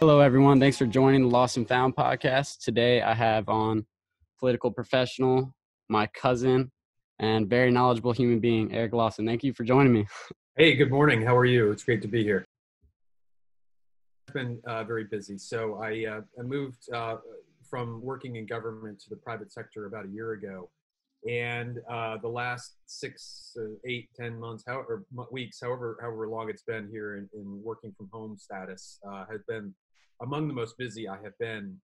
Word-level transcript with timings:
Hello, 0.00 0.20
everyone. 0.20 0.60
Thanks 0.60 0.78
for 0.78 0.86
joining 0.86 1.28
the 1.28 1.36
LaustenFound 1.36 1.96
podcast. 1.96 2.60
Today, 2.60 3.02
I 3.02 3.14
have 3.14 3.48
on 3.48 3.84
political 4.38 4.70
professional, 4.70 5.52
my 5.88 6.06
cousin, 6.06 6.70
and 7.18 7.50
very 7.50 7.72
knowledgeable 7.72 8.12
human 8.12 8.38
being, 8.38 8.72
Eric 8.72 8.92
Lausten. 8.92 9.26
Thank 9.26 9.42
you 9.42 9.52
for 9.52 9.64
joining 9.64 9.92
me. 9.92 10.06
Hey, 10.56 10.76
good 10.76 10.92
morning. 10.92 11.20
How 11.22 11.36
are 11.36 11.44
you? 11.44 11.72
It's 11.72 11.82
great 11.82 12.00
to 12.02 12.08
be 12.08 12.22
here. 12.22 12.44
I've 14.28 14.34
been 14.34 14.60
uh, 14.68 14.84
very 14.84 15.02
busy. 15.02 15.36
So 15.36 15.80
I, 15.82 16.06
uh, 16.06 16.20
I 16.38 16.42
moved 16.42 16.88
uh, 16.94 17.16
from 17.68 18.00
working 18.00 18.36
in 18.36 18.46
government 18.46 19.00
to 19.00 19.10
the 19.10 19.16
private 19.16 19.50
sector 19.50 19.86
about 19.86 20.04
a 20.04 20.10
year 20.10 20.34
ago. 20.34 20.70
And 21.28 21.80
uh, 21.90 22.18
the 22.18 22.28
last 22.28 22.76
six, 22.86 23.56
uh, 23.60 23.74
eight, 23.84 24.10
ten 24.14 24.38
months, 24.38 24.62
however 24.64 25.04
weeks, 25.32 25.58
however 25.60 25.98
however 26.00 26.28
long 26.28 26.48
it's 26.48 26.62
been 26.62 26.88
here 26.88 27.16
in, 27.16 27.28
in 27.34 27.60
working 27.64 27.92
from 27.96 28.08
home 28.12 28.38
status, 28.38 29.00
uh, 29.04 29.24
has 29.28 29.40
been 29.48 29.74
among 30.22 30.48
the 30.48 30.54
most 30.54 30.76
busy 30.78 31.08
I 31.08 31.16
have 31.22 31.36
been 31.38 31.76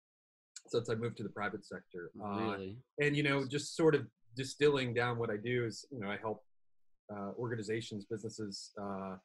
since 0.68 0.88
I 0.88 0.94
moved 0.94 1.16
to 1.18 1.22
the 1.22 1.28
private 1.28 1.64
sector. 1.64 2.10
Uh, 2.22 2.38
really? 2.40 2.76
and 3.00 3.16
you 3.16 3.22
know, 3.22 3.46
just 3.46 3.76
sort 3.76 3.94
of 3.94 4.06
distilling 4.36 4.94
down 4.94 5.18
what 5.18 5.30
I 5.30 5.36
do 5.36 5.64
is, 5.64 5.84
you 5.90 6.00
know, 6.00 6.10
I 6.10 6.16
help 6.16 6.42
uh, 7.12 7.30
organizations, 7.38 8.06
businesses 8.10 8.72
uh, 8.80 9.16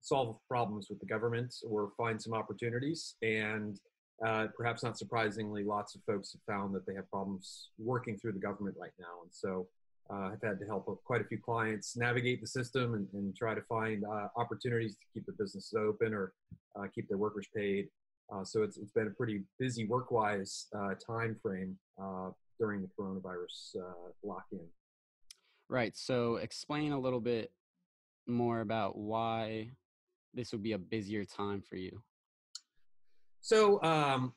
solve 0.00 0.38
problems 0.48 0.86
with 0.88 1.00
the 1.00 1.06
government 1.06 1.54
or 1.68 1.90
find 1.96 2.20
some 2.20 2.32
opportunities. 2.32 3.16
And 3.22 3.78
uh, 4.24 4.46
perhaps 4.56 4.82
not 4.82 4.96
surprisingly, 4.96 5.64
lots 5.64 5.94
of 5.94 6.02
folks 6.04 6.32
have 6.32 6.40
found 6.54 6.74
that 6.74 6.86
they 6.86 6.94
have 6.94 7.10
problems 7.10 7.70
working 7.78 8.16
through 8.16 8.32
the 8.32 8.38
government 8.38 8.76
right 8.80 8.92
now. 8.98 9.22
And 9.22 9.30
so 9.32 9.66
uh, 10.08 10.30
I've 10.32 10.42
had 10.42 10.58
to 10.60 10.66
help 10.66 10.86
quite 11.04 11.20
a 11.20 11.24
few 11.24 11.38
clients 11.38 11.96
navigate 11.96 12.40
the 12.40 12.46
system 12.46 12.94
and, 12.94 13.08
and 13.12 13.36
try 13.36 13.54
to 13.54 13.62
find 13.62 14.04
uh, 14.04 14.28
opportunities 14.36 14.94
to 14.94 15.06
keep 15.12 15.26
the 15.26 15.32
businesses 15.32 15.74
open 15.76 16.14
or 16.14 16.32
uh, 16.78 16.86
keep 16.94 17.08
their 17.08 17.18
workers 17.18 17.46
paid. 17.54 17.88
Uh, 18.32 18.44
so 18.44 18.62
it's, 18.62 18.76
it's 18.76 18.92
been 18.92 19.06
a 19.06 19.10
pretty 19.10 19.42
busy 19.58 19.86
work-wise 19.86 20.66
uh, 20.76 20.94
time 20.94 21.36
frame 21.40 21.76
uh, 22.02 22.30
during 22.58 22.82
the 22.82 22.88
coronavirus 22.98 23.76
uh, 23.76 24.10
lock-in. 24.24 24.66
Right. 25.68 25.96
So 25.96 26.36
explain 26.36 26.92
a 26.92 26.98
little 26.98 27.20
bit 27.20 27.52
more 28.26 28.60
about 28.60 28.96
why 28.96 29.70
this 30.34 30.52
would 30.52 30.62
be 30.62 30.72
a 30.72 30.78
busier 30.78 31.24
time 31.24 31.62
for 31.62 31.76
you. 31.76 32.02
So 33.40 33.82
um, 33.82 34.32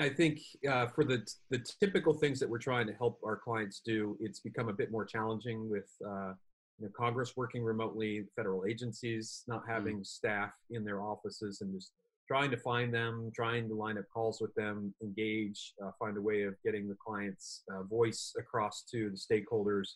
I 0.00 0.08
think 0.08 0.40
uh, 0.68 0.86
for 0.86 1.04
the 1.04 1.26
the 1.50 1.64
typical 1.80 2.14
things 2.14 2.40
that 2.40 2.48
we're 2.48 2.58
trying 2.58 2.86
to 2.86 2.94
help 2.94 3.20
our 3.24 3.36
clients 3.36 3.80
do, 3.84 4.16
it's 4.20 4.40
become 4.40 4.68
a 4.68 4.72
bit 4.72 4.90
more 4.90 5.04
challenging 5.04 5.70
with 5.70 5.88
uh, 6.04 6.32
you 6.78 6.86
know, 6.86 6.88
Congress 6.96 7.36
working 7.36 7.62
remotely, 7.62 8.24
federal 8.34 8.64
agencies 8.66 9.44
not 9.46 9.64
mm. 9.64 9.68
having 9.68 9.98
mm. 9.98 10.06
staff 10.06 10.50
in 10.70 10.84
their 10.84 11.02
offices, 11.02 11.60
and 11.60 11.72
just 11.72 11.92
trying 12.26 12.50
to 12.50 12.56
find 12.56 12.92
them, 12.92 13.30
trying 13.34 13.68
to 13.68 13.74
line 13.74 13.98
up 13.98 14.04
calls 14.12 14.40
with 14.40 14.54
them, 14.54 14.94
engage, 15.02 15.74
uh, 15.84 15.90
find 15.98 16.16
a 16.16 16.22
way 16.22 16.42
of 16.42 16.54
getting 16.64 16.88
the 16.88 16.96
client's 17.04 17.62
uh, 17.70 17.82
voice 17.82 18.34
across 18.38 18.84
to 18.90 19.10
the 19.10 19.16
stakeholders 19.16 19.94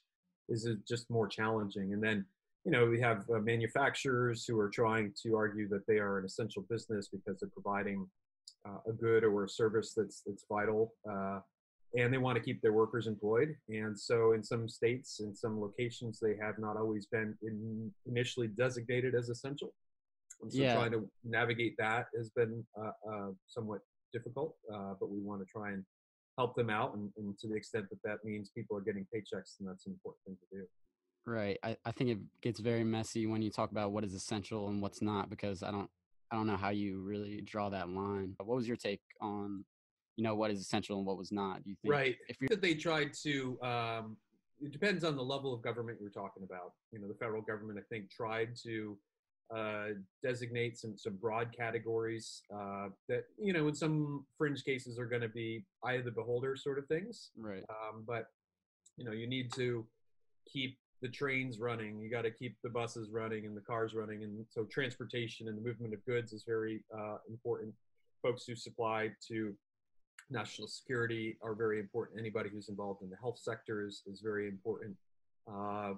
is 0.49 0.69
just 0.87 1.11
more 1.11 1.29
challenging. 1.29 1.93
And 1.93 2.03
then, 2.03 2.25
you 2.65 2.73
know, 2.73 2.87
we 2.87 3.01
have 3.01 3.25
uh, 3.35 3.39
manufacturers 3.39 4.45
who 4.45 4.59
are 4.59 4.69
trying 4.69 5.13
to 5.23 5.37
argue 5.37 5.69
that 5.69 5.87
they 5.87 5.99
are 5.99 6.19
an 6.19 6.25
essential 6.25 6.65
business 6.69 7.09
because 7.09 7.41
they're 7.41 7.51
providing 7.51 8.07
uh, 8.67 8.79
a 8.89 8.93
good 8.93 9.25
or 9.25 9.45
a 9.45 9.49
service 9.49 9.93
that's 9.97 10.23
that's 10.27 10.45
vital. 10.51 10.93
Uh, 11.11 11.41
and 11.97 12.13
they 12.13 12.19
want 12.19 12.37
to 12.37 12.43
keep 12.43 12.61
their 12.61 12.75
workers 12.75 13.07
employed. 13.07 13.57
And 13.69 13.99
so, 13.99 14.33
in 14.33 14.45
some 14.45 14.69
states, 14.69 15.21
in 15.21 15.35
some 15.35 15.59
locations, 15.59 16.21
they 16.21 16.35
have 16.41 16.59
not 16.59 16.77
always 16.77 17.07
been 17.07 17.35
in 17.43 17.91
initially 18.07 18.49
designated 18.49 19.15
as 19.15 19.31
essential. 19.31 19.73
And 20.41 20.53
so 20.53 20.59
yeah. 20.59 20.75
trying 20.75 20.93
to 20.93 21.09
navigate 21.25 21.75
that 21.79 22.07
has 22.17 22.31
been 22.31 22.65
uh, 22.81 22.91
uh, 23.11 23.29
somewhat 23.47 23.81
difficult, 24.13 24.55
uh, 24.73 24.95
but 24.99 25.11
we 25.11 25.21
want 25.21 25.41
to 25.41 25.47
try 25.47 25.71
and 25.71 25.85
help 26.37 26.55
them 26.55 26.71
out. 26.71 26.95
And, 26.95 27.11
and, 27.17 27.37
to 27.39 27.49
the 27.49 27.57
extent 27.57 27.87
that 27.91 27.99
that 28.05 28.25
means 28.25 28.51
people 28.51 28.77
are 28.77 28.81
getting 28.81 29.07
paychecks, 29.15 29.57
then 29.59 29.67
that's 29.67 29.87
an 29.87 29.93
important 29.93 30.21
thing 30.25 30.37
to 30.41 30.59
do. 30.59 30.65
Right. 31.27 31.59
I, 31.63 31.77
I 31.85 31.91
think 31.91 32.11
it 32.11 32.19
gets 32.41 32.61
very 32.61 32.85
messy 32.85 33.27
when 33.27 33.43
you 33.43 33.51
talk 33.51 33.71
about 33.71 33.93
what 33.93 34.05
is 34.05 34.15
essential 34.15 34.69
and 34.69 34.81
what's 34.81 35.03
not, 35.03 35.29
because 35.29 35.63
I 35.63 35.71
don't, 35.71 35.91
I 36.31 36.37
don't 36.37 36.47
know 36.47 36.57
how 36.57 36.71
you 36.71 37.01
really 37.01 37.41
draw 37.41 37.69
that 37.71 37.89
line. 37.89 38.35
What 38.39 38.57
was 38.57 38.69
your 38.69 38.77
take 38.77 39.01
on, 39.21 39.65
you 40.17 40.25
know, 40.25 40.35
what 40.35 40.51
is 40.51 40.61
essential 40.61 40.99
and 40.99 41.07
what 41.07 41.19
was 41.19 41.33
not? 41.33 41.65
Do 41.65 41.71
you 41.71 41.77
think? 41.83 41.93
Right. 41.93 42.17
If 42.29 42.37
that 42.49 42.63
they 42.63 42.75
tried 42.75 43.13
to, 43.25 43.59
um, 43.63 44.17
it 44.61 44.73
depends 44.73 45.05
on 45.05 45.17
the 45.17 45.23
level 45.23 45.55
of 45.55 45.63
government 45.63 45.99
you're 46.01 46.11
talking 46.11 46.43
about. 46.43 46.73
You 46.93 47.01
know, 47.01 47.09
the 47.09 47.15
federal 47.15 47.43
government, 47.43 47.79
I 47.79 47.83
think, 47.95 48.11
tried 48.11 48.57
to 48.65 48.99
uh, 49.55 49.89
designate 50.23 50.77
some 50.77 50.97
some 50.97 51.17
broad 51.17 51.55
categories 51.57 52.43
uh, 52.55 52.89
that 53.09 53.25
you 53.39 53.53
know 53.53 53.69
in 53.69 53.75
some 53.75 54.25
fringe 54.37 54.65
cases 54.65 54.99
are 54.99 55.07
going 55.07 55.23
to 55.23 55.29
be 55.29 55.65
eye 55.85 55.95
of 55.95 56.05
the 56.05 56.11
beholder 56.11 56.57
sort 56.57 56.79
of 56.79 56.87
things. 56.87 57.31
Right. 57.37 57.65
Um, 57.71 58.05
but 58.07 58.27
you 58.97 59.05
know 59.05 59.13
you 59.13 59.27
need 59.27 59.53
to 59.55 59.87
keep 60.51 60.79
the 61.01 61.09
trains 61.09 61.59
running. 61.59 61.99
You 62.01 62.11
got 62.11 62.23
to 62.23 62.31
keep 62.31 62.57
the 62.63 62.71
buses 62.71 63.11
running 63.11 63.47
and 63.47 63.57
the 63.57 63.61
cars 63.61 63.95
running, 63.95 64.23
and 64.23 64.45
so 64.51 64.65
transportation 64.65 65.49
and 65.49 65.57
the 65.57 65.63
movement 65.63 65.95
of 65.95 66.05
goods 66.05 66.33
is 66.33 66.45
very 66.47 66.85
uh, 66.97 67.19
important. 67.29 67.73
Folks 68.23 68.45
who 68.45 68.57
supply 68.57 69.11
to 69.29 69.55
national 70.31 70.69
security 70.69 71.39
are 71.43 71.55
very 71.55 71.79
important. 71.79 72.19
Anybody 72.19 72.51
who's 72.51 72.69
involved 72.69 73.03
in 73.03 73.11
the 73.11 73.17
health 73.17 73.39
sector 73.39 73.87
is, 73.87 74.03
is 74.07 74.21
very 74.21 74.49
important. 74.49 74.97
Uh, 75.51 75.95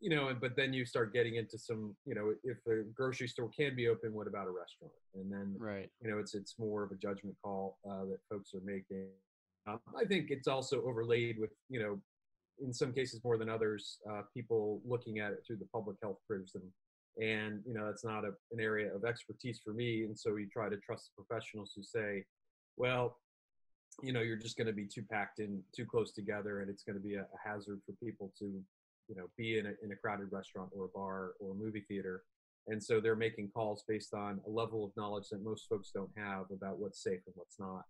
you 0.00 0.08
know, 0.08 0.34
but 0.40 0.56
then 0.56 0.72
you 0.72 0.86
start 0.86 1.12
getting 1.12 1.36
into 1.36 1.58
some, 1.58 1.94
you 2.06 2.14
know, 2.14 2.32
if 2.42 2.56
a 2.66 2.84
grocery 2.94 3.28
store 3.28 3.50
can 3.54 3.76
be 3.76 3.88
open, 3.88 4.14
what 4.14 4.26
about 4.26 4.46
a 4.46 4.50
restaurant? 4.50 4.92
And 5.14 5.30
then, 5.30 5.54
right, 5.58 5.90
you 6.02 6.10
know, 6.10 6.18
it's 6.18 6.34
it's 6.34 6.54
more 6.58 6.82
of 6.82 6.90
a 6.90 6.96
judgment 6.96 7.36
call 7.42 7.78
uh, 7.88 8.04
that 8.06 8.18
folks 8.30 8.54
are 8.54 8.64
making. 8.64 9.08
Um, 9.66 9.80
I 9.96 10.06
think 10.06 10.30
it's 10.30 10.48
also 10.48 10.82
overlaid 10.82 11.38
with, 11.38 11.50
you 11.68 11.80
know, 11.80 12.00
in 12.64 12.72
some 12.72 12.92
cases 12.92 13.20
more 13.22 13.36
than 13.36 13.50
others, 13.50 13.98
uh, 14.10 14.22
people 14.34 14.80
looking 14.86 15.18
at 15.18 15.32
it 15.32 15.42
through 15.46 15.56
the 15.56 15.68
public 15.72 15.96
health 16.02 16.18
prism. 16.26 16.62
And 17.20 17.60
you 17.66 17.74
know, 17.74 17.86
that's 17.86 18.04
not 18.04 18.24
a, 18.24 18.32
an 18.52 18.60
area 18.60 18.94
of 18.94 19.04
expertise 19.04 19.60
for 19.62 19.74
me. 19.74 20.04
And 20.04 20.18
so 20.18 20.36
you 20.36 20.48
try 20.50 20.70
to 20.70 20.76
trust 20.78 21.10
the 21.10 21.22
professionals 21.22 21.72
who 21.76 21.82
say, 21.82 22.24
well, 22.76 23.18
you 24.02 24.12
know, 24.14 24.20
you're 24.20 24.36
just 24.36 24.56
going 24.56 24.68
to 24.68 24.72
be 24.72 24.86
too 24.86 25.02
packed 25.02 25.40
in, 25.40 25.60
too 25.74 25.84
close 25.84 26.12
together, 26.12 26.60
and 26.60 26.70
it's 26.70 26.84
going 26.84 26.96
to 26.96 27.02
be 27.02 27.16
a, 27.16 27.22
a 27.22 27.48
hazard 27.48 27.80
for 27.84 27.92
people 28.02 28.32
to 28.38 28.62
you 29.10 29.16
know 29.16 29.28
be 29.36 29.58
in 29.58 29.66
a, 29.66 29.72
in 29.82 29.92
a 29.92 29.96
crowded 29.96 30.28
restaurant 30.30 30.70
or 30.74 30.84
a 30.84 30.88
bar 30.88 31.32
or 31.40 31.52
a 31.52 31.54
movie 31.54 31.84
theater. 31.88 32.22
And 32.68 32.82
so 32.82 33.00
they're 33.00 33.16
making 33.16 33.50
calls 33.52 33.82
based 33.88 34.14
on 34.14 34.40
a 34.46 34.50
level 34.50 34.84
of 34.84 34.92
knowledge 34.96 35.28
that 35.30 35.42
most 35.42 35.68
folks 35.68 35.90
don't 35.92 36.10
have 36.16 36.44
about 36.52 36.78
what's 36.78 37.02
safe 37.02 37.20
and 37.26 37.34
what's 37.34 37.58
not. 37.58 37.84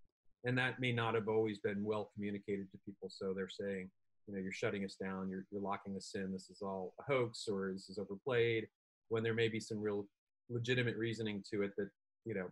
And 0.44 0.56
that 0.56 0.80
may 0.80 0.92
not 0.92 1.14
have 1.14 1.28
always 1.28 1.59
been 1.59 1.84
well 1.84 2.10
communicated 2.14 2.70
to 2.70 2.78
people. 2.86 3.10
So 3.10 3.34
they're 3.34 3.48
saying 3.48 3.91
you 4.26 4.34
know 4.34 4.41
you're 4.41 4.53
shutting 4.53 4.84
us 4.84 4.94
down. 4.94 5.28
You're, 5.28 5.44
you're 5.50 5.60
locking 5.60 5.97
us 5.97 6.12
in. 6.14 6.32
This 6.32 6.48
is 6.50 6.62
all 6.62 6.94
a 6.98 7.12
hoax 7.12 7.47
or 7.48 7.70
this 7.72 7.91
is 7.91 7.98
overplayed. 7.98 8.66
When 9.09 9.22
there 9.22 9.34
may 9.34 9.48
be 9.48 9.60
some 9.60 9.80
real 9.80 10.06
legitimate 10.48 10.97
reasoning 10.97 11.44
to 11.53 11.62
it 11.62 11.72
that 11.76 11.91
you 12.25 12.34
know 12.34 12.48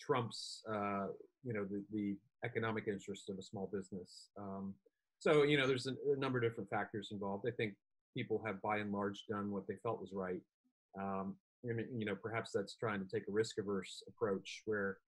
trumps 0.00 0.62
uh, 0.70 1.06
you 1.44 1.54
know 1.54 1.64
the, 1.64 1.82
the 1.92 2.16
economic 2.44 2.86
interests 2.86 3.28
of 3.28 3.38
a 3.38 3.42
small 3.42 3.70
business. 3.72 4.28
Um, 4.38 4.74
so 5.18 5.42
you 5.42 5.56
know 5.56 5.66
there's 5.66 5.86
a, 5.86 5.92
a, 6.14 6.18
number 6.18 6.38
of 6.38 6.44
different 6.44 6.70
factors 6.70 7.08
involved. 7.12 7.46
I 7.48 7.52
think 7.52 7.74
people 8.16 8.42
have 8.46 8.60
by 8.62 8.78
and 8.78 8.92
large 8.92 9.24
done 9.28 9.50
what 9.50 9.66
they 9.68 9.76
felt 9.82 10.00
was 10.00 10.12
right. 10.12 10.40
Um, 10.98 11.36
you 11.62 12.06
know, 12.08 12.14
perhaps 12.14 12.50
that's 12.54 12.74
trying 12.74 13.00
to 13.04 13.08
take 13.14 13.28
a 13.28 13.32
risk 13.32 13.58
averse 13.58 14.02
approach 14.08 14.62
where 14.66 14.98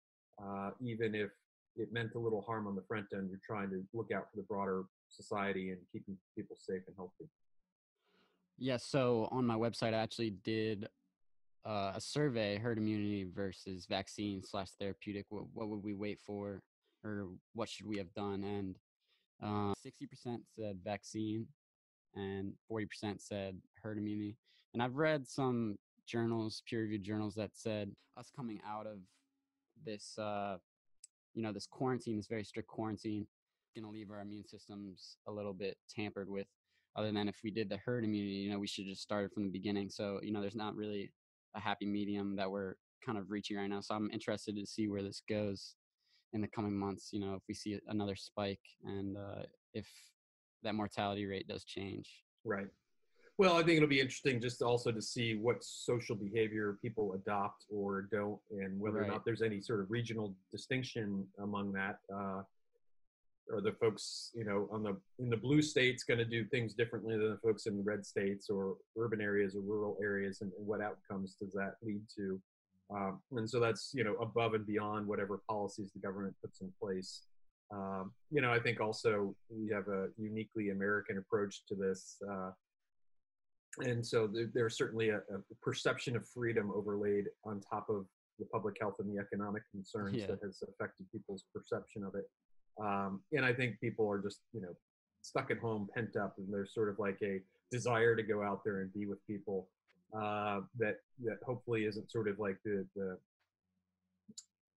uh, 0.42 0.70
even 0.80 1.14
if 1.14 1.30
it 1.76 1.92
meant 1.92 2.14
a 2.14 2.18
little 2.18 2.42
harm 2.42 2.66
on 2.66 2.74
the 2.74 2.82
front 2.82 3.06
end, 3.14 3.28
you're 3.30 3.40
trying 3.46 3.70
to 3.70 3.82
look 3.94 4.10
out 4.14 4.26
for 4.30 4.36
the 4.36 4.42
broader 4.42 4.84
society 5.08 5.70
and 5.70 5.78
keeping 5.92 6.16
people 6.36 6.56
safe 6.58 6.82
and 6.86 6.96
healthy. 6.96 7.28
Yeah. 8.58 8.76
So 8.76 9.28
on 9.30 9.46
my 9.46 9.54
website, 9.54 9.94
I 9.94 9.98
actually 9.98 10.30
did 10.30 10.88
uh, 11.64 11.92
a 11.94 12.00
survey: 12.00 12.58
herd 12.58 12.78
immunity 12.78 13.26
versus 13.32 13.86
vaccine 13.88 14.42
slash 14.42 14.70
therapeutic. 14.80 15.26
What, 15.28 15.44
what, 15.54 15.68
would 15.68 15.82
we 15.82 15.94
wait 15.94 16.18
for, 16.26 16.60
or 17.04 17.28
what 17.54 17.68
should 17.68 17.86
we 17.86 17.98
have 17.98 18.12
done? 18.14 18.42
And 18.42 18.76
uh, 19.42 19.74
sixty 19.80 20.06
percent 20.06 20.42
said 20.58 20.78
vaccine, 20.84 21.46
and 22.14 22.52
40% 22.70 22.86
said 23.18 23.56
herd 23.82 23.98
immunity. 23.98 24.36
And 24.74 24.82
I've 24.82 24.96
read 24.96 25.26
some 25.26 25.76
journals, 26.06 26.62
peer 26.68 26.82
reviewed 26.82 27.04
journals, 27.04 27.34
that 27.36 27.50
said 27.54 27.90
us 28.16 28.30
coming 28.34 28.60
out 28.66 28.86
of 28.86 28.98
this, 29.84 30.18
uh, 30.18 30.56
you 31.34 31.42
know, 31.42 31.52
this 31.52 31.66
quarantine, 31.66 32.16
this 32.16 32.26
very 32.26 32.44
strict 32.44 32.68
quarantine, 32.68 33.26
going 33.74 33.84
to 33.84 33.96
leave 33.96 34.10
our 34.10 34.20
immune 34.20 34.46
systems 34.46 35.16
a 35.26 35.32
little 35.32 35.52
bit 35.52 35.76
tampered 35.88 36.28
with. 36.28 36.46
Other 36.96 37.12
than 37.12 37.28
if 37.28 37.36
we 37.44 37.50
did 37.50 37.68
the 37.68 37.76
herd 37.76 38.04
immunity, 38.04 38.34
you 38.34 38.50
know, 38.50 38.58
we 38.58 38.66
should 38.66 38.86
just 38.86 39.02
start 39.02 39.26
it 39.26 39.32
from 39.32 39.44
the 39.44 39.50
beginning. 39.50 39.88
So, 39.88 40.18
you 40.22 40.32
know, 40.32 40.40
there's 40.40 40.56
not 40.56 40.74
really 40.74 41.12
a 41.54 41.60
happy 41.60 41.86
medium 41.86 42.34
that 42.36 42.50
we're 42.50 42.74
kind 43.04 43.18
of 43.18 43.30
reaching 43.30 43.56
right 43.56 43.68
now. 43.68 43.80
So 43.80 43.94
I'm 43.94 44.10
interested 44.10 44.56
to 44.56 44.66
see 44.66 44.88
where 44.88 45.02
this 45.02 45.22
goes 45.28 45.76
in 46.32 46.40
the 46.40 46.48
coming 46.48 46.76
months. 46.76 47.10
You 47.12 47.20
know, 47.20 47.34
if 47.34 47.42
we 47.46 47.54
see 47.54 47.78
another 47.88 48.16
spike 48.16 48.60
and 48.84 49.16
uh, 49.16 49.42
if 49.74 49.86
that 50.62 50.74
mortality 50.74 51.26
rate 51.26 51.48
does 51.48 51.64
change. 51.64 52.08
Right. 52.44 52.68
Well, 53.36 53.56
I 53.56 53.62
think 53.62 53.76
it'll 53.76 53.88
be 53.88 54.00
interesting 54.00 54.40
just 54.40 54.62
also 54.62 54.90
to 54.90 55.00
see 55.00 55.36
what 55.36 55.62
social 55.62 56.16
behavior 56.16 56.76
people 56.82 57.12
adopt 57.12 57.66
or 57.70 58.02
don't, 58.10 58.40
and 58.50 58.80
whether 58.80 58.98
Right. 58.98 59.08
or 59.08 59.12
not 59.12 59.24
there's 59.24 59.42
any 59.42 59.60
sort 59.60 59.80
of 59.80 59.90
regional 59.90 60.34
distinction 60.50 61.26
among 61.38 61.72
that. 61.72 62.00
Uh, 62.12 62.42
are 63.50 63.62
the 63.62 63.72
folks, 63.72 64.30
you 64.34 64.44
know, 64.44 64.68
on 64.70 64.82
the 64.82 65.00
in 65.18 65.30
the 65.30 65.36
blue 65.36 65.62
states 65.62 66.04
going 66.04 66.18
to 66.18 66.24
do 66.24 66.44
things 66.44 66.74
differently 66.74 67.16
than 67.16 67.30
the 67.30 67.38
folks 67.38 67.66
in 67.66 67.76
the 67.76 67.82
red 67.82 68.04
states 68.04 68.50
or 68.50 68.76
urban 68.98 69.20
areas 69.20 69.54
or 69.54 69.60
rural 69.60 69.96
areas, 70.02 70.42
and, 70.42 70.52
and 70.58 70.66
what 70.66 70.82
outcomes 70.82 71.34
does 71.40 71.52
that 71.52 71.76
lead 71.82 72.02
to? 72.16 72.40
Um, 72.90 73.20
and 73.32 73.48
so 73.48 73.60
that's 73.60 73.92
you 73.94 74.04
know 74.04 74.14
above 74.16 74.54
and 74.54 74.66
beyond 74.66 75.06
whatever 75.06 75.40
policies 75.48 75.92
the 75.92 76.00
government 76.00 76.34
puts 76.42 76.60
in 76.60 76.72
place. 76.80 77.22
Um, 77.70 78.12
you 78.30 78.40
know, 78.40 78.52
I 78.52 78.58
think 78.58 78.80
also 78.80 79.34
we 79.50 79.68
have 79.72 79.88
a 79.88 80.08
uniquely 80.16 80.70
American 80.70 81.18
approach 81.18 81.62
to 81.68 81.74
this. 81.74 82.16
Uh, 82.30 82.50
and 83.80 84.04
so 84.04 84.26
there, 84.26 84.50
there's 84.54 84.76
certainly 84.76 85.10
a, 85.10 85.18
a 85.18 85.40
perception 85.62 86.16
of 86.16 86.26
freedom 86.28 86.72
overlaid 86.74 87.26
on 87.44 87.60
top 87.60 87.88
of 87.90 88.06
the 88.38 88.46
public 88.46 88.76
health 88.80 88.94
and 89.00 89.08
the 89.14 89.20
economic 89.20 89.62
concerns 89.70 90.16
Yeah. 90.16 90.26
that 90.28 90.38
has 90.42 90.62
affected 90.62 91.06
people's 91.12 91.44
perception 91.54 92.04
of 92.04 92.14
it. 92.14 92.28
Um, 92.80 93.20
and 93.32 93.44
I 93.44 93.52
think 93.52 93.80
people 93.80 94.08
are 94.10 94.20
just, 94.20 94.40
you 94.52 94.60
know, 94.60 94.74
stuck 95.22 95.50
at 95.50 95.58
home, 95.58 95.88
pent 95.94 96.16
up, 96.16 96.34
and 96.38 96.46
there's 96.52 96.72
sort 96.72 96.88
of 96.88 96.98
like 96.98 97.18
a 97.22 97.40
desire 97.70 98.14
to 98.16 98.22
go 98.22 98.42
out 98.42 98.62
there 98.64 98.80
and 98.80 98.92
be 98.94 99.04
with 99.06 99.18
people 99.26 99.68
uh, 100.16 100.60
that 100.78 101.00
that 101.22 101.38
hopefully 101.44 101.84
isn't 101.84 102.10
sort 102.10 102.28
of 102.28 102.38
like 102.38 102.56
the 102.64 102.86
the 102.96 103.18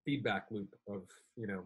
feedback 0.03 0.47
loop 0.51 0.67
of 0.89 1.03
you 1.37 1.47
know 1.47 1.61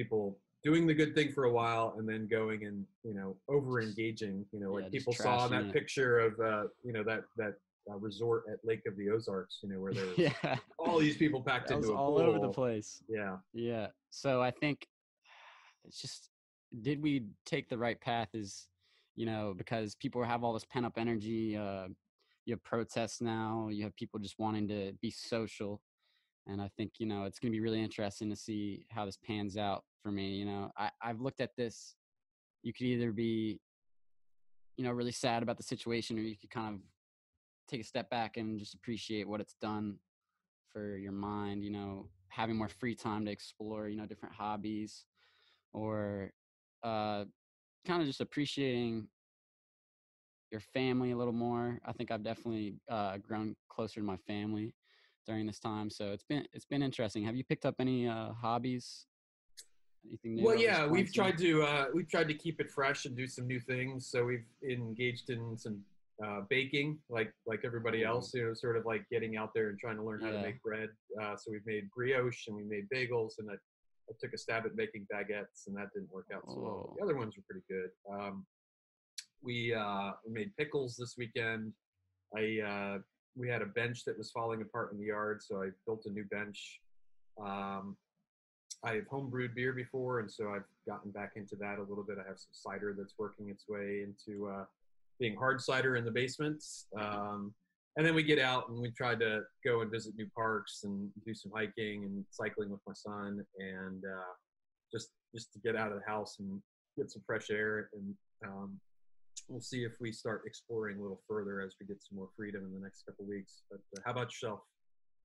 people 0.00 0.38
doing 0.62 0.86
the 0.86 0.94
good 0.94 1.14
thing 1.14 1.32
for 1.32 1.44
a 1.44 1.52
while 1.52 1.94
and 1.98 2.08
then 2.08 2.26
going 2.26 2.64
and 2.64 2.84
you 3.04 3.14
know 3.14 3.36
over 3.48 3.80
engaging 3.80 4.44
you 4.52 4.60
know 4.60 4.72
like 4.72 4.84
Yeah, 4.84 4.90
just 4.90 5.06
people 5.06 5.12
saw 5.14 5.46
in 5.46 5.52
that 5.52 5.66
it. 5.68 5.72
picture 5.72 6.18
of 6.18 6.32
uh 6.40 6.64
you 6.84 6.92
know 6.92 7.02
that 7.04 7.24
that 7.36 7.54
uh, 7.90 7.96
resort 7.96 8.44
at 8.52 8.58
lake 8.64 8.82
of 8.86 8.96
the 8.96 9.10
ozarks 9.10 9.58
you 9.62 9.68
know 9.70 9.80
where 9.80 9.92
there's 9.98 10.18
yeah, 10.18 10.56
all 10.78 10.98
these 10.98 11.16
people 11.16 11.40
packed 11.42 11.70
into 11.70 11.92
a 11.92 11.96
all 11.96 12.16
pool. 12.18 12.28
over 12.28 12.38
the 12.38 12.48
place. 12.48 13.02
yeah 13.08 13.36
Yeah. 13.52 13.88
So 14.10 14.42
I 14.42 14.50
think 14.50 14.86
it's 15.84 16.00
just 16.00 16.30
did 16.82 17.02
we 17.02 17.26
take 17.46 17.68
the 17.68 17.78
right 17.78 18.00
path 18.00 18.28
is 18.34 18.68
you 19.16 19.26
know 19.26 19.54
because 19.56 19.94
people 19.96 20.22
have 20.22 20.44
all 20.44 20.52
this 20.52 20.64
pent 20.64 20.86
up 20.86 20.96
energy 20.96 21.56
uh 21.56 21.86
you 22.46 22.54
have 22.54 22.62
protests 22.62 23.20
now 23.20 23.68
you 23.70 23.82
have 23.82 23.94
people 23.96 24.18
just 24.20 24.38
wanting 24.38 24.68
to 24.68 24.92
be 25.00 25.10
social 25.10 25.80
and 26.50 26.60
i 26.60 26.68
think 26.76 26.92
you 26.98 27.06
know 27.06 27.24
it's 27.24 27.38
going 27.38 27.52
to 27.52 27.56
be 27.56 27.60
really 27.60 27.82
interesting 27.82 28.28
to 28.28 28.36
see 28.36 28.84
how 28.90 29.06
this 29.06 29.18
pans 29.24 29.56
out 29.56 29.84
for 30.02 30.10
me 30.10 30.34
you 30.36 30.44
know? 30.44 30.70
I 30.76 30.90
i've 31.02 31.20
looked 31.20 31.40
at 31.40 31.56
this 31.56 31.94
you 32.62 32.72
could 32.72 32.86
either 32.86 33.12
be 33.12 33.60
you 34.76 34.84
know 34.84 34.92
really 34.92 35.12
sad 35.12 35.42
about 35.42 35.56
the 35.56 35.62
situation 35.62 36.18
or 36.18 36.22
you 36.22 36.36
could 36.36 36.50
kind 36.50 36.74
of 36.74 36.80
take 37.68 37.80
a 37.80 37.84
step 37.84 38.10
back 38.10 38.36
and 38.36 38.58
just 38.58 38.74
appreciate 38.74 39.28
what 39.28 39.40
it's 39.40 39.54
done 39.60 39.96
for 40.72 40.96
your 40.96 41.12
mind 41.12 41.64
you 41.64 41.70
know? 41.70 42.08
Having 42.28 42.56
more 42.56 42.68
free 42.68 42.94
time 42.94 43.24
to 43.24 43.30
explore 43.30 43.88
you 43.88 43.96
know 43.96 44.06
different 44.06 44.34
hobbies 44.34 45.04
or 45.72 46.32
uh 46.82 47.24
kind 47.86 48.00
of 48.02 48.06
just 48.06 48.20
appreciating 48.20 49.08
your 50.50 50.60
family 50.60 51.12
a 51.12 51.16
little 51.16 51.32
more. 51.32 51.78
I 51.84 51.92
think 51.92 52.10
i've 52.10 52.24
definitely 52.24 52.74
uh 52.88 53.18
grown 53.18 53.56
closer 53.68 54.00
to 54.00 54.06
my 54.06 54.16
family 54.16 54.74
during 55.30 55.46
this 55.46 55.60
time 55.60 55.88
so 55.88 56.10
it's 56.10 56.24
been 56.24 56.44
it's 56.52 56.64
been 56.64 56.82
interesting. 56.82 57.22
Have 57.24 57.36
you 57.36 57.44
picked 57.44 57.64
up 57.64 57.76
any 57.78 58.08
uh 58.08 58.32
hobbies? 58.32 59.06
Anything 60.08 60.34
new 60.34 60.44
well 60.44 60.56
yeah 60.56 60.86
we've 60.86 61.12
tried 61.12 61.38
to 61.38 61.62
uh 61.62 61.84
we've 61.94 62.08
tried 62.08 62.26
to 62.28 62.34
keep 62.34 62.60
it 62.60 62.68
fresh 62.70 63.04
and 63.04 63.14
do 63.16 63.26
some 63.28 63.46
new 63.46 63.60
things 63.60 64.06
so 64.10 64.24
we've 64.24 64.48
engaged 64.68 65.28
in 65.30 65.56
some 65.56 65.76
uh, 66.24 66.40
baking 66.50 66.98
like 67.08 67.32
like 67.46 67.60
everybody 67.64 68.02
else 68.10 68.32
you 68.34 68.44
know 68.46 68.54
sort 68.54 68.76
of 68.78 68.84
like 68.92 69.02
getting 69.14 69.36
out 69.36 69.50
there 69.54 69.68
and 69.70 69.78
trying 69.78 69.96
to 69.96 70.02
learn 70.02 70.20
how 70.20 70.30
Yeah. 70.30 70.38
to 70.38 70.42
make 70.42 70.60
bread 70.62 70.88
uh, 71.22 71.34
so 71.36 71.44
we've 71.52 71.66
made 71.74 71.84
brioche 71.96 72.42
and 72.48 72.56
we 72.56 72.64
made 72.64 72.86
bagels 72.94 73.32
and 73.38 73.46
I, 73.50 73.54
I 73.54 74.12
took 74.20 74.32
a 74.34 74.38
stab 74.38 74.66
at 74.66 74.74
making 74.74 75.06
baguettes 75.14 75.66
and 75.66 75.76
that 75.76 75.88
didn't 75.94 76.12
work 76.12 76.26
out 76.34 76.42
so 76.48 76.58
well 76.64 76.94
the 76.96 77.04
other 77.04 77.16
ones 77.22 77.32
were 77.36 77.44
pretty 77.48 77.64
good. 77.74 77.90
Um, 78.14 78.44
we 79.42 79.72
uh, 79.72 80.10
we 80.26 80.32
made 80.40 80.50
pickles 80.58 80.96
this 81.00 81.14
weekend. 81.16 81.72
I 82.36 82.42
uh, 82.72 82.98
we 83.40 83.48
had 83.48 83.62
a 83.62 83.66
bench 83.66 84.04
that 84.04 84.16
was 84.16 84.30
falling 84.30 84.60
apart 84.62 84.92
in 84.92 84.98
the 84.98 85.06
yard 85.06 85.42
so 85.42 85.62
i 85.62 85.68
built 85.86 86.04
a 86.06 86.10
new 86.10 86.24
bench 86.24 86.80
um, 87.42 87.96
I've 88.82 89.08
homebrewed 89.08 89.54
beer 89.54 89.72
before, 89.72 90.20
and 90.20 90.30
so 90.30 90.52
I've 90.54 90.64
gotten 90.88 91.10
back 91.10 91.32
into 91.36 91.56
that 91.56 91.78
a 91.78 91.82
little 91.82 92.04
bit. 92.04 92.16
I 92.18 92.26
have 92.26 92.38
some 92.38 92.52
cider 92.52 92.94
that's 92.96 93.14
working 93.18 93.50
its 93.50 93.64
way 93.68 94.04
into 94.04 94.48
uh, 94.48 94.64
being 95.18 95.36
hard 95.36 95.60
cider 95.60 95.96
in 95.96 96.04
the 96.04 96.10
basements. 96.10 96.86
Um, 96.98 97.52
and 97.96 98.06
then 98.06 98.14
we 98.14 98.22
get 98.22 98.38
out 98.38 98.68
and 98.68 98.80
we 98.80 98.90
try 98.92 99.14
to 99.16 99.42
go 99.64 99.82
and 99.82 99.90
visit 99.90 100.14
new 100.16 100.28
parks 100.34 100.84
and 100.84 101.10
do 101.26 101.34
some 101.34 101.52
hiking 101.54 102.04
and 102.04 102.24
cycling 102.30 102.70
with 102.70 102.80
my 102.86 102.94
son, 102.94 103.44
and 103.58 104.04
uh, 104.04 104.32
just 104.90 105.10
just 105.34 105.52
to 105.52 105.58
get 105.58 105.76
out 105.76 105.92
of 105.92 105.98
the 105.98 106.10
house 106.10 106.38
and 106.38 106.60
get 106.96 107.10
some 107.10 107.22
fresh 107.26 107.50
air. 107.50 107.90
And 107.92 108.14
um, 108.46 108.80
we'll 109.50 109.60
see 109.60 109.82
if 109.82 109.92
we 110.00 110.12
start 110.12 110.42
exploring 110.46 110.98
a 110.98 111.02
little 111.02 111.20
further 111.28 111.60
as 111.60 111.74
we 111.80 111.86
get 111.86 112.02
some 112.02 112.16
more 112.16 112.28
freedom 112.36 112.64
in 112.64 112.72
the 112.72 112.80
next 112.80 113.04
couple 113.04 113.26
weeks. 113.26 113.62
But 113.68 113.80
uh, 113.96 114.00
how 114.04 114.12
about 114.12 114.32
yourself? 114.32 114.60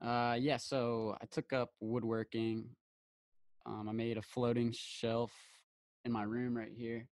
Uh, 0.01 0.35
yeah, 0.37 0.57
so 0.57 1.15
I 1.21 1.25
took 1.27 1.53
up 1.53 1.69
woodworking. 1.79 2.65
Um, 3.65 3.87
I 3.87 3.91
made 3.91 4.17
a 4.17 4.21
floating 4.21 4.73
shelf 4.75 5.31
in 6.03 6.11
my 6.11 6.23
room 6.23 6.57
right 6.57 6.71
here, 6.75 7.07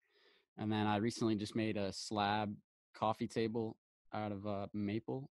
and 0.58 0.70
then 0.70 0.86
I 0.86 0.96
recently 0.96 1.34
just 1.34 1.56
made 1.56 1.76
a 1.76 1.92
slab 1.92 2.54
coffee 2.94 3.26
table 3.26 3.76
out 4.14 4.32
of 4.32 4.46
uh, 4.46 4.66
maple, 4.72 5.30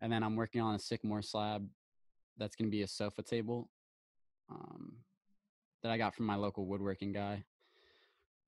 and 0.00 0.12
then 0.12 0.22
I'm 0.22 0.36
working 0.36 0.60
on 0.60 0.74
a 0.74 0.78
sycamore 0.78 1.22
slab 1.22 1.66
that's 2.38 2.54
gonna 2.54 2.70
be 2.70 2.82
a 2.82 2.88
sofa 2.88 3.22
table 3.22 3.70
um, 4.50 4.92
that 5.82 5.90
I 5.90 5.98
got 5.98 6.14
from 6.14 6.26
my 6.26 6.36
local 6.36 6.66
woodworking 6.66 7.12
guy. 7.12 7.44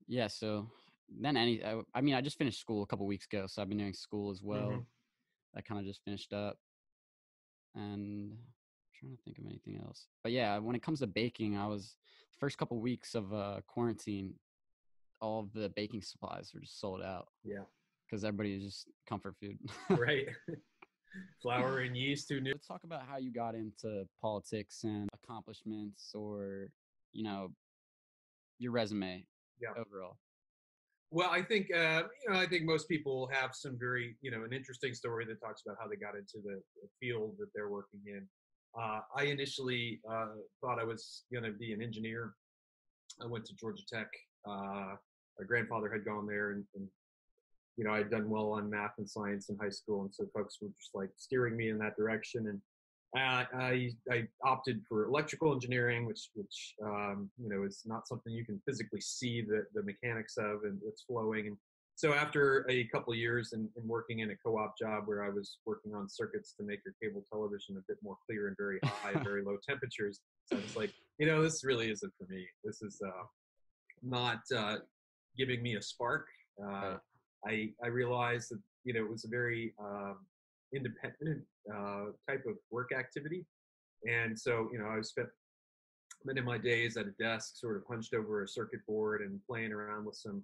Yeah, 0.07 0.27
so 0.27 0.69
then 1.09 1.37
any, 1.37 1.63
I, 1.63 1.81
I 1.93 2.01
mean, 2.01 2.15
I 2.15 2.21
just 2.21 2.37
finished 2.37 2.59
school 2.59 2.83
a 2.83 2.87
couple 2.87 3.05
weeks 3.05 3.25
ago, 3.25 3.45
so 3.47 3.61
I've 3.61 3.69
been 3.69 3.77
doing 3.77 3.93
school 3.93 4.31
as 4.31 4.41
well. 4.41 4.69
Mhm. 4.71 4.85
I 5.55 5.61
kind 5.61 5.79
of 5.79 5.85
just 5.85 6.03
finished 6.03 6.33
up, 6.33 6.57
and 7.75 8.31
I'm 8.31 8.37
trying 8.99 9.15
to 9.15 9.21
think 9.23 9.37
of 9.39 9.45
anything 9.45 9.77
else. 9.85 10.07
But 10.23 10.31
yeah, 10.31 10.57
when 10.57 10.75
it 10.75 10.81
comes 10.81 10.99
to 10.99 11.07
baking, 11.07 11.55
I 11.57 11.67
was 11.67 11.95
first 12.39 12.57
couple 12.57 12.79
weeks 12.79 13.13
of 13.15 13.33
uh, 13.33 13.61
quarantine. 13.67 14.33
All 15.21 15.39
of 15.39 15.53
the 15.53 15.69
baking 15.69 16.01
supplies 16.01 16.51
were 16.53 16.59
just 16.59 16.79
sold 16.79 17.01
out 17.01 17.29
Yeah, 17.43 17.63
because 18.05 18.23
everybody 18.25 18.55
is 18.55 18.63
just 18.63 18.89
comfort 19.07 19.35
food. 19.39 19.57
right. 19.89 20.27
Flour 21.43 21.81
and 21.81 21.95
yeast, 21.95 22.27
who 22.29 22.41
knew? 22.41 22.53
Let's 22.53 22.65
talk 22.65 22.83
about 22.83 23.05
how 23.07 23.17
you 23.17 23.31
got 23.31 23.53
into 23.53 24.07
politics 24.19 24.83
and 24.83 25.07
accomplishments, 25.13 26.11
or 26.15 26.69
you 27.11 27.23
know, 27.23 27.51
your 28.57 28.71
resume. 28.71 29.23
Yeah. 29.61 29.69
Overall. 29.79 30.17
Well, 31.13 31.29
I 31.29 31.43
think 31.43 31.67
uh, 31.71 32.03
you 32.25 32.33
know. 32.33 32.39
I 32.39 32.47
think 32.47 32.63
most 32.63 32.89
people 32.89 33.29
have 33.31 33.51
some 33.53 33.77
very 33.79 34.15
you 34.21 34.31
know 34.31 34.43
an 34.43 34.51
interesting 34.51 34.95
story 34.95 35.25
that 35.25 35.39
talks 35.39 35.61
about 35.63 35.77
how 35.79 35.87
they 35.87 35.95
got 35.95 36.15
into 36.15 36.39
the, 36.43 36.59
field 36.99 37.35
that 37.37 37.49
they're 37.53 37.69
working 37.69 37.99
in. 38.07 38.27
Uh, 38.75 39.01
I 39.15 39.25
initially 39.25 40.01
uh, 40.09 40.29
thought 40.59 40.79
I 40.79 40.83
was 40.83 41.25
going 41.31 41.43
to 41.43 41.51
be 41.51 41.71
an 41.71 41.83
engineer. 41.83 42.33
I 43.21 43.27
went 43.27 43.45
to 43.45 43.53
Georgia 43.53 43.83
Tech. 43.87 44.07
Uh, 44.49 44.95
my 45.37 45.45
grandfather 45.47 45.91
had 45.91 46.03
gone 46.03 46.25
there, 46.25 46.53
and, 46.53 46.63
and 46.75 46.87
you 47.77 47.83
know 47.83 47.91
I 47.91 47.97
had 47.97 48.09
done 48.09 48.27
well 48.27 48.49
on 48.53 48.67
math 48.67 48.97
and 48.97 49.07
science 49.07 49.49
in 49.49 49.57
high 49.61 49.69
school, 49.69 50.01
and 50.01 50.11
so 50.11 50.25
folks 50.33 50.57
were 50.63 50.69
just 50.69 50.95
like 50.95 51.09
steering 51.15 51.55
me 51.55 51.69
in 51.69 51.77
that 51.77 51.95
direction. 51.95 52.47
And 52.47 52.59
uh, 53.15 53.45
I 53.53 53.91
I 54.11 54.23
opted 54.43 54.81
for 54.87 55.05
electrical 55.05 55.53
engineering, 55.53 56.05
which 56.05 56.29
which 56.33 56.75
um, 56.83 57.29
you 57.37 57.49
know 57.49 57.63
is 57.63 57.83
not 57.85 58.07
something 58.07 58.33
you 58.33 58.45
can 58.45 58.61
physically 58.67 59.01
see 59.01 59.41
the 59.41 59.65
the 59.75 59.83
mechanics 59.83 60.37
of 60.37 60.63
and 60.63 60.79
what's 60.81 61.03
flowing. 61.03 61.47
And 61.47 61.57
so 61.95 62.13
after 62.13 62.65
a 62.69 62.87
couple 62.87 63.13
of 63.13 63.19
years 63.19 63.53
in 63.53 63.69
working 63.85 64.19
in 64.19 64.31
a 64.31 64.35
co-op 64.43 64.77
job 64.79 65.03
where 65.05 65.23
I 65.23 65.29
was 65.29 65.57
working 65.65 65.93
on 65.93 66.09
circuits 66.09 66.55
to 66.57 66.63
make 66.63 66.79
your 66.83 66.95
cable 67.01 67.23
television 67.31 67.77
a 67.77 67.81
bit 67.87 67.97
more 68.01 68.17
clear 68.25 68.47
and 68.47 68.57
very 68.57 68.79
high, 68.83 69.21
very 69.23 69.43
low 69.45 69.57
temperatures, 69.67 70.19
so 70.45 70.57
I 70.57 70.61
was 70.61 70.75
like, 70.75 70.91
you 71.19 71.27
know, 71.27 71.43
this 71.43 71.63
really 71.63 71.91
isn't 71.91 72.13
for 72.17 72.25
me. 72.33 72.47
This 72.63 72.81
is 72.81 72.99
uh, 73.05 73.23
not 74.01 74.39
uh, 74.55 74.77
giving 75.37 75.61
me 75.61 75.75
a 75.75 75.81
spark. 75.81 76.27
Uh, 76.61 76.97
Right. 77.45 77.73
I 77.81 77.85
I 77.85 77.87
realized 77.87 78.51
that 78.51 78.61
you 78.85 78.93
know 78.93 79.01
it 79.01 79.09
was 79.11 79.25
a 79.25 79.27
very 79.27 79.73
um, 79.77 80.19
independent 80.73 81.43
uh, 81.73 82.05
type 82.27 82.43
of 82.47 82.55
work 82.71 82.91
activity, 82.97 83.45
and 84.07 84.37
so 84.37 84.69
you 84.71 84.79
know 84.79 84.87
I 84.87 85.01
spent 85.01 85.29
many 86.25 86.39
of 86.39 86.45
my 86.45 86.57
days 86.57 86.97
at 86.97 87.05
a 87.05 87.11
desk, 87.11 87.57
sort 87.57 87.77
of 87.77 87.83
hunched 87.87 88.13
over 88.13 88.43
a 88.43 88.47
circuit 88.47 88.85
board 88.87 89.21
and 89.21 89.39
playing 89.47 89.71
around 89.71 90.05
with 90.05 90.15
some 90.15 90.43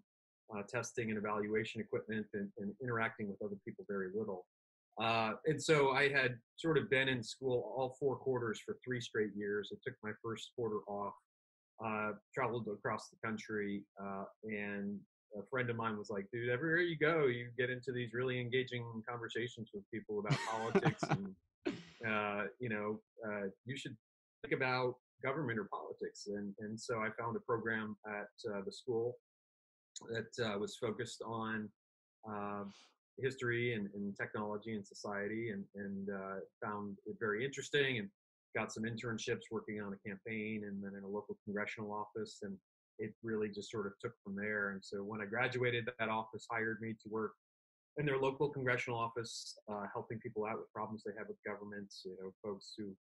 uh, 0.56 0.64
testing 0.68 1.10
and 1.10 1.18
evaluation 1.18 1.80
equipment 1.80 2.26
and, 2.34 2.50
and 2.58 2.74
interacting 2.82 3.30
with 3.30 3.42
other 3.44 3.58
people 3.66 3.86
very 3.88 4.10
little. 4.16 4.46
Uh, 5.02 5.34
and 5.46 5.62
so 5.62 5.92
I 5.92 6.10
had 6.10 6.36
sort 6.58 6.78
of 6.78 6.90
been 6.90 7.08
in 7.08 7.24
school 7.24 7.74
all 7.78 7.96
four 8.00 8.18
quarters 8.18 8.60
for 8.60 8.78
three 8.84 9.00
straight 9.00 9.32
years. 9.36 9.72
I 9.72 9.78
took 9.84 9.96
my 10.04 10.12
first 10.24 10.52
quarter 10.56 10.80
off, 10.88 11.14
uh, 11.84 12.12
traveled 12.34 12.68
across 12.68 13.10
the 13.10 13.16
country, 13.26 13.84
uh, 14.02 14.26
and 14.44 15.00
a 15.38 15.44
friend 15.50 15.70
of 15.70 15.76
mine 15.76 15.98
was 15.98 16.10
like, 16.10 16.26
dude, 16.32 16.50
everywhere 16.50 16.80
you 16.80 16.98
go, 16.98 17.28
you 17.28 17.50
get 17.58 17.70
into 17.70 17.92
these 17.92 18.14
really 18.14 18.40
engaging 18.40 18.84
conversations 19.08 19.70
with 19.74 19.84
people 19.92 20.20
about 20.20 20.38
politics, 20.50 21.04
and 21.10 21.36
uh, 22.08 22.44
you 22.60 22.70
know, 22.70 23.00
uh, 23.26 23.48
you 23.66 23.78
should 23.78 23.96
think 24.44 24.54
about 24.54 24.96
government 25.24 25.60
or 25.60 25.66
politics. 25.66 26.28
And 26.28 26.54
and 26.60 26.80
so 26.80 27.00
I 27.00 27.10
found 27.20 27.36
a 27.36 27.42
program 27.42 27.96
at 28.08 28.52
uh, 28.52 28.62
the 28.66 28.72
school 28.72 29.18
that 30.10 30.46
uh, 30.46 30.58
was 30.58 30.78
focused 30.78 31.22
on 31.26 31.70
uh, 32.30 32.64
history 33.18 33.74
and, 33.74 33.90
and, 33.94 34.16
technology 34.16 34.74
and 34.74 34.86
society, 34.86 35.50
and 35.50 35.64
and 35.76 36.10
uh, 36.10 36.40
found 36.64 36.98
it 37.06 37.18
very 37.20 37.46
interesting, 37.46 38.00
and 38.00 38.10
got 38.56 38.72
some 38.72 38.84
internships 38.84 39.52
working 39.52 39.82
on 39.82 39.94
a 39.94 40.10
campaign, 40.10 40.64
and 40.66 40.84
then 40.84 40.98
in 40.98 41.04
a 41.04 41.08
local 41.08 41.38
congressional 41.46 41.92
office, 41.92 42.40
and 42.42 42.58
it 43.00 43.14
really 43.24 43.50
just 43.50 43.72
sort 43.72 43.88
of 43.88 43.94
took 44.00 44.14
from 44.24 44.36
there. 44.36 44.72
And 44.72 44.84
so 44.84 44.98
when 44.98 45.22
I 45.22 45.26
graduated, 45.26 45.90
that 46.00 46.10
office 46.10 46.46
hired 46.52 46.80
me 46.82 46.94
to 47.02 47.10
work 47.10 47.32
in 47.98 48.06
their 48.06 48.18
local 48.18 48.50
congressional 48.50 49.00
office, 49.00 49.58
uh, 49.72 49.86
helping 49.92 50.20
people 50.20 50.46
out 50.46 50.60
with 50.60 50.72
problems 50.72 51.04
they 51.04 51.18
have 51.18 51.28
with 51.28 51.38
governments. 51.46 52.02
You 52.06 52.16
know, 52.22 52.34
folks 52.44 52.74
who 52.78 52.96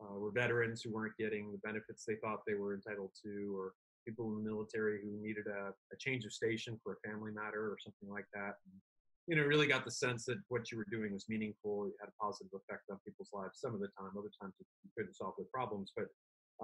uh, 0.00 0.18
were 0.18 0.30
veterans 0.30 0.82
who 0.82 0.92
weren't 0.92 1.16
getting 1.18 1.52
the 1.52 1.58
benefits 1.58 2.04
they 2.04 2.14
thought 2.22 2.40
they 2.46 2.54
were 2.54 2.74
entitled 2.74 3.10
to, 3.24 3.56
or 3.56 3.72
people 4.06 4.30
in 4.30 4.42
the 4.42 4.50
military 4.50 5.00
who 5.02 5.10
needed 5.20 5.46
a, 5.46 5.70
a 5.92 5.96
change 5.98 6.24
of 6.24 6.32
station 6.32 6.80
for 6.82 6.94
a 6.94 7.08
family 7.08 7.32
matter 7.32 7.66
or 7.66 7.76
something 7.78 8.08
like 8.08 8.24
that. 8.32 8.54
And, 8.64 8.74
you 9.26 9.36
know, 9.36 9.42
really 9.42 9.66
got 9.66 9.84
the 9.84 9.90
sense 9.90 10.24
that 10.24 10.38
what 10.48 10.72
you 10.72 10.78
were 10.78 10.86
doing 10.90 11.12
was 11.12 11.28
meaningful. 11.28 11.86
It 11.86 11.92
had 12.00 12.08
a 12.08 12.22
positive 12.24 12.52
effect 12.54 12.84
on 12.90 12.98
people's 13.04 13.30
lives 13.32 13.60
some 13.60 13.74
of 13.74 13.80
the 13.80 13.92
time. 13.98 14.10
Other 14.18 14.32
times 14.40 14.54
you 14.58 14.90
couldn't 14.96 15.14
solve 15.14 15.34
their 15.36 15.46
problems, 15.52 15.92
but 15.94 16.06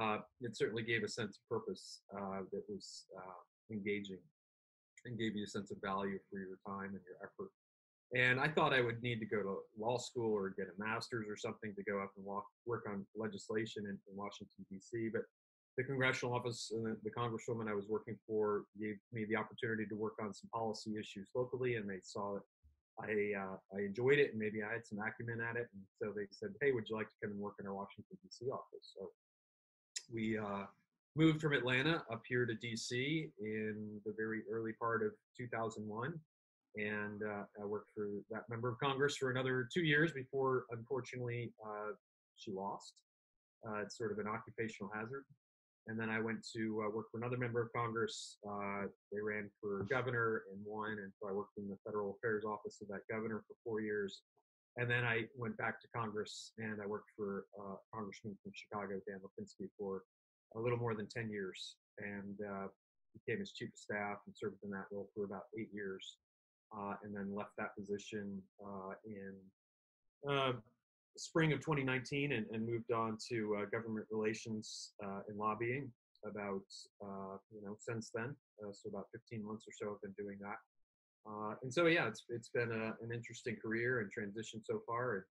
uh, 0.00 0.18
it 0.40 0.56
certainly 0.56 0.82
gave 0.82 1.04
a 1.04 1.08
sense 1.08 1.38
of 1.38 1.48
purpose 1.48 2.02
uh, 2.14 2.40
that 2.52 2.62
was 2.68 3.04
uh, 3.16 3.72
engaging 3.72 4.18
and 5.04 5.18
gave 5.18 5.36
you 5.36 5.44
a 5.44 5.48
sense 5.48 5.70
of 5.70 5.78
value 5.82 6.18
for 6.30 6.38
your 6.38 6.58
time 6.66 6.94
and 6.94 7.00
your 7.06 7.16
effort. 7.22 7.50
And 8.14 8.38
I 8.38 8.48
thought 8.48 8.72
I 8.72 8.80
would 8.80 9.02
need 9.02 9.18
to 9.20 9.26
go 9.26 9.42
to 9.42 9.58
law 9.78 9.98
school 9.98 10.32
or 10.32 10.50
get 10.50 10.66
a 10.66 10.82
master's 10.82 11.26
or 11.28 11.36
something 11.36 11.74
to 11.74 11.82
go 11.82 12.00
up 12.00 12.10
and 12.16 12.24
walk, 12.24 12.44
work 12.64 12.84
on 12.88 13.04
legislation 13.16 13.84
in, 13.84 13.98
in 14.10 14.14
Washington, 14.16 14.64
D.C. 14.70 15.10
But 15.12 15.22
the 15.76 15.84
congressional 15.84 16.34
office 16.34 16.70
and 16.72 16.86
the, 16.86 16.96
the, 17.02 17.10
congresswoman 17.10 17.68
I 17.68 17.74
was 17.74 17.86
working 17.88 18.16
for 18.26 18.64
gave 18.80 18.96
me 19.12 19.26
the 19.28 19.36
opportunity 19.36 19.86
to 19.86 19.94
work 19.94 20.14
on 20.22 20.32
some 20.32 20.48
policy 20.54 20.94
issues 20.98 21.28
locally, 21.34 21.76
and 21.76 21.88
they 21.88 22.00
saw 22.02 22.34
that 22.34 22.42
I 22.98 23.36
uh, 23.36 23.56
I 23.76 23.84
enjoyed 23.84 24.18
it 24.18 24.30
and 24.30 24.38
maybe 24.38 24.62
I 24.62 24.72
had 24.72 24.86
some 24.86 24.98
acumen 24.98 25.44
at 25.44 25.56
it, 25.56 25.68
and 25.74 25.82
so 26.00 26.14
they 26.16 26.24
said, 26.30 26.54
"Hey, 26.62 26.72
would 26.72 26.88
you 26.88 26.96
like 26.96 27.08
to 27.08 27.18
come 27.22 27.32
and 27.32 27.40
work 27.40 27.56
in 27.60 27.66
our 27.66 27.74
Washington 27.74 28.16
D.C. 28.22 28.46
office?" 28.48 28.94
So 28.96 29.10
we 30.12 30.38
uh, 30.38 30.64
moved 31.16 31.40
from 31.40 31.52
Atlanta 31.52 32.02
up 32.10 32.22
here 32.28 32.46
to 32.46 32.54
D.C. 32.54 33.28
in 33.40 34.00
the 34.04 34.12
very 34.16 34.42
early 34.50 34.72
part 34.72 35.02
of 35.02 35.12
2001, 35.36 36.14
and 36.76 37.22
uh, 37.22 37.44
I 37.60 37.64
worked 37.64 37.90
for 37.94 38.08
that 38.30 38.48
member 38.48 38.68
of 38.68 38.78
Congress 38.78 39.16
for 39.16 39.30
another 39.30 39.68
two 39.72 39.82
years 39.82 40.12
before, 40.12 40.64
unfortunately, 40.70 41.52
uh, 41.64 41.92
she 42.36 42.52
lost. 42.52 42.92
Uh, 43.66 43.78
it's 43.82 43.96
sort 43.96 44.12
of 44.12 44.18
an 44.18 44.26
occupational 44.28 44.90
hazard. 44.94 45.24
And 45.88 45.98
then 45.98 46.10
I 46.10 46.20
went 46.20 46.44
to 46.54 46.84
uh, 46.84 46.90
work 46.94 47.06
for 47.12 47.18
another 47.18 47.36
member 47.36 47.62
of 47.62 47.72
Congress. 47.72 48.38
Uh, 48.46 48.86
they 49.12 49.20
ran 49.20 49.48
for 49.60 49.86
governor 49.88 50.42
and 50.52 50.60
won, 50.66 50.98
and 51.02 51.12
so 51.18 51.28
I 51.28 51.32
worked 51.32 51.58
in 51.58 51.68
the 51.68 51.76
federal 51.84 52.16
affairs 52.16 52.44
office 52.44 52.78
of 52.82 52.88
that 52.88 53.02
governor 53.10 53.44
for 53.46 53.54
four 53.64 53.80
years. 53.80 54.22
And 54.76 54.90
then 54.90 55.04
I 55.04 55.24
went 55.36 55.56
back 55.56 55.80
to 55.80 55.88
Congress 55.94 56.52
and 56.58 56.82
I 56.82 56.86
worked 56.86 57.10
for 57.16 57.46
uh, 57.58 57.76
Congressman 57.94 58.36
from 58.42 58.52
Chicago, 58.54 59.00
Dan 59.08 59.20
Lipinski, 59.20 59.68
for 59.78 60.02
a 60.54 60.60
little 60.60 60.78
more 60.78 60.94
than 60.94 61.06
10 61.06 61.30
years 61.30 61.76
and 61.98 62.36
uh, 62.46 62.66
became 63.14 63.40
his 63.40 63.52
chief 63.52 63.68
of 63.68 63.78
staff 63.78 64.18
and 64.26 64.36
served 64.36 64.56
in 64.64 64.70
that 64.70 64.84
role 64.92 65.08
for 65.14 65.24
about 65.24 65.44
eight 65.58 65.68
years. 65.72 66.16
Uh, 66.76 66.94
and 67.04 67.14
then 67.14 67.32
left 67.34 67.52
that 67.56 67.74
position 67.76 68.42
uh, 68.60 68.92
in 69.06 69.32
uh, 70.28 70.52
spring 71.16 71.52
of 71.52 71.60
2019 71.60 72.32
and, 72.32 72.44
and 72.52 72.66
moved 72.66 72.90
on 72.90 73.16
to 73.30 73.56
uh, 73.56 73.64
government 73.66 74.04
relations 74.10 74.90
and 75.28 75.38
lobbying 75.38 75.90
about, 76.26 76.64
you 77.52 77.62
know, 77.62 77.76
since 77.78 78.10
then. 78.12 78.34
so 78.72 78.88
about 78.88 79.06
15 79.12 79.46
months 79.46 79.64
or 79.66 79.72
so 79.72 79.94
I've 79.94 80.02
been 80.02 80.24
doing 80.24 80.38
that. 80.40 80.56
Uh, 81.28 81.54
and 81.62 81.72
so, 81.72 81.86
yeah, 81.86 82.06
it's 82.06 82.24
it's 82.28 82.48
been 82.48 82.70
a, 82.70 82.94
an 83.04 83.12
interesting 83.12 83.56
career 83.60 84.00
and 84.00 84.10
transition 84.10 84.62
so 84.62 84.80
far. 84.86 85.14
And 85.14 85.22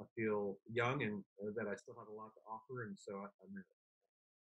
I 0.00 0.04
feel 0.16 0.56
young 0.72 1.02
and 1.02 1.22
uh, 1.42 1.50
that 1.56 1.68
I 1.70 1.74
still 1.76 1.94
have 1.98 2.08
a 2.08 2.16
lot 2.16 2.30
to 2.34 2.40
offer, 2.48 2.84
and 2.84 2.96
so 2.98 3.16
I, 3.16 3.24
am 3.24 3.64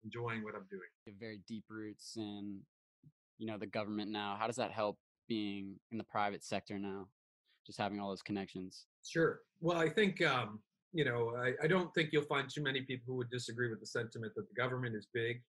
enjoying 0.03 0.43
what 0.43 0.55
I'm 0.55 0.67
doing. 0.70 0.89
You 1.05 1.13
have 1.13 1.20
very 1.20 1.41
deep 1.48 1.65
roots 1.70 2.13
in, 2.17 2.60
you 3.38 3.48
know, 3.48 3.58
the 3.58 3.67
government 3.67 4.12
now. 4.12 4.38
How 4.39 4.48
does 4.48 4.55
that 4.58 4.72
help 4.72 4.98
being 5.27 5.75
in 5.91 5.98
the 5.98 6.03
private 6.03 6.43
sector 6.43 6.77
now? 6.77 7.08
Just 7.65 7.79
having 7.79 8.00
all 8.00 8.10
those 8.10 8.22
connections. 8.22 8.86
Sure. 9.05 9.41
Well, 9.60 9.77
I 9.77 9.89
think 9.89 10.22
um, 10.25 10.60
you 10.93 11.05
know, 11.05 11.34
I, 11.38 11.53
I 11.63 11.67
don't 11.67 11.93
think 11.93 12.10
you'll 12.12 12.24
find 12.24 12.50
too 12.50 12.62
many 12.62 12.81
people 12.81 13.05
who 13.08 13.15
would 13.15 13.29
disagree 13.29 13.70
with 13.70 13.79
the 13.79 13.86
sentiment 13.86 14.34
that 14.36 14.48
the 14.48 14.62
government 14.62 14.96
is 14.96 15.08
big. 15.13 15.41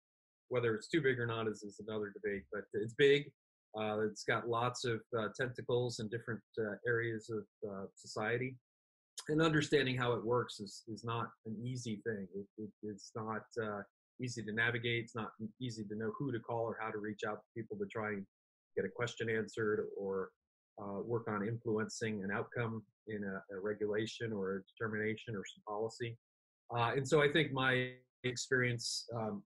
Whether 0.49 0.75
it's 0.75 0.89
too 0.89 1.01
big 1.01 1.19
or 1.19 1.27
not 1.27 1.49
is, 1.49 1.63
is 1.63 1.81
another 1.87 2.13
debate, 2.13 2.43
but 2.53 2.63
it's 2.75 2.95
big 2.95 3.31
uh, 3.79 4.01
it's 4.01 4.25
got 4.25 4.49
lots 4.49 4.85
of 4.85 5.01
uh, 5.19 5.29
tentacles 5.39 5.99
in 6.01 6.09
different 6.09 6.41
uh, 6.59 6.75
areas 6.87 7.31
of 7.31 7.71
uh, 7.71 7.85
society. 7.95 8.57
And 9.29 9.41
understanding 9.41 9.97
how 9.97 10.13
it 10.13 10.25
works 10.25 10.61
is, 10.61 10.83
is 10.89 11.05
not 11.05 11.29
an 11.47 11.57
easy 11.63 12.03
thing. 12.05 12.27
It, 12.35 12.47
it, 12.59 12.71
it's 12.83 13.13
not 13.15 13.43
uh, 13.63 13.83
easy 14.21 14.43
to 14.43 14.53
navigate. 14.53 15.05
It's 15.05 15.15
not 15.15 15.31
easy 15.61 15.85
to 15.85 15.95
know 15.95 16.13
who 16.19 16.33
to 16.33 16.41
call 16.41 16.63
or 16.65 16.77
how 16.81 16.91
to 16.91 16.99
reach 16.99 17.21
out 17.27 17.37
to 17.37 17.47
people 17.57 17.77
to 17.79 17.87
try 17.87 18.09
and 18.09 18.27
get 18.77 18.85
a 18.85 18.89
question 18.89 19.31
answered 19.31 19.87
or 19.97 20.31
uh, 20.83 21.01
work 21.03 21.29
on 21.29 21.47
influencing 21.47 22.25
an 22.25 22.31
outcome 22.31 22.83
in 23.07 23.23
a, 23.25 23.55
a, 23.55 23.61
regulation 23.61 24.33
or 24.33 24.57
a 24.57 24.61
determination 24.73 25.37
or 25.37 25.43
some 25.45 25.63
policy. 25.67 26.17
and 26.71 27.07
so 27.07 27.23
I 27.23 27.31
think 27.31 27.53
my 27.53 27.93
experience 28.25 29.07
um, 29.15 29.43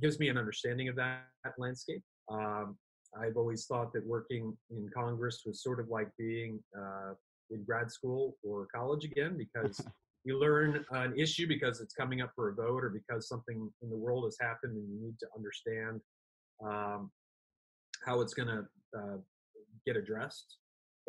gives 0.00 0.18
me 0.18 0.28
an 0.28 0.36
understanding 0.36 0.88
of 0.88 0.96
that, 0.96 1.22
that 1.44 1.54
landscape. 1.58 2.02
Um, 2.30 2.76
I've 3.20 3.36
always 3.36 3.66
thought 3.66 3.92
that 3.92 4.06
working 4.06 4.56
in 4.70 4.88
Congress 4.94 5.42
was 5.46 5.62
sort 5.62 5.80
of 5.80 5.88
like 5.88 6.08
being 6.18 6.60
uh, 6.76 7.14
in 7.50 7.62
grad 7.64 7.90
school 7.90 8.36
or 8.42 8.66
college 8.74 9.04
again 9.04 9.36
because 9.36 9.80
you 10.24 10.38
learn 10.38 10.84
an 10.90 11.18
issue 11.18 11.46
because 11.46 11.80
it's 11.80 11.94
coming 11.94 12.20
up 12.22 12.32
for 12.34 12.48
a 12.48 12.54
vote 12.54 12.82
or 12.82 12.90
because 12.90 13.28
something 13.28 13.70
in 13.82 13.90
the 13.90 13.96
world 13.96 14.24
has 14.24 14.36
happened 14.40 14.76
and 14.76 14.88
you 14.88 15.06
need 15.06 15.18
to 15.20 15.26
understand 15.36 16.00
um, 16.64 17.10
how 18.04 18.20
it's 18.20 18.34
going 18.34 18.48
to 18.48 18.64
uh, 18.98 19.16
get 19.86 19.96
addressed. 19.96 20.56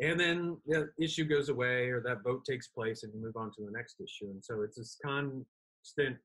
And 0.00 0.20
then 0.20 0.58
the 0.66 0.90
issue 1.00 1.24
goes 1.24 1.48
away 1.48 1.88
or 1.88 2.02
that 2.02 2.22
vote 2.22 2.44
takes 2.44 2.68
place 2.68 3.02
and 3.02 3.12
you 3.14 3.20
move 3.22 3.36
on 3.36 3.50
to 3.56 3.64
the 3.64 3.70
next 3.70 3.96
issue. 4.00 4.30
And 4.30 4.44
so 4.44 4.60
it's 4.60 4.76
this 4.76 4.98
constant 5.02 6.18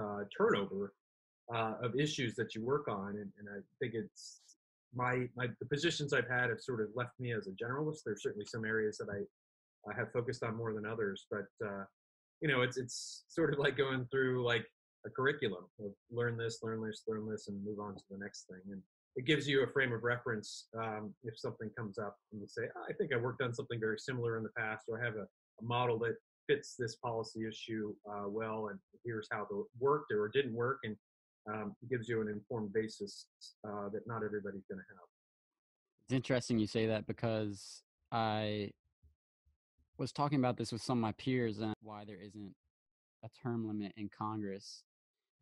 uh, 0.00 0.20
turnover 0.36 0.92
uh, 1.52 1.74
of 1.82 1.98
issues 1.98 2.36
that 2.36 2.54
you 2.54 2.64
work 2.64 2.86
on. 2.86 3.16
And, 3.16 3.32
and 3.38 3.48
I 3.50 3.60
think 3.80 3.94
it's 3.94 4.40
my 4.94 5.26
my 5.36 5.46
the 5.60 5.66
positions 5.66 6.12
I've 6.12 6.28
had 6.28 6.50
have 6.50 6.60
sort 6.60 6.80
of 6.80 6.88
left 6.94 7.12
me 7.18 7.32
as 7.32 7.46
a 7.46 7.50
generalist. 7.52 7.98
There's 8.04 8.22
certainly 8.22 8.46
some 8.46 8.64
areas 8.64 8.98
that 8.98 9.08
I, 9.10 9.90
I 9.90 9.94
have 9.96 10.12
focused 10.12 10.42
on 10.42 10.56
more 10.56 10.72
than 10.72 10.86
others, 10.86 11.26
but 11.30 11.46
uh, 11.64 11.84
you 12.40 12.48
know, 12.48 12.62
it's 12.62 12.76
it's 12.76 13.24
sort 13.28 13.52
of 13.52 13.58
like 13.58 13.76
going 13.76 14.06
through 14.10 14.44
like 14.44 14.64
a 15.06 15.10
curriculum 15.10 15.64
of 15.80 15.92
learn 16.10 16.36
this, 16.36 16.58
learn 16.62 16.84
this, 16.84 17.02
learn 17.06 17.28
this, 17.30 17.48
and 17.48 17.64
move 17.64 17.78
on 17.80 17.94
to 17.94 18.02
the 18.10 18.18
next 18.18 18.46
thing. 18.48 18.60
And 18.72 18.82
it 19.16 19.26
gives 19.26 19.48
you 19.48 19.62
a 19.62 19.66
frame 19.66 19.92
of 19.92 20.02
reference 20.04 20.66
um, 20.78 21.14
if 21.24 21.38
something 21.38 21.70
comes 21.76 21.98
up 21.98 22.16
and 22.32 22.40
you 22.40 22.46
say, 22.48 22.62
oh, 22.76 22.82
I 22.88 22.92
think 22.94 23.12
I 23.12 23.16
worked 23.16 23.42
on 23.42 23.54
something 23.54 23.80
very 23.80 23.98
similar 23.98 24.36
in 24.36 24.42
the 24.42 24.50
past, 24.56 24.84
or 24.88 25.00
I 25.00 25.04
have 25.04 25.16
a, 25.16 25.26
a 25.60 25.64
model 25.64 25.98
that 26.00 26.14
fits 26.46 26.74
this 26.78 26.96
policy 26.96 27.40
issue 27.46 27.92
uh, 28.10 28.28
well, 28.28 28.68
and 28.70 28.78
here's 29.04 29.28
how 29.30 29.42
it 29.42 29.66
worked 29.78 30.12
or 30.12 30.28
didn't 30.28 30.54
work, 30.54 30.78
and 30.84 30.96
um, 31.52 31.74
gives 31.90 32.08
you 32.08 32.20
an 32.20 32.28
informed 32.28 32.72
basis 32.72 33.26
uh, 33.66 33.88
that 33.92 34.06
not 34.06 34.22
everybody's 34.24 34.64
going 34.68 34.78
to 34.78 34.94
have. 34.94 35.04
It's 36.04 36.14
interesting 36.14 36.58
you 36.58 36.66
say 36.66 36.86
that 36.86 37.06
because 37.06 37.82
I 38.12 38.70
was 39.98 40.12
talking 40.12 40.38
about 40.38 40.56
this 40.56 40.72
with 40.72 40.82
some 40.82 40.98
of 40.98 41.02
my 41.02 41.12
peers 41.12 41.58
and 41.58 41.74
why 41.82 42.04
there 42.04 42.20
isn't 42.20 42.54
a 43.24 43.28
term 43.42 43.66
limit 43.66 43.92
in 43.96 44.08
Congress 44.16 44.84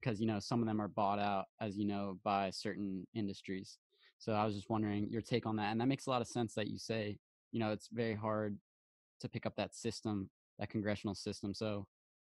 because 0.00 0.20
you 0.20 0.26
know 0.26 0.38
some 0.38 0.60
of 0.60 0.66
them 0.66 0.80
are 0.80 0.88
bought 0.88 1.18
out 1.18 1.46
as 1.60 1.76
you 1.76 1.84
know 1.84 2.18
by 2.24 2.50
certain 2.50 3.06
industries. 3.14 3.78
So 4.18 4.32
I 4.32 4.44
was 4.46 4.54
just 4.54 4.70
wondering 4.70 5.08
your 5.10 5.20
take 5.20 5.46
on 5.46 5.56
that, 5.56 5.72
and 5.72 5.80
that 5.80 5.86
makes 5.86 6.06
a 6.06 6.10
lot 6.10 6.22
of 6.22 6.28
sense 6.28 6.54
that 6.54 6.68
you 6.68 6.78
say 6.78 7.18
you 7.52 7.60
know 7.60 7.70
it's 7.70 7.88
very 7.92 8.14
hard 8.14 8.56
to 9.20 9.28
pick 9.28 9.46
up 9.46 9.56
that 9.56 9.74
system, 9.74 10.30
that 10.58 10.70
congressional 10.70 11.14
system. 11.14 11.54
So 11.54 11.86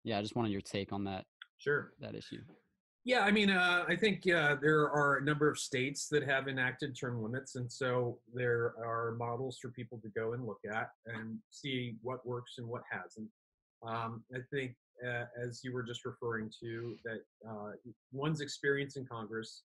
yeah, 0.05 0.19
I 0.19 0.23
just 0.23 0.37
wanted 0.37 0.53
your 0.53 0.61
take 0.61 0.93
on 0.93 1.05
that. 1.05 1.25
Sure. 1.59 1.93
That 2.01 2.15
issue. 2.15 2.43
Yeah, 3.07 3.21
I 3.21 3.31
mean, 3.31 3.51
uh, 3.51 3.85
I 3.87 3.95
think 3.95 4.29
uh, 4.29 4.57
there 4.61 4.91
are 4.91 5.19
a 5.19 5.23
number 5.23 5.49
of 5.49 5.61
states 5.61 6.09
that 6.09 6.25
have 6.25 6.49
enacted 6.49 6.99
term 6.99 7.23
limits, 7.23 7.55
and 7.55 7.71
so 7.71 8.19
there 8.35 8.75
are 8.85 9.15
models 9.17 9.59
for 9.63 9.69
people 9.69 10.01
to 10.03 10.09
go 10.09 10.33
and 10.33 10.45
look 10.45 10.59
at 10.69 10.91
and 11.07 11.39
see 11.51 11.95
what 12.03 12.27
works 12.27 12.55
and 12.59 12.67
what 12.67 12.83
hasn't. 12.91 13.29
Um, 13.87 14.25
I 14.35 14.39
think, 14.53 14.75
uh, 15.07 15.27
as 15.41 15.61
you 15.63 15.73
were 15.73 15.85
just 15.85 16.05
referring 16.05 16.51
to, 16.61 16.97
that 17.05 17.21
uh, 17.49 17.71
one's 18.11 18.41
experience 18.41 18.97
in 18.97 19.07
Congress 19.07 19.63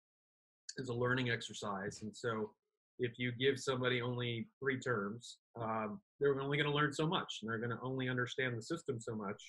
is 0.77 0.89
a 0.89 0.93
learning 0.93 1.31
exercise, 1.31 2.03
and 2.03 2.15
so 2.15 2.51
if 2.99 3.17
you 3.17 3.31
give 3.31 3.59
somebody 3.59 4.03
only 4.03 4.45
three 4.59 4.79
terms, 4.79 5.37
um, 5.59 5.99
they're 6.19 6.39
only 6.39 6.57
going 6.57 6.69
to 6.69 6.75
learn 6.75 6.93
so 6.93 7.07
much, 7.07 7.39
and 7.41 7.49
they're 7.49 7.57
going 7.57 7.75
to 7.75 7.81
only 7.81 8.07
understand 8.07 8.55
the 8.55 8.61
system 8.61 8.99
so 8.99 9.15
much, 9.15 9.41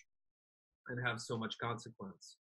and 0.88 0.98
have 1.06 1.20
so 1.20 1.36
much 1.36 1.58
consequence. 1.58 2.36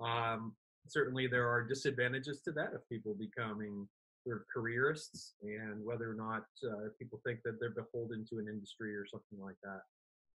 Um, 0.00 0.56
certainly, 0.90 1.26
there 1.26 1.48
are 1.48 1.62
disadvantages 1.62 2.40
to 2.42 2.52
that 2.52 2.74
of 2.74 2.88
people 2.88 3.14
becoming 3.14 3.88
sort 4.26 4.38
of 4.40 4.46
careerists, 4.54 5.34
and 5.42 5.84
whether 5.84 6.10
or 6.10 6.14
not 6.14 6.44
uh, 6.64 6.88
people 6.98 7.20
think 7.24 7.40
that 7.44 7.58
they're 7.60 7.70
beholden 7.70 8.24
to 8.30 8.38
an 8.38 8.48
industry 8.48 8.94
or 8.94 9.06
something 9.06 9.40
like 9.40 9.56
that. 9.62 9.82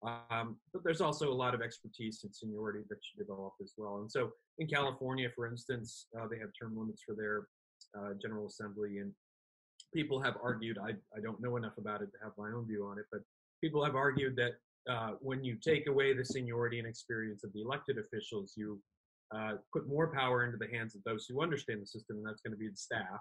Um, 0.03 0.57
but 0.73 0.83
there's 0.83 1.01
also 1.01 1.31
a 1.31 1.35
lot 1.35 1.55
of 1.55 1.61
expertise 1.61 2.21
and 2.25 2.35
seniority 2.35 2.85
that 2.89 2.99
you 3.05 3.25
develop 3.25 3.53
as 3.61 3.75
well. 3.77 4.01
And 4.01 4.11
so 4.11 4.31
in 4.59 4.67
California, 4.67 5.29
for 5.35 5.47
instance, 5.47 6.07
uh, 6.19 6.27
they 6.27 6.39
have 6.39 6.51
term 6.59 6.77
limits 6.77 7.03
for 7.05 7.15
their 7.15 7.49
uh, 7.99 8.15
General 8.21 8.47
Assembly, 8.47 8.99
and 8.99 9.13
people 9.93 10.21
have 10.21 10.37
argued, 10.43 10.79
I, 10.79 10.91
I 11.17 11.21
don't 11.23 11.41
know 11.41 11.57
enough 11.57 11.77
about 11.79 12.01
it 12.03 12.11
to 12.13 12.19
have 12.23 12.33
my 12.39 12.51
own 12.55 12.67
view 12.67 12.87
on 12.87 12.99
it, 12.99 13.07
but 13.13 13.21
people 13.61 13.85
have 13.85 13.95
argued 13.95 14.37
that 14.37 14.53
uh, 14.91 15.13
when 15.21 15.45
you 15.45 15.57
take 15.57 15.87
away 15.87 16.15
the 16.15 16.25
seniority 16.25 16.79
and 16.79 16.89
experience 16.89 17.45
of 17.45 17.53
the 17.53 17.61
elected 17.61 17.99
officials, 17.99 18.55
you 18.57 18.81
uh, 19.35 19.53
put 19.73 19.89
more 19.89 20.13
power 20.13 20.45
into 20.45 20.57
the 20.57 20.77
hands 20.77 20.95
of 20.95 21.03
those 21.05 21.27
who 21.27 21.43
understand 21.43 21.81
the 21.81 21.87
system, 21.87 22.17
and 22.17 22.27
that's 22.27 22.41
going 22.41 22.53
to 22.53 22.59
be 22.59 22.69
the 22.69 22.77
staff 22.77 23.21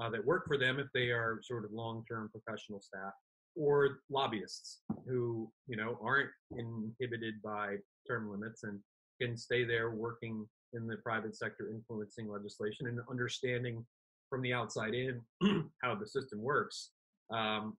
uh, 0.00 0.10
that 0.10 0.24
work 0.24 0.46
for 0.46 0.58
them 0.58 0.78
if 0.78 0.86
they 0.94 1.10
are 1.10 1.40
sort 1.42 1.64
of 1.64 1.72
long-term 1.72 2.30
professional 2.30 2.80
staff, 2.80 3.12
or 3.56 4.00
lobbyists 4.10 4.80
who 5.06 5.50
you 5.66 5.76
know 5.76 5.98
aren't 6.02 6.30
inhibited 6.56 7.34
by 7.42 7.76
term 8.08 8.30
limits 8.30 8.62
and 8.64 8.78
can 9.20 9.36
stay 9.36 9.64
there 9.64 9.90
working 9.90 10.46
in 10.72 10.86
the 10.86 10.96
private 10.98 11.36
sector, 11.36 11.70
influencing 11.72 12.28
legislation 12.28 12.86
and 12.86 13.00
understanding 13.10 13.84
from 14.28 14.40
the 14.42 14.52
outside 14.52 14.94
in 14.94 15.20
how 15.82 15.94
the 15.94 16.06
system 16.06 16.40
works, 16.40 16.90
um, 17.32 17.76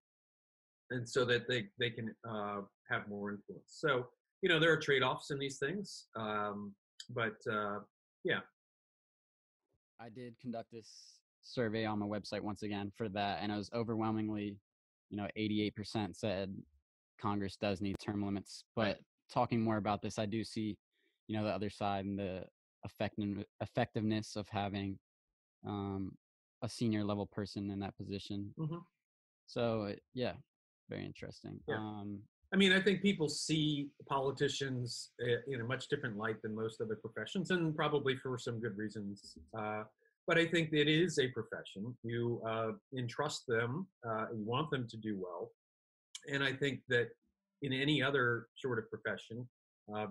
and 0.89 1.07
so 1.07 1.25
that 1.25 1.47
they 1.47 1.65
they 1.79 1.89
can 1.89 2.13
uh, 2.27 2.61
have 2.89 3.07
more 3.07 3.31
influence. 3.31 3.65
So 3.67 4.07
you 4.41 4.49
know 4.49 4.59
there 4.59 4.71
are 4.71 4.77
trade-offs 4.77 5.31
in 5.31 5.39
these 5.39 5.57
things, 5.57 6.07
um, 6.15 6.73
but 7.09 7.35
uh, 7.51 7.79
yeah. 8.23 8.39
I 9.99 10.09
did 10.09 10.35
conduct 10.39 10.71
this 10.71 11.19
survey 11.41 11.85
on 11.85 11.99
my 11.99 12.05
website 12.05 12.41
once 12.41 12.63
again 12.63 12.91
for 12.95 13.09
that, 13.09 13.39
and 13.41 13.51
it 13.51 13.55
was 13.55 13.69
overwhelmingly, 13.73 14.57
you 15.09 15.17
know, 15.17 15.27
88% 15.37 16.15
said 16.15 16.55
Congress 17.19 17.55
does 17.55 17.81
need 17.81 17.95
term 18.03 18.25
limits. 18.25 18.63
But 18.75 18.99
talking 19.31 19.61
more 19.61 19.77
about 19.77 20.01
this, 20.01 20.17
I 20.17 20.25
do 20.25 20.43
see, 20.43 20.77
you 21.27 21.37
know, 21.37 21.43
the 21.43 21.51
other 21.51 21.69
side 21.69 22.05
and 22.05 22.17
the 22.17 22.43
effective 22.83 23.45
effectiveness 23.61 24.35
of 24.35 24.47
having 24.49 24.97
um, 25.67 26.13
a 26.63 26.69
senior 26.69 27.03
level 27.03 27.27
person 27.27 27.69
in 27.69 27.79
that 27.79 27.95
position. 27.95 28.53
Mm-hmm. 28.59 28.77
So 29.47 29.93
yeah, 30.13 30.33
very 30.89 31.05
interesting. 31.05 31.59
Yeah. 31.67 31.77
Um, 31.77 32.19
I 32.53 32.57
mean, 32.57 32.73
I 32.73 32.81
think 32.81 33.01
people 33.01 33.29
see 33.29 33.87
politicians 34.09 35.11
uh, 35.21 35.37
in 35.47 35.61
a 35.61 35.63
much 35.63 35.87
different 35.87 36.17
light 36.17 36.41
than 36.41 36.53
most 36.53 36.81
other 36.81 36.95
professions, 36.95 37.49
and 37.51 37.75
probably 37.75 38.15
for 38.17 38.37
some 38.37 38.59
good 38.59 38.77
reasons. 38.77 39.37
Uh, 39.57 39.83
but 40.27 40.37
I 40.37 40.45
think 40.45 40.71
it 40.73 40.87
is 40.87 41.17
a 41.17 41.27
profession. 41.29 41.95
You 42.03 42.41
uh, 42.47 42.71
entrust 42.97 43.47
them, 43.47 43.87
uh, 44.07 44.25
you 44.35 44.43
want 44.43 44.69
them 44.69 44.85
to 44.89 44.97
do 44.97 45.17
well, 45.17 45.51
and 46.31 46.43
I 46.43 46.51
think 46.51 46.81
that 46.89 47.09
in 47.61 47.71
any 47.71 48.03
other 48.03 48.47
sort 48.57 48.79
of 48.79 48.89
profession, 48.89 49.47
uh, 49.95 50.07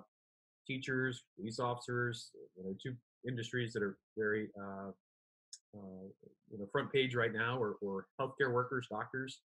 teachers, 0.67 1.23
police 1.37 1.59
officers, 1.59 2.31
you 2.57 2.65
know, 2.65 2.75
two 2.83 2.95
industries 3.29 3.73
that 3.75 3.83
are 3.83 3.99
very 4.17 4.49
uh, 4.59 4.91
uh, 5.77 6.07
you 6.51 6.59
know 6.59 6.67
front 6.73 6.91
page 6.91 7.15
right 7.15 7.33
now, 7.35 7.59
or, 7.59 7.77
or 7.83 8.07
healthcare 8.21 8.53
workers, 8.53 8.87
doctors, 8.91 9.41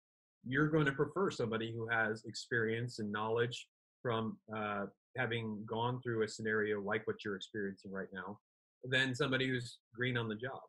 you're 0.48 0.68
going 0.68 0.86
to 0.86 0.92
prefer 0.92 1.32
somebody 1.32 1.74
who 1.74 1.88
has 1.88 2.24
experience 2.26 3.00
and 3.00 3.12
knowledge 3.12 3.68
from 4.02 4.38
uh, 4.56 4.86
having 5.18 5.64
gone 5.66 6.02
through 6.02 6.24
a 6.24 6.28
scenario 6.28 6.82
like 6.82 7.06
what 7.08 7.24
you're 7.24 7.36
experiencing 7.36 7.92
right 7.92 8.08
now 8.14 8.38
than 8.84 9.16
somebody 9.16 9.48
who's 9.48 9.80
green 9.96 10.18
on 10.18 10.28
the 10.28 10.36
job. 10.36 10.60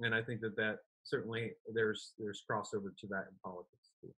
And 0.00 0.14
I 0.14 0.22
think 0.22 0.40
that 0.40 0.56
that 0.56 0.78
certainly 1.04 1.52
there's 1.72 2.12
there's 2.18 2.42
crossover 2.48 2.90
to 2.98 3.06
that 3.08 3.26
in 3.30 3.36
politics 3.42 3.92
too. 4.00 4.12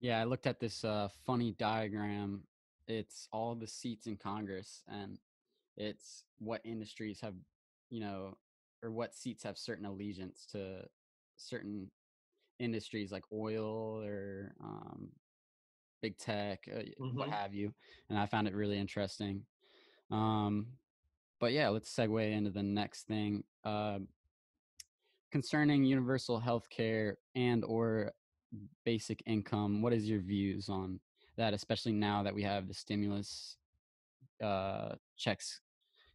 Yeah, 0.00 0.20
I 0.20 0.24
looked 0.24 0.46
at 0.46 0.58
this 0.58 0.84
uh, 0.84 1.08
funny 1.24 1.54
diagram. 1.58 2.42
It's 2.88 3.28
all 3.32 3.54
the 3.54 3.68
seats 3.68 4.06
in 4.06 4.16
Congress, 4.16 4.82
and 4.88 5.18
it's 5.76 6.24
what 6.38 6.60
industries 6.64 7.20
have, 7.20 7.34
you 7.88 8.00
know, 8.00 8.36
or 8.82 8.90
what 8.90 9.14
seats 9.14 9.44
have 9.44 9.56
certain 9.56 9.86
allegiance 9.86 10.44
to 10.52 10.84
certain 11.36 11.88
industries 12.62 13.12
like 13.12 13.24
oil 13.32 14.02
or 14.02 14.54
um, 14.62 15.08
big 16.00 16.16
tech, 16.18 16.68
uh, 16.72 16.78
mm-hmm. 16.78 17.18
what 17.18 17.28
have 17.28 17.52
you. 17.54 17.72
And 18.08 18.18
I 18.18 18.26
found 18.26 18.48
it 18.48 18.54
really 18.54 18.78
interesting. 18.78 19.42
Um, 20.10 20.66
but 21.40 21.52
yeah, 21.52 21.68
let's 21.68 21.94
segue 21.94 22.32
into 22.32 22.50
the 22.50 22.62
next 22.62 23.06
thing. 23.06 23.44
Uh, 23.64 23.98
concerning 25.32 25.82
universal 25.82 26.38
health 26.38 26.68
care 26.68 27.16
and 27.34 27.64
or 27.64 28.12
basic 28.84 29.22
income 29.26 29.80
what 29.80 29.94
is 29.94 30.06
your 30.06 30.20
views 30.20 30.68
on 30.68 31.00
that 31.38 31.54
especially 31.54 31.92
now 31.92 32.22
that 32.22 32.34
we 32.34 32.42
have 32.42 32.68
the 32.68 32.74
stimulus 32.74 33.56
uh, 34.44 34.90
checks 35.16 35.62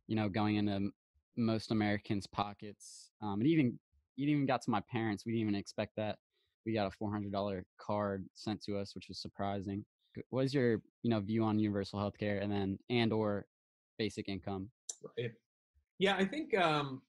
you 0.06 0.16
know 0.16 0.30
going 0.30 0.58
into 0.58 0.92
most 1.36 1.72
americans 1.72 2.28
pockets 2.28 3.10
um, 3.24 3.42
it 3.42 3.48
even 3.48 3.80
it 4.18 4.30
even 4.30 4.46
got 4.46 4.62
to 4.62 4.70
my 4.70 4.82
parents 4.82 5.26
we 5.26 5.32
didn't 5.32 5.42
even 5.42 5.56
expect 5.56 5.96
that 5.96 6.20
we 6.68 6.74
got 6.74 6.86
a 6.86 7.04
$400 7.04 7.64
card 7.80 8.26
sent 8.36 8.62
to 8.66 8.78
us 8.78 8.94
which 8.94 9.08
was 9.08 9.20
surprising 9.20 9.84
what 10.30 10.46
is 10.46 10.54
your 10.54 10.82
you 11.02 11.10
know 11.10 11.20
view 11.20 11.44
on 11.44 11.58
universal 11.58 12.00
healthcare 12.00 12.44
and 12.44 12.52
then 12.52 12.78
and 12.90 13.12
or 13.12 13.46
basic 13.98 14.30
income 14.30 14.70
right. 15.18 15.32
yeah 15.98 16.16
i 16.16 16.26
think 16.26 16.56
um 16.58 17.02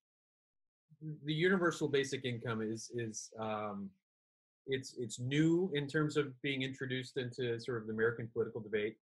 the 1.25 1.33
universal 1.33 1.88
basic 1.88 2.25
income 2.25 2.62
is 2.62 2.90
is 2.94 3.31
um, 3.38 3.90
it's 4.66 4.94
it's 4.99 5.18
new 5.18 5.71
in 5.75 5.87
terms 5.87 6.16
of 6.16 6.40
being 6.42 6.62
introduced 6.62 7.16
into 7.16 7.59
sort 7.61 7.79
of 7.79 7.87
the 7.87 7.92
American 7.92 8.29
political 8.33 8.61
debate. 8.61 8.97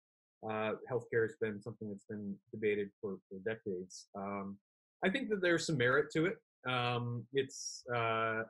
Uh, 0.47 0.73
healthcare 0.91 1.23
has 1.23 1.35
been 1.41 1.59
something 1.61 1.89
that's 1.89 2.05
been 2.05 2.35
debated 2.51 2.89
for, 3.01 3.17
for 3.27 3.39
decades. 3.43 4.07
Um, 4.15 4.57
I 5.03 5.09
think 5.09 5.29
that 5.29 5.41
there's 5.41 5.65
some 5.65 5.77
merit 5.77 6.11
to 6.13 6.25
it. 6.25 6.37
Um, 6.69 7.25
it's 7.33 7.83
uh, 7.95 8.43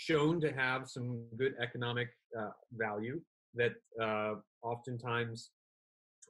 shown 0.00 0.40
to 0.40 0.50
have 0.52 0.88
some 0.88 1.22
good 1.36 1.54
economic 1.60 2.08
uh, 2.38 2.50
value. 2.72 3.20
That 3.54 3.72
uh, 4.00 4.34
oftentimes 4.62 5.50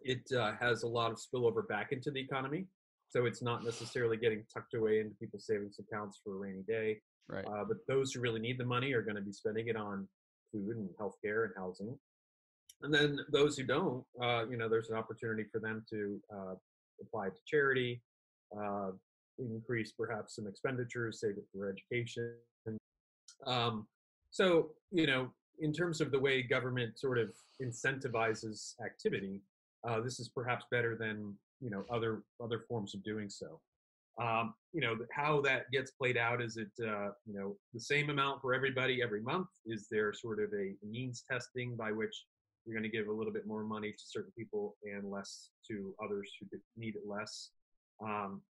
it 0.03 0.23
uh, 0.37 0.53
has 0.59 0.83
a 0.83 0.89
lot 0.89 1.11
of 1.11 1.19
spillover 1.19 1.67
back 1.69 1.93
into 1.93 2.11
the 2.11 2.21
economy. 2.21 2.67
So 3.11 3.27
it's 3.27 3.43
not 3.43 3.65
necessarily 3.65 4.17
getting 4.17 4.45
tucked 4.53 4.75
away 4.75 5.01
into 5.01 5.15
people's 5.17 5.47
savings 5.47 5.79
accounts 5.79 6.21
for 6.23 6.35
a 6.37 6.39
rainy 6.39 6.63
day. 6.67 7.01
Right. 7.29 7.45
Uh, 7.45 7.65
but 7.69 7.79
those 7.87 8.13
who 8.13 8.21
really 8.21 8.41
need 8.41 8.59
the 8.59 8.65
money 8.65 8.93
are 8.93 9.03
going 9.03 9.17
to 9.17 9.23
be 9.23 9.33
spending 9.33 9.69
it 9.69 9.77
on 9.77 10.09
food 10.51 10.77
and 10.77 10.89
healthcare 11.01 11.45
and 11.45 11.53
housing. 11.57 11.97
And 12.83 12.95
then 12.95 13.19
those 13.31 13.57
who 13.57 13.65
don't, 13.65 14.03
uh, 14.23 14.47
you 14.49 14.57
know, 14.57 14.69
there's 14.69 14.89
an 14.89 14.97
opportunity 14.97 15.45
for 15.53 15.61
them 15.61 15.85
to 15.91 16.21
uh, 16.35 16.55
apply 17.03 17.29
to 17.29 17.41
charity, 17.47 18.01
uh, 18.59 18.91
increase 19.39 19.93
perhaps 19.93 20.37
some 20.37 20.47
expenditures, 20.47 21.21
save 21.21 21.37
it 21.37 21.45
for 21.53 21.69
education. 21.69 22.35
Um, 23.47 23.87
so, 24.31 24.71
you 24.91 25.07
know, 25.07 25.31
in 25.61 25.73
terms 25.73 26.01
of 26.01 26.11
the 26.11 26.19
way 26.19 26.43
government 26.43 26.99
sort 26.99 27.19
of 27.19 27.31
incentivizes 27.63 28.75
activity, 28.85 29.41
uh, 29.89 30.01
this 30.01 30.21
is 30.21 30.29
perhaps 30.29 30.65
better 30.71 30.97
than 30.97 31.35
you 31.61 31.71
know 31.71 31.85
other 31.91 32.23
other 32.43 32.61
forms 32.69 32.95
of 32.95 33.03
doing 33.03 33.29
so. 33.29 33.61
Um, 34.21 34.55
you 34.73 34.81
know 34.81 34.97
how 35.13 35.41
that 35.43 35.71
gets 35.71 35.93
played 35.93 36.17
out 36.17 36.43
is 36.43 36.57
it 36.57 36.71
uh, 36.81 37.11
you 37.27 37.35
know 37.35 37.57
the 37.73 37.81
same 37.81 38.11
amount 38.11 38.41
for 38.41 38.55
everybody 38.55 39.03
every 39.03 39.23
month? 39.23 39.49
Is 39.67 39.87
there 39.91 40.13
sort 40.13 40.43
of 40.43 40.51
a 40.53 40.75
means 40.87 41.25
testing 41.31 41.77
by 41.77 41.93
which 41.93 42.25
you're 42.67 42.79
going 42.79 42.91
to 42.91 42.97
give 42.97 43.09
a 43.09 43.13
little 43.13 43.33
bit 43.33 43.47
more 43.47 43.65
money 43.65 43.93
to 43.93 44.05
certain 44.07 44.33
people 44.37 44.77
and 44.85 45.11
less 45.11 45.51
to 45.69 45.95
others 46.05 46.31
who 46.41 46.59
need 46.77 46.97
it 46.97 47.03
less? 47.07 47.51
Um, 48.03 48.43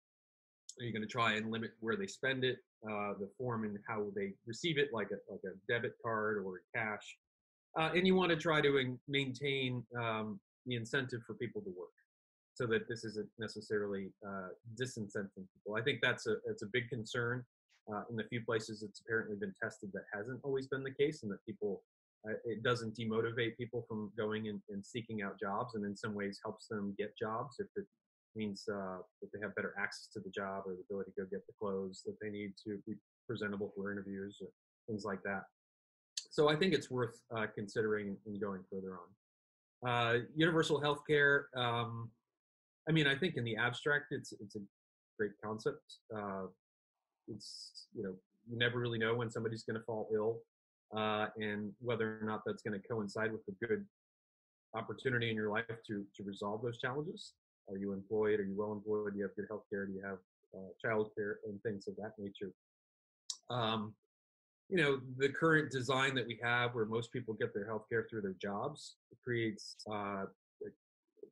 are 0.80 0.86
you 0.86 0.94
going 0.94 1.04
to 1.04 1.08
try 1.08 1.34
and 1.34 1.52
limit 1.52 1.72
where 1.80 1.96
they 1.96 2.08
spend 2.08 2.44
it, 2.44 2.60
uh, 2.86 3.14
the 3.20 3.30
form 3.38 3.64
and 3.64 3.78
how 3.88 4.08
they 4.16 4.34
receive 4.46 4.78
it, 4.78 4.90
like 4.94 5.10
a 5.12 5.32
like 5.32 5.42
a 5.46 5.72
debit 5.72 5.94
card 6.04 6.44
or 6.46 6.62
cash? 6.76 7.18
Uh, 7.78 7.92
and 7.94 8.06
you 8.08 8.16
want 8.16 8.30
to 8.30 8.36
try 8.36 8.62
to 8.62 8.98
maintain 9.08 9.84
um, 9.98 10.40
the 10.66 10.76
incentive 10.76 11.22
for 11.26 11.36
people 11.36 11.62
to 11.62 11.70
work 11.78 11.90
so 12.54 12.66
that 12.66 12.88
this 12.90 13.06
isn't 13.06 13.30
necessarily 13.38 14.12
uh, 14.28 14.50
disincenting 14.76 15.46
people. 15.54 15.76
I 15.78 15.82
think 15.82 16.00
that's 16.02 16.28
a 16.28 16.36
that's 16.46 16.64
a 16.64 16.68
big 16.68 16.90
concern. 16.90 17.46
Uh, 17.92 18.04
in 18.12 18.16
the 18.16 18.24
few 18.26 18.44
places 18.46 18.84
it's 18.84 19.00
apparently 19.00 19.36
been 19.36 19.54
tested, 19.62 19.90
that 19.94 20.04
hasn't 20.14 20.40
always 20.44 20.68
been 20.68 20.84
the 20.84 20.92
case, 20.92 21.24
and 21.24 21.32
that 21.32 21.44
people 21.46 21.82
uh, 22.28 22.34
it 22.46 22.62
doesn't 22.64 22.96
demotivate 22.98 23.56
people 23.58 23.86
from 23.88 24.12
going 24.18 24.50
and, 24.50 24.62
and, 24.70 24.86
seeking 24.86 25.22
out 25.22 25.40
jobs, 25.40 25.76
and 25.76 25.86
in 25.86 25.96
some 25.96 26.14
ways 26.14 26.40
helps 26.44 26.68
them 26.68 26.94
get 26.98 27.18
jobs 27.18 27.56
if 27.60 27.68
it 27.78 27.86
means 28.36 28.66
uh, 28.72 28.98
that 29.22 29.30
they 29.34 29.40
have 29.42 29.56
better 29.56 29.74
access 29.78 30.08
to 30.14 30.20
the 30.20 30.30
job 30.30 30.64
or 30.66 30.74
the 30.74 30.84
ability 30.90 31.12
to 31.16 31.22
go 31.22 31.28
get 31.30 31.46
the 31.48 31.54
clothes 31.60 32.04
that 32.06 32.16
they 32.22 32.30
need 32.30 32.54
to 32.66 32.78
be 32.88 32.94
presentable 33.28 33.72
for 33.76 33.92
interviews 33.92 34.38
or 34.42 34.48
things 34.88 35.04
like 35.06 35.22
that. 35.24 35.44
so 36.32 36.50
I 36.50 36.56
think 36.56 36.74
it's 36.74 36.90
worth 36.90 37.22
uh, 37.36 37.48
considering 37.54 38.18
and 38.26 38.42
going 38.42 38.62
further 38.72 38.94
on. 38.94 39.10
Uh, 39.90 40.20
universal 40.36 40.82
healthcare. 40.82 41.44
Um, 41.56 42.10
I 42.88 42.92
mean, 42.92 43.08
I 43.08 43.16
think 43.16 43.38
in 43.38 43.44
the 43.44 43.56
abstract, 43.56 44.08
it's 44.12 44.34
it's 44.34 44.56
a 44.56 44.60
great 45.18 45.32
concept. 45.44 45.84
Uh, 46.16 46.48
it's 47.28 47.88
you 47.96 48.04
know 48.04 48.14
you 48.50 48.58
never 48.58 48.80
really 48.80 48.98
know 48.98 49.14
when 49.14 49.30
somebody's 49.30 49.64
going 49.64 49.80
to 49.80 49.86
fall 49.86 50.10
ill, 50.14 50.40
uh, 50.96 51.28
and 51.38 51.72
whether 51.80 52.20
or 52.22 52.26
not 52.26 52.42
that's 52.46 52.62
going 52.62 52.80
to 52.80 52.88
coincide 52.88 53.32
with 53.32 53.42
a 53.48 53.66
good 53.66 53.86
opportunity 54.76 55.30
in 55.30 55.36
your 55.36 55.50
life 55.50 55.66
to 55.88 56.04
to 56.16 56.24
resolve 56.24 56.62
those 56.62 56.80
challenges. 56.80 57.34
Are 57.72 57.78
you 57.78 57.94
employed? 57.94 58.40
Are 58.40 58.44
you 58.44 58.56
well 58.58 58.72
employed? 58.72 59.14
Do 59.14 59.20
you 59.20 59.24
have 59.24 59.36
good 59.36 59.46
health 59.50 59.64
care? 59.70 59.86
Do 59.86 59.94
you 59.94 60.02
have 60.04 60.18
uh, 60.56 60.70
child 60.84 61.12
care 61.16 61.40
and 61.48 61.62
things 61.62 61.88
of 61.88 61.96
that 61.98 62.14
nature? 62.18 62.52
Um, 63.50 63.94
you 64.70 64.78
know, 64.78 65.00
the 65.18 65.30
current 65.30 65.72
design 65.72 66.14
that 66.16 66.28
we 66.28 66.40
have, 66.44 66.76
where 66.76 66.86
most 66.86 67.12
people 67.12 67.34
get 67.34 67.54
their 67.54 67.66
health 67.66 67.86
care 67.90 68.06
through 68.10 68.22
their 68.22 68.36
jobs, 68.40 68.96
creates 69.24 69.76
uh, 69.92 70.26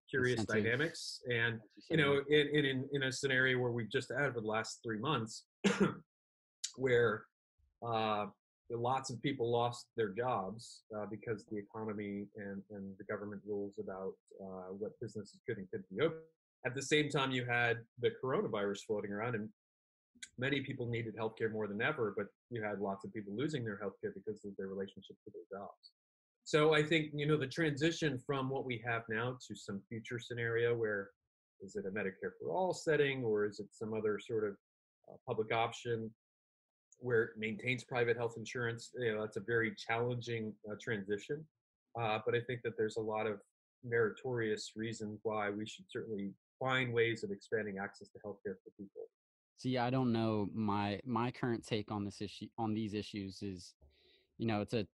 curious 0.10 0.40
Incentive. 0.40 0.64
dynamics. 0.64 1.22
And 1.32 1.60
you 1.90 1.98
know, 1.98 2.22
in 2.30 2.48
in 2.48 2.90
in, 2.94 3.04
a 3.04 3.12
scenario 3.12 3.60
where 3.60 3.72
we've 3.72 3.92
just 3.92 4.12
had 4.18 4.34
for 4.34 4.42
the 4.42 4.48
last 4.48 4.80
three 4.84 5.00
months, 5.00 5.46
where 6.78 7.26
uh, 7.86 8.28
lots 8.70 9.10
of 9.10 9.22
people 9.22 9.50
lost 9.50 9.88
their 9.96 10.10
jobs 10.10 10.82
uh, 10.96 11.06
because 11.10 11.46
the 11.46 11.58
economy 11.58 12.26
and, 12.36 12.62
and 12.72 12.94
the 12.98 13.04
government 13.06 13.42
rules 13.46 13.74
about 13.80 14.14
uh, 14.42 14.74
what 14.78 14.92
businesses 15.00 15.40
could 15.48 15.58
and 15.58 15.70
couldn't 15.72 15.90
be 15.96 16.04
open. 16.04 16.18
At 16.66 16.76
the 16.76 16.82
same 16.82 17.10
time, 17.10 17.32
you 17.32 17.46
had 17.46 17.78
the 18.00 18.12
coronavirus 18.22 18.80
floating 18.86 19.12
around, 19.12 19.36
and 19.36 19.48
many 20.38 20.62
people 20.62 20.88
needed 20.88 21.16
healthcare 21.16 21.52
more 21.52 21.68
than 21.68 21.82
ever, 21.82 22.14
but 22.18 22.28
you 22.50 22.62
had 22.62 22.80
lots 22.80 23.06
of 23.06 23.14
people 23.14 23.34
losing 23.36 23.64
their 23.64 23.80
healthcare 23.82 24.14
because 24.14 24.44
of 24.44 24.52
their 24.58 24.68
relationship 24.68 25.16
to 25.24 25.32
their 25.34 25.60
jobs. 25.60 25.92
So 26.44 26.74
I 26.74 26.82
think 26.82 27.12
you 27.14 27.26
know 27.26 27.36
the 27.36 27.48
transition 27.48 28.18
from 28.26 28.50
what 28.50 28.66
we 28.66 28.82
have 28.86 29.04
now 29.10 29.38
to 29.48 29.56
some 29.56 29.82
future 29.90 30.18
scenario 30.18 30.74
where 30.74 31.10
is 31.62 31.76
it 31.76 31.86
a 31.86 31.90
Medicare 31.90 32.32
for 32.40 32.52
all 32.52 32.74
setting 32.74 33.24
or 33.24 33.46
is 33.46 33.60
it 33.60 33.68
some 33.72 33.94
other 33.94 34.18
sort 34.18 34.46
of 34.46 34.54
uh, 35.12 35.18
public 35.28 35.54
option 35.54 36.10
where 37.00 37.24
it 37.24 37.32
maintains 37.38 37.84
private 37.84 38.18
health 38.18 38.36
insurance? 38.38 38.92
You 38.98 39.16
know, 39.16 39.22
that's 39.22 39.38
a 39.38 39.42
very 39.42 39.74
challenging 39.76 40.54
uh, 40.70 40.76
transition. 40.82 41.46
Uh, 42.00 42.20
but 42.26 42.36
I 42.36 42.42
think 42.42 42.62
that 42.64 42.74
there's 42.78 42.98
a 42.98 43.02
lot 43.02 43.28
of 43.28 43.40
meritorious 43.84 44.74
reasons 44.76 45.20
why 45.24 45.50
we 45.50 45.66
should 45.66 45.86
certainly 45.90 46.32
find 46.60 46.94
ways 46.94 47.24
of 47.24 47.32
expanding 47.32 47.78
access 47.82 48.10
to 48.10 48.20
healthcare 48.20 48.56
for 48.64 48.72
people. 48.78 49.04
See, 49.58 49.78
I 49.78 49.90
don't 49.90 50.12
know. 50.12 50.48
My 50.54 51.00
my 51.06 51.32
current 51.32 51.66
take 51.66 51.92
on 51.92 52.06
this 52.06 52.22
issue 52.22 52.48
on 52.58 52.74
these 52.74 52.94
issues 52.94 53.42
is, 53.42 53.74
you 54.38 54.46
know, 54.46 54.62
it's 54.62 54.74
a 54.74 54.86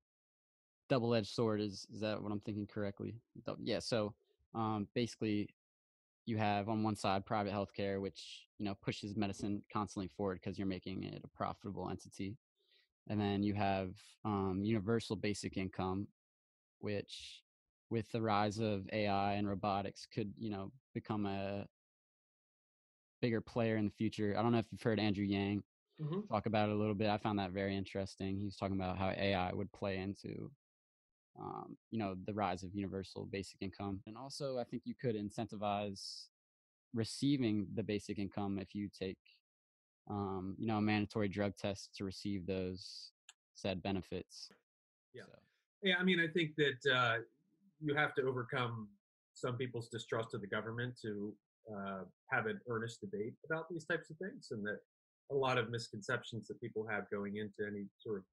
double-edged 0.90 1.28
sword. 1.28 1.60
Is 1.60 1.86
is 1.94 2.00
that 2.00 2.22
what 2.22 2.32
I'm 2.32 2.40
thinking 2.40 2.68
correctly? 2.68 3.16
Yeah. 3.62 3.80
So, 3.80 4.14
um, 4.56 4.88
basically, 4.96 5.50
you 6.26 6.38
have 6.38 6.70
on 6.70 6.84
one 6.84 6.96
side 6.96 7.26
private 7.26 7.54
healthcare, 7.54 8.02
which 8.02 8.48
you 8.60 8.66
know 8.66 8.76
pushes 8.76 9.16
medicine 9.16 9.64
constantly 9.72 10.08
forward 10.08 10.36
because 10.42 10.58
you're 10.58 10.68
making 10.68 11.04
it 11.04 11.22
a 11.24 11.28
profitable 11.28 11.90
entity, 11.90 12.38
and 13.08 13.20
then 13.20 13.44
you 13.44 13.54
have 13.54 13.96
um, 14.26 14.62
universal 14.64 15.16
basic 15.16 15.58
income, 15.58 16.08
which 16.80 17.44
with 17.90 18.12
the 18.12 18.22
rise 18.22 18.60
of 18.60 18.88
AI 18.94 19.34
and 19.34 19.48
robotics 19.48 20.06
could 20.08 20.34
you 20.38 20.50
know 20.50 20.72
become 20.94 21.26
a 21.26 21.68
bigger 23.22 23.42
player 23.42 23.78
in 23.78 23.86
the 23.86 23.92
future. 23.92 24.36
I 24.38 24.42
don't 24.42 24.52
know 24.52 24.60
if 24.60 24.72
you've 24.72 24.82
heard 24.82 25.00
Andrew 25.00 25.26
Yang 25.26 25.64
Mhm. 26.00 26.30
talk 26.32 26.46
about 26.46 26.70
it 26.70 26.76
a 26.76 26.78
little 26.78 26.96
bit. 26.96 27.10
I 27.10 27.18
found 27.18 27.40
that 27.40 27.52
very 27.52 27.76
interesting. 27.76 28.38
He 28.38 28.46
was 28.46 28.58
talking 28.58 28.76
about 28.76 28.98
how 28.98 29.10
AI 29.12 29.54
would 29.54 29.72
play 29.72 29.98
into, 29.98 30.52
um, 31.40 31.78
you 31.92 32.00
know, 32.00 32.16
the 32.26 32.34
rise 32.34 32.64
of 32.64 32.74
universal 32.74 33.28
basic 33.32 33.62
income, 33.62 34.02
and 34.06 34.18
also 34.18 34.60
I 34.60 34.64
think 34.64 34.84
you 34.86 34.94
could 35.00 35.16
incentivize 35.16 36.28
receiving 36.94 37.68
the 37.74 37.84
basic 37.84 38.20
income 38.20 38.60
if 38.60 38.76
you 38.76 38.88
take, 38.88 39.18
um, 40.10 40.56
you 40.60 40.68
know, 40.68 40.78
a 40.78 40.82
mandatory 40.82 41.28
drug 41.28 41.56
test 41.58 41.90
to 41.98 42.04
receive 42.04 42.46
those 42.46 43.12
said 43.56 43.82
benefits. 43.82 44.50
Yeah. 45.14 45.24
So, 45.24 45.32
Yeah, 45.82 45.96
I 46.00 46.04
mean, 46.04 46.20
I 46.20 46.28
think 46.28 46.52
that 46.58 46.94
uh, 46.94 47.16
you 47.82 47.96
have 47.96 48.14
to 48.16 48.24
overcome 48.24 48.90
some 49.34 49.58
people's 49.58 49.90
distrust 49.90 50.34
of 50.34 50.42
the 50.42 50.48
government 50.48 50.94
to 51.02 51.34
uh, 51.76 52.04
have 52.32 52.46
an 52.46 52.60
earnest 52.68 53.02
debate 53.02 53.34
about 53.46 53.70
these 53.70 53.86
types 53.86 54.10
of 54.10 54.18
things, 54.18 54.50
and 54.52 54.64
that 54.66 54.80
a 55.32 55.36
lot 55.36 55.58
of 55.58 55.70
misconceptions 55.70 56.48
that 56.48 56.60
people 56.62 56.86
have 56.86 57.10
going 57.10 57.38
into 57.38 57.68
any 57.68 57.86
sort 57.98 58.18
of 58.18 58.24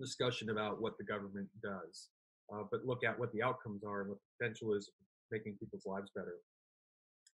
discussion 0.00 0.50
about 0.50 0.80
what 0.80 0.98
the 0.98 1.04
government 1.04 1.48
does. 1.62 2.08
Uh, 2.52 2.62
but 2.70 2.84
look 2.84 3.04
at 3.04 3.18
what 3.18 3.32
the 3.32 3.42
outcomes 3.42 3.82
are 3.84 4.02
and 4.02 4.10
what 4.10 4.18
the 4.18 4.44
potential 4.44 4.74
is 4.74 4.90
making 5.30 5.56
people's 5.58 5.86
lives 5.86 6.10
better. 6.14 6.36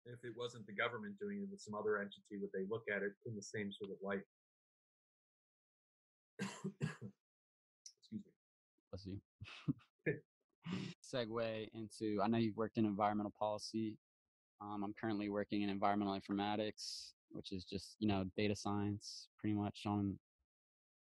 If 0.07 0.25
it 0.25 0.33
wasn't 0.37 0.67
the 0.67 0.73
government 0.73 1.17
doing 1.21 1.43
it 1.43 1.49
with 1.51 1.61
some 1.61 1.75
other 1.75 1.99
entity, 1.99 2.39
would 2.41 2.51
they 2.55 2.65
look 2.71 2.85
at 2.95 3.03
it 3.03 3.13
in 3.27 3.35
the 3.35 3.43
same 3.43 3.71
sort 3.73 3.91
of 3.91 3.97
light? 4.03 4.23
Excuse 6.41 8.13
me. 8.13 8.21
bless 8.91 9.07
you. 9.07 9.21
Segue 11.03 11.69
into 11.75 12.21
I 12.23 12.29
know 12.29 12.39
you've 12.39 12.57
worked 12.57 12.79
in 12.79 12.85
environmental 12.85 13.33
policy. 13.39 13.97
Um, 14.61 14.85
I'm 14.85 14.95
currently 15.01 15.29
working 15.29 15.63
in 15.63 15.71
environmental 15.71 16.19
informatics, 16.19 17.13
which 17.33 17.53
is 17.53 17.65
just 17.65 17.97
you 17.99 18.09
know 18.09 18.25
data 18.37 18.55
science, 18.55 19.29
pretty 19.39 19.55
much 19.55 19.81
on 19.87 20.17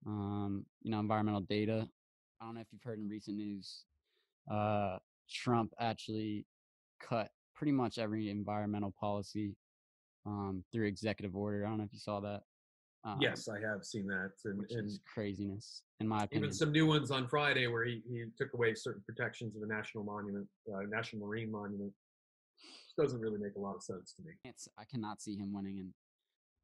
um, 0.05 0.65
you 0.81 0.91
know 0.91 0.99
environmental 0.99 1.41
data. 1.41 1.87
I 2.41 2.45
don't 2.45 2.55
know 2.55 2.61
if 2.61 2.67
you've 2.71 2.83
heard 2.83 2.99
in 2.99 3.09
recent 3.09 3.37
news, 3.37 3.83
uh, 4.49 4.97
Trump 5.29 5.73
actually 5.79 6.45
cut 7.01 7.29
pretty 7.55 7.71
much 7.73 7.97
every 7.97 8.29
environmental 8.29 8.93
policy 8.99 9.55
um, 10.25 10.63
through 10.71 10.87
executive 10.87 11.35
order. 11.35 11.65
I 11.65 11.69
don't 11.69 11.79
know 11.79 11.83
if 11.83 11.93
you 11.93 11.99
saw 11.99 12.19
that. 12.21 12.41
Um, 13.03 13.19
Yes, 13.21 13.47
I 13.49 13.59
have 13.59 13.83
seen 13.83 14.07
that, 14.07 14.31
and, 14.45 14.59
which 14.59 14.71
and 14.71 14.89
craziness 15.13 15.83
in 15.99 16.07
my 16.07 16.23
opinion. 16.23 16.45
even 16.45 16.53
some 16.53 16.71
new 16.71 16.85
ones 16.85 17.11
on 17.11 17.27
Friday 17.27 17.67
where 17.67 17.83
he, 17.85 18.01
he 18.09 18.23
took 18.37 18.53
away 18.53 18.73
certain 18.73 19.01
protections 19.05 19.55
of 19.55 19.63
a 19.63 19.67
national 19.67 20.03
monument, 20.03 20.47
uh, 20.73 20.79
national 20.89 21.25
marine 21.25 21.51
monument. 21.51 21.91
Just 22.85 22.97
doesn't 22.97 23.19
really 23.21 23.37
make 23.37 23.55
a 23.55 23.59
lot 23.59 23.75
of 23.75 23.83
sense 23.83 24.13
to 24.13 24.21
me. 24.23 24.31
can't 24.43 24.55
s- 24.55 24.67
I 24.77 24.83
cannot 24.85 25.21
see 25.21 25.35
him 25.37 25.53
winning 25.53 25.77
in 25.77 25.93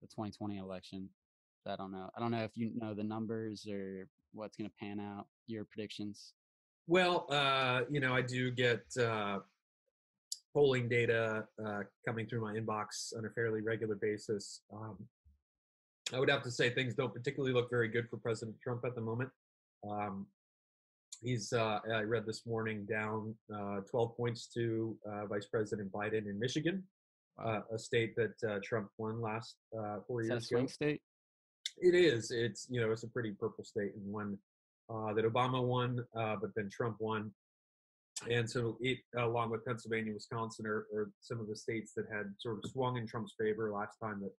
the 0.02 0.08
2020 0.08 0.58
election. 0.58 1.10
I 1.68 1.76
don't 1.76 1.92
know. 1.92 2.10
I 2.16 2.20
don't 2.20 2.32
know 2.32 2.44
if 2.44 2.52
you 2.56 2.72
know 2.76 2.94
the 2.94 3.04
numbers 3.04 3.68
or 3.70 4.08
what's 4.34 4.56
going 4.56 4.70
to 4.70 4.76
pan 4.80 5.00
out. 5.00 5.28
Your 5.48 5.66
predictions. 5.66 6.34
Well, 6.88 7.26
uh, 7.30 7.82
you 7.90 8.00
know, 8.00 8.14
I 8.14 8.22
do 8.22 8.52
get 8.52 8.84
uh, 9.00 9.40
polling 10.54 10.88
data 10.88 11.46
uh, 11.64 11.80
coming 12.08 12.28
through 12.28 12.42
my 12.42 12.54
inbox 12.54 13.16
on 13.18 13.26
a 13.26 13.30
fairly 13.30 13.62
regular 13.62 13.96
basis. 13.96 14.62
Um, 14.72 14.98
I 16.14 16.20
would 16.20 16.30
have 16.30 16.44
to 16.44 16.52
say 16.52 16.70
things 16.70 16.94
don't 16.94 17.14
particularly 17.14 17.54
look 17.54 17.70
very 17.70 17.88
good 17.88 18.08
for 18.10 18.18
President 18.18 18.56
Trump 18.64 18.86
at 18.86 18.94
the 18.94 19.02
moment. 19.02 19.30
Um, 19.90 20.28
he's, 21.24 21.52
uh, 21.52 21.80
I 21.92 22.02
read 22.02 22.26
this 22.28 22.46
morning, 22.46 22.86
down 22.86 23.34
uh, 23.54 23.82
12 23.90 24.16
points 24.16 24.48
to 24.54 24.96
uh, 25.12 25.26
Vice 25.26 25.48
President 25.48 25.92
Biden 25.92 26.28
in 26.30 26.40
Michigan, 26.40 26.84
uh, 27.44 27.62
a 27.74 27.80
state 27.80 28.16
that 28.16 28.36
uh, 28.48 28.60
Trump 28.64 28.90
won 29.00 29.20
last 29.20 29.56
uh, 29.78 29.98
four 30.08 30.22
Is 30.22 30.28
that 30.28 30.34
a 30.34 30.36
years 30.36 30.52
ago. 30.52 30.58
swing 30.58 30.68
state? 30.68 31.02
It 31.78 31.96
is. 31.96 32.32
It's 32.32 32.68
you 32.70 32.82
know 32.82 32.92
it's 32.92 33.04
a 33.04 33.08
pretty 33.08 33.32
purple 33.32 33.64
state 33.64 33.94
and 33.96 34.12
one 34.12 34.38
uh, 34.90 35.14
that 35.14 35.26
Obama 35.26 35.64
won, 35.64 36.06
uh, 36.16 36.36
but 36.40 36.52
then 36.56 36.70
Trump 36.72 36.98
won, 37.00 37.32
and 38.30 38.50
so 38.50 38.78
it 38.80 39.00
along 39.18 39.50
with 39.52 39.66
Pennsylvania, 39.66 40.14
Wisconsin, 40.14 40.66
or, 40.66 40.88
are 40.94 41.12
some 41.22 41.40
of 41.40 41.48
the 41.48 41.56
states 41.56 41.94
that 41.96 42.06
had 42.12 42.34
sort 42.40 42.60
of 42.64 42.72
swung 42.72 42.98
in 42.98 43.08
Trump's 43.08 43.36
favor 43.40 43.72
last 43.72 43.98
time. 44.02 44.22
That 44.22 44.32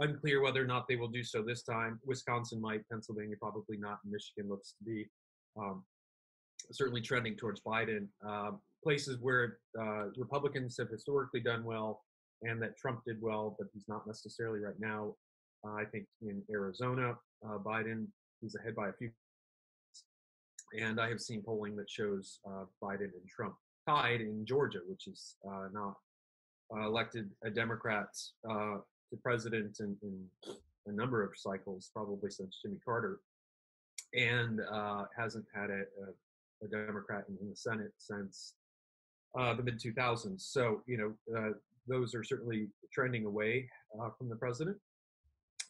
unclear 0.00 0.42
whether 0.42 0.62
or 0.62 0.66
not 0.66 0.86
they 0.88 0.96
will 0.96 1.08
do 1.08 1.22
so 1.22 1.42
this 1.42 1.62
time. 1.62 2.00
Wisconsin 2.04 2.60
might, 2.60 2.88
Pennsylvania 2.90 3.36
probably 3.38 3.76
not. 3.76 3.98
Michigan 4.04 4.48
looks 4.48 4.74
to 4.78 4.84
be 4.84 5.06
um, 5.58 5.84
certainly 6.72 7.00
trending 7.00 7.36
towards 7.36 7.60
Biden. 7.60 8.06
Uh, 8.26 8.52
places 8.82 9.18
where 9.20 9.58
uh, 9.78 10.06
Republicans 10.16 10.76
have 10.78 10.88
historically 10.88 11.40
done 11.40 11.64
well, 11.64 12.02
and 12.42 12.60
that 12.62 12.76
Trump 12.78 13.02
did 13.06 13.20
well, 13.20 13.54
but 13.58 13.68
he's 13.74 13.88
not 13.88 14.06
necessarily 14.06 14.60
right 14.60 14.78
now. 14.78 15.14
Uh, 15.64 15.74
I 15.74 15.84
think 15.84 16.06
in 16.22 16.42
Arizona, 16.50 17.14
uh, 17.44 17.58
Biden 17.58 18.06
is 18.42 18.54
ahead 18.54 18.74
by 18.74 18.88
a 18.88 18.92
few. 18.92 19.10
And 20.78 21.00
I 21.00 21.08
have 21.08 21.20
seen 21.20 21.42
polling 21.42 21.76
that 21.76 21.90
shows 21.90 22.38
uh, 22.46 22.64
Biden 22.82 23.10
and 23.12 23.28
Trump 23.28 23.54
tied 23.88 24.20
in 24.20 24.46
Georgia, 24.46 24.80
which 24.88 25.06
is 25.06 25.36
uh, 25.46 25.68
not 25.72 25.94
uh, 26.74 26.86
elected 26.86 27.30
a 27.44 27.50
Democrat 27.50 28.08
uh, 28.48 28.76
to 29.10 29.16
president 29.22 29.80
in, 29.80 29.96
in 30.02 30.24
a 30.86 30.92
number 30.92 31.24
of 31.24 31.32
cycles, 31.36 31.90
probably 31.92 32.30
since 32.30 32.60
Jimmy 32.62 32.78
Carter, 32.84 33.20
and 34.14 34.60
hasn't 35.16 35.44
had 35.54 35.70
a, 35.70 35.82
a, 35.82 36.64
a 36.64 36.68
Democrat 36.68 37.24
in, 37.28 37.36
in 37.42 37.50
the 37.50 37.56
Senate 37.56 37.92
since 37.98 38.54
uh, 39.38 39.54
the 39.54 39.62
mid 39.62 39.78
2000s. 39.78 40.40
So, 40.40 40.82
you 40.86 40.98
know, 40.98 41.38
uh, 41.38 41.52
those 41.86 42.14
are 42.14 42.24
certainly 42.24 42.68
trending 42.92 43.24
away 43.24 43.68
uh, 44.00 44.10
from 44.16 44.28
the 44.28 44.36
president. 44.36 44.76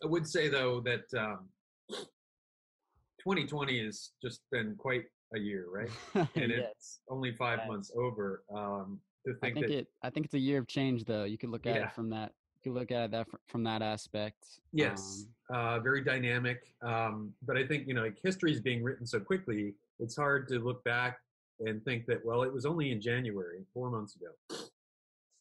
I 0.02 0.06
would 0.06 0.26
say 0.26 0.48
though 0.48 0.80
that 0.80 1.04
um, 1.18 1.48
2020 1.90 3.84
has 3.84 4.10
just 4.22 4.40
been 4.50 4.74
quite 4.76 5.04
a 5.34 5.38
year, 5.38 5.66
right? 5.70 5.90
And 6.34 6.50
yes. 6.50 6.70
it's 6.72 7.00
only 7.08 7.32
five 7.36 7.58
Yes. 7.60 7.68
months 7.68 7.92
over. 7.94 8.42
Um, 8.54 9.00
to 9.26 9.32
I 9.32 9.38
think, 9.40 9.54
think 9.56 9.66
that 9.66 9.78
it. 9.80 9.86
I 10.02 10.08
think 10.10 10.24
it's 10.26 10.34
a 10.34 10.38
year 10.38 10.58
of 10.58 10.66
change, 10.66 11.04
though. 11.04 11.24
You 11.24 11.36
could 11.36 11.50
look 11.50 11.66
at 11.66 11.74
Yeah. 11.76 11.84
it 11.88 11.92
from 11.92 12.08
that. 12.10 12.32
You 12.62 12.72
could 12.72 12.78
look 12.80 12.90
at 12.90 13.04
it 13.04 13.10
that 13.10 13.26
from 13.48 13.62
that 13.64 13.82
aspect. 13.82 14.60
Yes, 14.72 15.26
Um, 15.50 15.56
uh, 15.56 15.78
very 15.80 16.02
dynamic. 16.02 16.74
Um, 16.82 17.34
but 17.42 17.56
I 17.58 17.66
think 17.66 17.86
you 17.86 17.92
know, 17.94 18.02
like 18.02 18.18
history 18.22 18.52
is 18.52 18.60
being 18.60 18.82
written 18.82 19.06
so 19.06 19.20
quickly. 19.20 19.74
It's 19.98 20.16
hard 20.16 20.48
to 20.48 20.58
look 20.58 20.82
back 20.84 21.18
and 21.60 21.84
think 21.84 22.06
that 22.06 22.24
well, 22.24 22.42
it 22.42 22.52
was 22.52 22.64
only 22.64 22.90
in 22.90 23.00
January, 23.00 23.66
four 23.74 23.90
months 23.90 24.16
ago, 24.16 24.30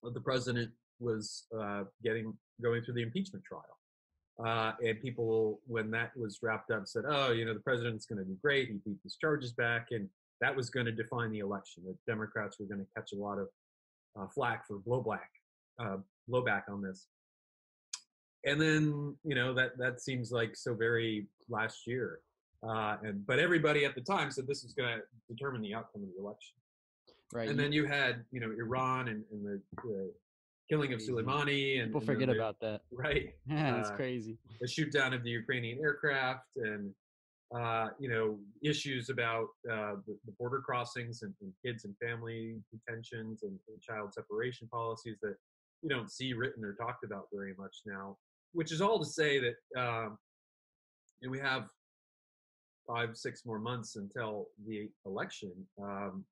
that 0.03 0.13
the 0.13 0.19
president 0.21 0.71
was 0.99 1.47
uh, 1.57 1.85
getting 2.03 2.37
going 2.61 2.83
through 2.83 2.95
the 2.95 3.01
impeachment 3.03 3.45
trial. 3.45 3.78
Uh, 4.43 4.71
and 4.85 5.01
people, 5.01 5.59
when 5.67 5.91
that 5.91 6.11
was 6.15 6.39
wrapped 6.41 6.71
up, 6.71 6.87
said, 6.87 7.03
"Oh, 7.07 7.31
you 7.31 7.45
know, 7.45 7.53
the 7.53 7.59
president's 7.59 8.05
going 8.05 8.19
to 8.19 8.25
do 8.25 8.37
great. 8.41 8.69
He 8.69 8.75
beat 8.85 8.97
these 9.03 9.17
charges 9.19 9.51
back, 9.51 9.87
and 9.91 10.07
that 10.39 10.55
was 10.55 10.69
going 10.69 10.85
to 10.85 10.93
define 10.93 11.31
the 11.31 11.39
election. 11.39 11.83
The 11.85 11.95
Democrats 12.07 12.57
were 12.59 12.65
going 12.65 12.79
to 12.79 12.87
catch 12.95 13.11
a 13.11 13.17
lot 13.17 13.37
of 13.37 13.47
uh, 14.19 14.27
flack 14.27 14.65
for 14.65 14.77
blowback, 14.77 15.27
uh, 15.79 15.97
blowback 16.29 16.63
on 16.69 16.81
this." 16.81 17.07
and 18.45 18.59
then 18.59 19.15
you 19.23 19.35
know 19.35 19.53
that 19.53 19.77
that 19.77 20.01
seems 20.01 20.31
like 20.31 20.55
so 20.55 20.73
very 20.73 21.25
last 21.49 21.85
year 21.85 22.19
uh 22.67 22.97
and 23.03 23.25
but 23.25 23.39
everybody 23.39 23.85
at 23.85 23.95
the 23.95 24.01
time 24.01 24.31
said 24.31 24.47
this 24.47 24.63
is 24.63 24.73
going 24.73 24.97
to 24.97 25.01
determine 25.33 25.61
the 25.61 25.73
outcome 25.73 26.03
of 26.03 26.09
the 26.15 26.21
election 26.21 26.55
right. 27.33 27.49
and 27.49 27.59
then 27.59 27.71
you 27.71 27.85
had 27.85 28.23
you 28.31 28.39
know 28.39 28.51
iran 28.51 29.07
and, 29.09 29.23
and 29.31 29.45
the, 29.45 29.61
the 29.83 30.11
killing 30.69 30.93
of 30.93 30.99
soleimani 30.99 31.79
and 31.81 31.87
people 31.89 31.99
and 31.99 32.05
forget 32.05 32.27
the- 32.29 32.35
about 32.35 32.59
that. 32.61 32.81
right 32.91 33.33
Yeah, 33.49 33.79
it's 33.79 33.89
uh, 33.89 33.95
crazy. 33.95 34.37
the 34.61 34.67
shoot 34.67 34.91
down 34.91 35.13
of 35.13 35.23
the 35.23 35.29
ukrainian 35.31 35.79
aircraft 35.79 36.49
and 36.57 36.93
uh, 37.55 37.87
you 37.99 38.09
know 38.09 38.37
issues 38.63 39.09
about 39.09 39.47
uh, 39.71 39.95
the, 40.05 40.15
the 40.25 40.31
border 40.37 40.61
crossings 40.61 41.23
and, 41.23 41.33
and 41.41 41.51
kids 41.65 41.83
and 41.85 41.95
family 41.97 42.57
detentions 42.71 43.41
and, 43.41 43.57
and 43.67 43.81
child 43.81 44.13
separation 44.13 44.67
policies 44.67 45.17
that 45.21 45.35
you 45.81 45.89
don't 45.89 46.11
see 46.11 46.33
written 46.33 46.63
or 46.63 46.73
talked 46.73 47.03
about 47.03 47.23
very 47.33 47.55
much 47.57 47.77
now 47.87 48.15
which 48.53 48.71
is 48.71 48.81
all 48.81 48.99
to 48.99 49.05
say 49.05 49.39
that 49.39 49.55
um, 49.81 50.17
you 51.21 51.29
we 51.31 51.39
have 51.39 51.63
five 52.87 53.17
six 53.17 53.45
more 53.45 53.59
months 53.59 53.95
until 53.95 54.47
the 54.67 54.87
election 55.05 55.51
um, 55.81 56.23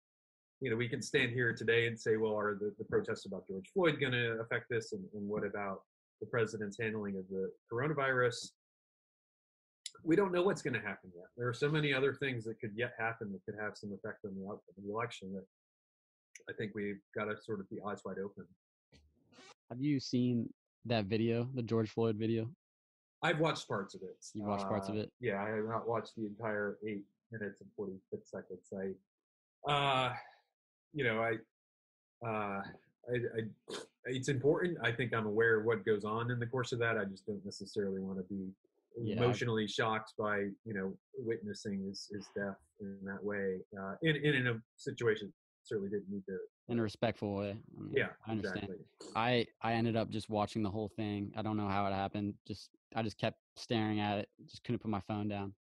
you 0.62 0.70
know 0.70 0.76
we 0.76 0.88
can 0.90 1.02
stand 1.02 1.32
here 1.32 1.54
today 1.54 1.88
and 1.88 2.00
say 2.00 2.18
well 2.18 2.38
are 2.38 2.56
the, 2.60 2.74
the 2.78 2.86
protests 2.86 3.26
about 3.26 3.46
george 3.48 3.70
floyd 3.74 4.00
going 4.00 4.12
to 4.12 4.40
affect 4.42 4.66
this 4.70 4.94
and, 4.94 5.04
and 5.14 5.28
what 5.28 5.46
about 5.46 5.82
the 6.20 6.28
president's 6.28 6.78
handling 6.80 7.16
of 7.18 7.24
the 7.30 7.50
coronavirus 7.72 8.50
we 10.04 10.16
don't 10.16 10.32
know 10.32 10.44
what's 10.44 10.62
going 10.62 10.76
to 10.76 10.80
happen 10.80 11.10
yet. 11.16 11.26
There 11.36 11.48
are 11.48 11.54
so 11.56 11.70
many 11.70 11.92
other 11.92 12.14
things 12.14 12.46
that 12.46 12.60
could 12.60 12.72
yet 12.76 12.94
happen 13.00 13.32
that 13.32 13.44
could 13.46 13.60
have 13.60 13.76
some 13.76 13.92
effect 13.92 14.26
on 14.26 14.36
the 14.36 14.44
outcome 14.44 14.76
of 14.78 14.84
the 14.86 14.92
election 14.92 15.34
that 15.34 15.44
I 16.48 16.54
think 16.54 16.74
we've 16.76 17.00
got 17.16 17.26
to 17.26 17.36
sort 17.42 17.60
of 17.62 17.70
be 17.70 17.78
eyes 17.86 18.02
wide 18.06 18.18
open. 18.24 18.46
Have 19.70 19.82
you 19.82 20.00
seen 20.00 20.48
that 20.86 21.06
video, 21.06 21.50
the 21.56 21.64
George 21.64 21.90
Floyd 21.90 22.16
video? 22.16 22.48
I've 23.24 23.40
watched 23.40 23.68
parts 23.68 23.96
of 23.96 24.02
it. 24.04 24.24
You 24.36 24.44
watched 24.44 24.68
parts 24.68 24.88
of 24.88 24.96
Uh, 24.96 25.00
it? 25.00 25.12
Yeah, 25.20 25.42
I 25.44 25.50
have 25.50 25.66
not 25.66 25.90
watched 25.90 26.16
the 26.16 26.28
entire 26.28 26.78
eight 26.88 27.04
minutes 27.32 27.62
and 27.62 27.70
forty 27.76 27.94
six 28.12 28.30
seconds. 28.30 28.72
I, 29.68 29.72
uh, 29.72 30.14
you 30.94 31.04
know, 31.04 31.20
I, 31.22 31.34
uh, 32.28 32.62
I, 33.10 33.16
I, 33.38 33.76
it's 34.06 34.30
important. 34.30 34.78
I 34.84 34.92
think 34.92 35.14
I'm 35.14 35.26
aware 35.28 35.60
of 35.60 35.66
what 35.66 35.86
goes 35.86 36.04
on 36.06 36.32
in 36.32 36.40
the 36.40 36.46
course 36.48 36.72
of 36.72 36.80
that. 36.80 36.98
I 36.98 37.06
just 37.06 37.26
don't 37.26 37.44
necessarily 37.46 38.00
want 38.02 38.18
to 38.18 38.24
be 38.24 38.52
Yeah. 39.02 39.16
emotionally 39.18 39.68
shocked 39.68 40.14
by 40.18 40.38
you 40.66 40.74
know 40.74 40.94
witnessing 41.18 41.86
his, 41.88 42.10
his 42.12 42.28
death 42.36 42.58
in 42.82 42.98
that 43.06 43.24
way. 43.24 43.60
Uh, 43.80 43.96
in, 44.02 44.16
in 44.16 44.34
in 44.36 44.48
a 44.48 44.62
situation 44.76 45.32
certainly 45.64 45.90
didn't 45.90 46.10
need 46.10 46.26
to. 46.26 46.38
in 46.70 46.80
a 46.80 46.82
respectful 46.82 47.36
way. 47.36 47.52
I 47.78 47.82
mean, 47.82 47.94
Yeah, 47.96 48.10
I 48.26 48.32
understand. 48.32 48.64
exactly. 48.70 48.86
I 49.16 49.46
I 49.62 49.74
ended 49.74 49.96
up 49.96 50.10
just 50.10 50.30
watching 50.30 50.64
the 50.64 50.70
whole 50.72 50.90
thing. 50.90 51.32
I 51.36 51.42
don't 51.42 51.58
know 51.58 51.68
how 51.68 51.86
it 51.86 51.94
happened. 51.94 52.34
Just 52.48 52.70
I 52.96 53.04
just 53.04 53.18
kept 53.18 53.38
staring 53.56 54.00
at 54.00 54.18
it. 54.20 54.30
Just 54.48 54.64
couldn't 54.64 54.80
put 54.80 54.90
my 54.92 55.02
phone 55.02 55.28
down. 55.28 55.54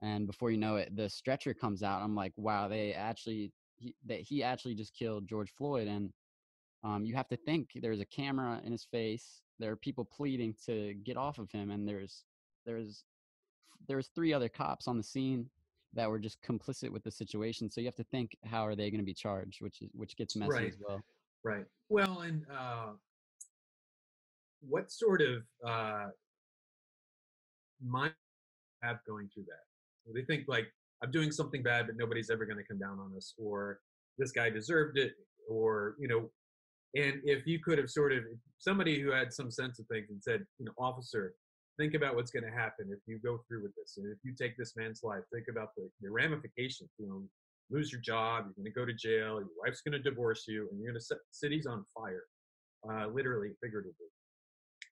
And 0.00 0.26
before 0.28 0.50
you 0.52 0.58
know 0.58 0.76
it, 0.76 0.94
the 0.94 1.08
stretcher 1.08 1.52
comes 1.54 1.82
out. 1.82 2.02
I'm 2.02 2.14
like, 2.14 2.32
wow, 2.36 2.68
they 2.68 2.92
actually 2.92 3.50
he, 3.78 3.94
that 4.06 4.20
he 4.20 4.42
actually 4.42 4.74
just 4.74 4.94
killed 4.94 5.28
George 5.28 5.52
Floyd. 5.56 5.88
And 5.88 6.12
um, 6.84 7.04
you 7.04 7.14
have 7.14 7.28
to 7.28 7.36
think 7.36 7.70
there's 7.76 8.00
a 8.00 8.06
camera 8.06 8.60
in 8.64 8.72
his 8.72 8.84
face. 8.84 9.42
There 9.58 9.72
are 9.72 9.76
people 9.76 10.04
pleading 10.04 10.54
to 10.66 10.94
get 11.04 11.16
off 11.16 11.38
of 11.38 11.50
him, 11.50 11.70
and 11.70 11.88
there's 11.88 12.24
there's 12.64 13.04
there's 13.86 14.08
three 14.08 14.32
other 14.32 14.48
cops 14.48 14.86
on 14.86 14.96
the 14.96 15.02
scene 15.02 15.48
that 15.94 16.08
were 16.08 16.18
just 16.18 16.40
complicit 16.42 16.90
with 16.90 17.02
the 17.02 17.10
situation. 17.10 17.70
So 17.70 17.80
you 17.80 17.86
have 17.86 17.96
to 17.96 18.04
think, 18.04 18.36
how 18.44 18.66
are 18.66 18.76
they 18.76 18.90
going 18.90 19.00
to 19.00 19.06
be 19.06 19.14
charged? 19.14 19.60
Which 19.62 19.82
is 19.82 19.88
which 19.94 20.16
gets 20.16 20.36
messy 20.36 20.52
Right. 20.52 20.68
as 20.68 20.78
well. 20.86 21.02
Right. 21.44 21.64
Well, 21.88 22.20
and 22.20 22.44
uh, 22.52 22.90
what 24.60 24.90
sort 24.90 25.22
of 25.22 25.42
uh, 25.66 26.06
mind 27.84 28.12
have 28.82 28.98
going 29.06 29.28
through 29.32 29.44
that? 29.44 30.12
They 30.14 30.22
think 30.22 30.44
like 30.48 30.66
I'm 31.02 31.10
doing 31.10 31.30
something 31.30 31.62
bad, 31.62 31.86
but 31.86 31.96
nobody's 31.96 32.30
ever 32.30 32.44
going 32.44 32.58
to 32.58 32.64
come 32.64 32.78
down 32.78 32.98
on 32.98 33.12
us, 33.16 33.34
or 33.38 33.80
this 34.18 34.32
guy 34.32 34.50
deserved 34.50 34.98
it, 34.98 35.12
or 35.48 35.94
you 35.98 36.08
know. 36.08 36.30
And 36.94 37.20
if 37.24 37.46
you 37.46 37.58
could 37.62 37.76
have 37.78 37.90
sort 37.90 38.12
of 38.12 38.24
somebody 38.58 39.00
who 39.00 39.10
had 39.10 39.32
some 39.32 39.50
sense 39.50 39.78
of 39.78 39.86
things 39.86 40.06
and 40.08 40.22
said, 40.22 40.40
you 40.58 40.64
know, 40.64 40.72
officer, 40.78 41.34
think 41.78 41.92
about 41.94 42.16
what's 42.16 42.30
going 42.30 42.44
to 42.44 42.50
happen 42.50 42.86
if 42.90 43.00
you 43.06 43.18
go 43.22 43.40
through 43.46 43.62
with 43.62 43.74
this, 43.76 43.98
and 43.98 44.10
if 44.10 44.18
you 44.24 44.32
take 44.34 44.56
this 44.56 44.74
man's 44.76 45.00
life, 45.02 45.22
think 45.32 45.46
about 45.50 45.68
the, 45.76 45.88
the 46.00 46.10
ramifications. 46.10 46.90
You 46.98 47.08
know, 47.08 47.22
lose 47.70 47.92
your 47.92 48.00
job, 48.00 48.46
you're 48.46 48.64
going 48.64 48.72
to 48.72 48.80
go 48.80 48.86
to 48.86 48.94
jail, 48.94 49.38
your 49.38 49.48
wife's 49.62 49.82
going 49.82 49.92
to 49.92 50.10
divorce 50.10 50.44
you, 50.48 50.68
and 50.70 50.80
you're 50.80 50.90
going 50.90 50.98
to 50.98 51.04
set 51.04 51.18
cities 51.30 51.66
on 51.66 51.84
fire, 51.94 52.24
uh, 52.90 53.06
literally, 53.08 53.50
figuratively. 53.62 54.06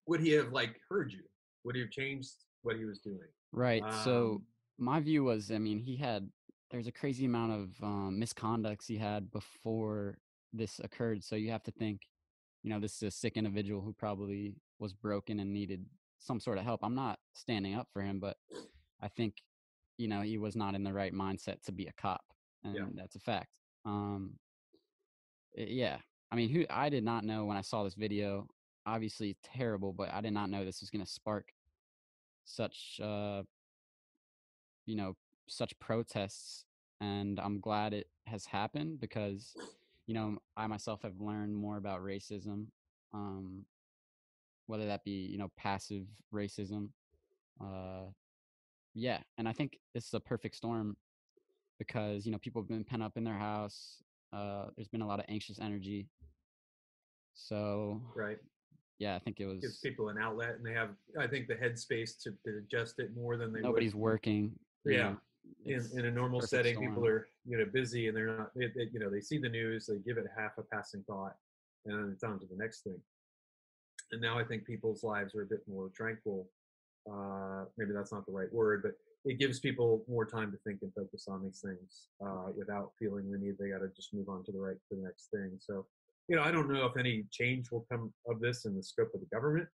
Would 0.07 0.21
he 0.21 0.33
have 0.33 0.53
like 0.53 0.77
heard 0.89 1.13
you? 1.13 1.23
Would 1.65 1.75
he 1.75 1.81
have 1.81 1.91
changed 1.91 2.31
what 2.63 2.77
he 2.77 2.85
was 2.85 3.01
doing? 3.01 3.29
Right. 3.53 3.83
so 4.05 4.33
Um, 4.37 4.43
my 4.79 5.01
view 5.01 5.25
was, 5.25 5.51
I 5.51 5.59
mean, 5.59 5.79
he 5.79 5.97
had 5.97 6.29
there's 6.71 6.87
a 6.89 6.93
crazy 6.93 7.25
amount 7.25 7.53
of 7.53 7.69
um, 7.83 8.21
misconducts 8.21 8.87
he 8.87 8.97
had 8.97 9.31
before 9.31 10.19
this 10.53 10.81
occurred. 10.81 11.23
So 11.23 11.37
you 11.37 11.51
have 11.53 11.63
to 11.65 11.71
think, 11.71 12.03
you 12.63 12.71
know, 12.71 12.81
this 12.81 12.97
is 12.97 13.03
a 13.03 13.11
sick 13.11 13.37
individual 13.37 13.81
who 13.81 13.93
probably 13.93 14.57
was 14.79 14.93
broken 14.93 15.39
and 15.39 15.53
needed 15.53 15.85
some 16.19 16.41
sort 16.41 16.59
of 16.59 16.65
help. 16.65 16.81
I'm 16.83 16.95
not 16.95 17.19
standing 17.35 17.75
up 17.75 17.89
for 17.93 18.03
him, 18.03 18.19
but 18.19 18.37
I 19.01 19.09
think, 19.09 19.35
you 19.97 20.09
know, 20.09 20.23
he 20.23 20.39
was 20.39 20.57
not 20.57 20.75
in 20.75 20.83
the 20.83 20.93
right 20.93 21.13
mindset 21.15 21.63
to 21.67 21.73
be 21.73 21.87
a 21.87 21.93
cop, 21.93 22.25
and 22.65 22.75
Yeah. 22.75 22.87
that's 22.95 23.15
a 23.15 23.21
fact. 23.21 23.51
Um, 23.85 24.39
yeah. 25.55 25.99
I 26.33 26.37
mean, 26.37 26.51
who 26.51 26.67
I 26.69 26.89
did 26.89 27.05
not 27.05 27.25
know 27.25 27.45
when 27.45 27.57
I 27.57 27.63
saw 27.63 27.85
this 27.85 27.95
video. 27.95 28.49
Obviously 28.87 29.37
terrible, 29.43 29.93
but 29.93 30.13
I 30.13 30.21
did 30.21 30.33
not 30.33 30.49
know 30.49 30.65
this 30.65 30.81
was 30.81 30.91
going 30.91 31.05
to 31.05 31.11
spark 31.11 31.49
such 32.45 33.01
uh 33.03 33.43
you 34.87 34.97
know 34.97 35.15
such 35.49 35.79
protests 35.79 36.65
and 37.01 37.39
i'm 37.41 37.61
glad 37.61 37.93
it 37.93 38.09
has 38.27 38.47
happened 38.47 38.99
because 39.01 39.55
you 40.07 40.15
know 40.15 40.39
i 40.57 40.67
myself 40.67 41.03
have 41.03 41.21
learned 41.21 41.55
more 41.55 41.77
about 41.77 42.01
racism 42.03 42.67
um 43.13 43.65
whether 44.67 44.87
that 44.87 45.05
be 45.05 45.11
you 45.31 45.39
know 45.39 45.51
passive 45.57 46.07
racism 46.35 46.89
uh 47.61 48.05
yeah 48.95 49.19
and 49.39 49.49
i 49.49 49.53
think 49.53 49.79
this 49.95 50.07
is 50.07 50.15
a 50.15 50.21
perfect 50.21 50.57
storm 50.57 50.97
because 51.79 52.25
you 52.27 52.33
know 52.33 52.39
people 52.39 52.63
have 52.63 52.69
been 52.69 52.85
pent 52.85 53.03
up 53.03 53.17
in 53.17 53.25
their 53.25 53.39
house 53.39 54.03
uh 54.33 54.67
there's 54.77 54.89
been 54.89 55.03
a 55.03 55.07
lot 55.07 55.19
of 55.21 55.27
anxious 55.29 55.59
energy 55.61 56.09
so 57.35 58.01
Right. 58.15 58.39
yeah 58.99 59.15
i 59.15 59.19
think 59.19 59.41
it 59.41 59.47
was 59.47 59.61
Gives 59.61 59.79
people 59.81 60.09
an 60.09 60.19
outlet, 60.19 60.57
and 60.57 60.65
they 60.67 60.73
have, 60.73 60.91
I 61.19 61.27
think, 61.27 61.49
the 61.49 61.55
headspace 61.55 62.21
to, 62.23 62.31
to 62.45 62.61
digest 62.61 62.99
it 62.99 63.15
more 63.15 63.37
than 63.37 63.53
they 63.53 63.61
nobody's 63.61 63.95
would. 63.95 64.01
working 64.01 64.59
Yeah. 64.93 65.03
know, 65.03 65.19
in, 65.65 65.99
in 65.99 66.07
a 66.07 66.11
normal 66.11 66.41
setting, 66.41 66.79
people 66.79 67.07
are 67.07 67.29
you 67.45 67.59
know 67.59 67.65
busy 67.73 68.09
and 68.09 68.17
they're 68.17 68.39
not. 68.39 68.51
They, 68.55 68.67
they, 68.67 68.89
you 68.93 69.01
know, 69.01 69.11
they 69.11 69.21
see 69.21 69.39
the 69.39 69.49
news, 69.49 69.87
they 69.87 69.99
give 69.99 70.19
it 70.19 70.27
half 70.37 70.59
a 70.59 70.63
passing 70.63 71.03
thought, 71.07 71.35
and 71.85 71.99
then 71.99 72.11
it's 72.13 72.23
on 72.23 72.39
to 72.41 72.47
the 72.47 72.57
next 72.57 72.83
thing. 72.83 73.01
And 74.13 74.21
now 74.21 74.39
I 74.39 74.45
think 74.45 74.65
people's 74.65 75.03
lives 75.03 75.35
are 75.35 75.43
a 75.43 75.47
bit 75.47 75.61
more 75.69 75.91
tranquil. 75.95 76.49
Uh, 77.11 77.65
maybe 77.77 77.93
that's 77.93 78.13
not 78.13 78.27
the 78.27 78.33
right 78.33 78.53
word, 78.53 78.83
but 78.83 78.93
it 79.25 79.39
gives 79.39 79.59
people 79.59 80.05
more 80.09 80.25
time 80.25 80.53
to 80.53 80.59
think 80.59 80.81
and 80.83 80.93
focus 80.95 81.27
on 81.29 81.43
these 81.43 81.61
things 81.61 82.09
uh, 82.25 82.53
without 82.57 82.93
feeling 82.99 83.31
the 83.31 83.39
need 83.39 83.57
they 83.59 83.71
got 83.71 83.79
to 83.79 83.89
just 83.95 84.15
move 84.15 84.29
on 84.29 84.45
to 84.45 84.53
the 84.53 84.59
right 84.59 84.77
to 84.89 84.97
the 84.97 85.03
next 85.03 85.29
thing. 85.33 85.59
So, 85.59 85.87
you 86.29 86.37
know, 86.37 86.43
I 86.43 86.53
don't 86.53 86.71
know 86.71 86.87
if 86.87 86.97
any 86.97 87.25
change 87.33 87.71
will 87.73 87.87
come 87.91 88.13
of 88.29 88.41
this 88.41 88.65
in 88.65 88.77
the 88.77 88.83
scope 88.83 89.11
of 89.15 89.21
the 89.21 89.27
government, 89.27 89.69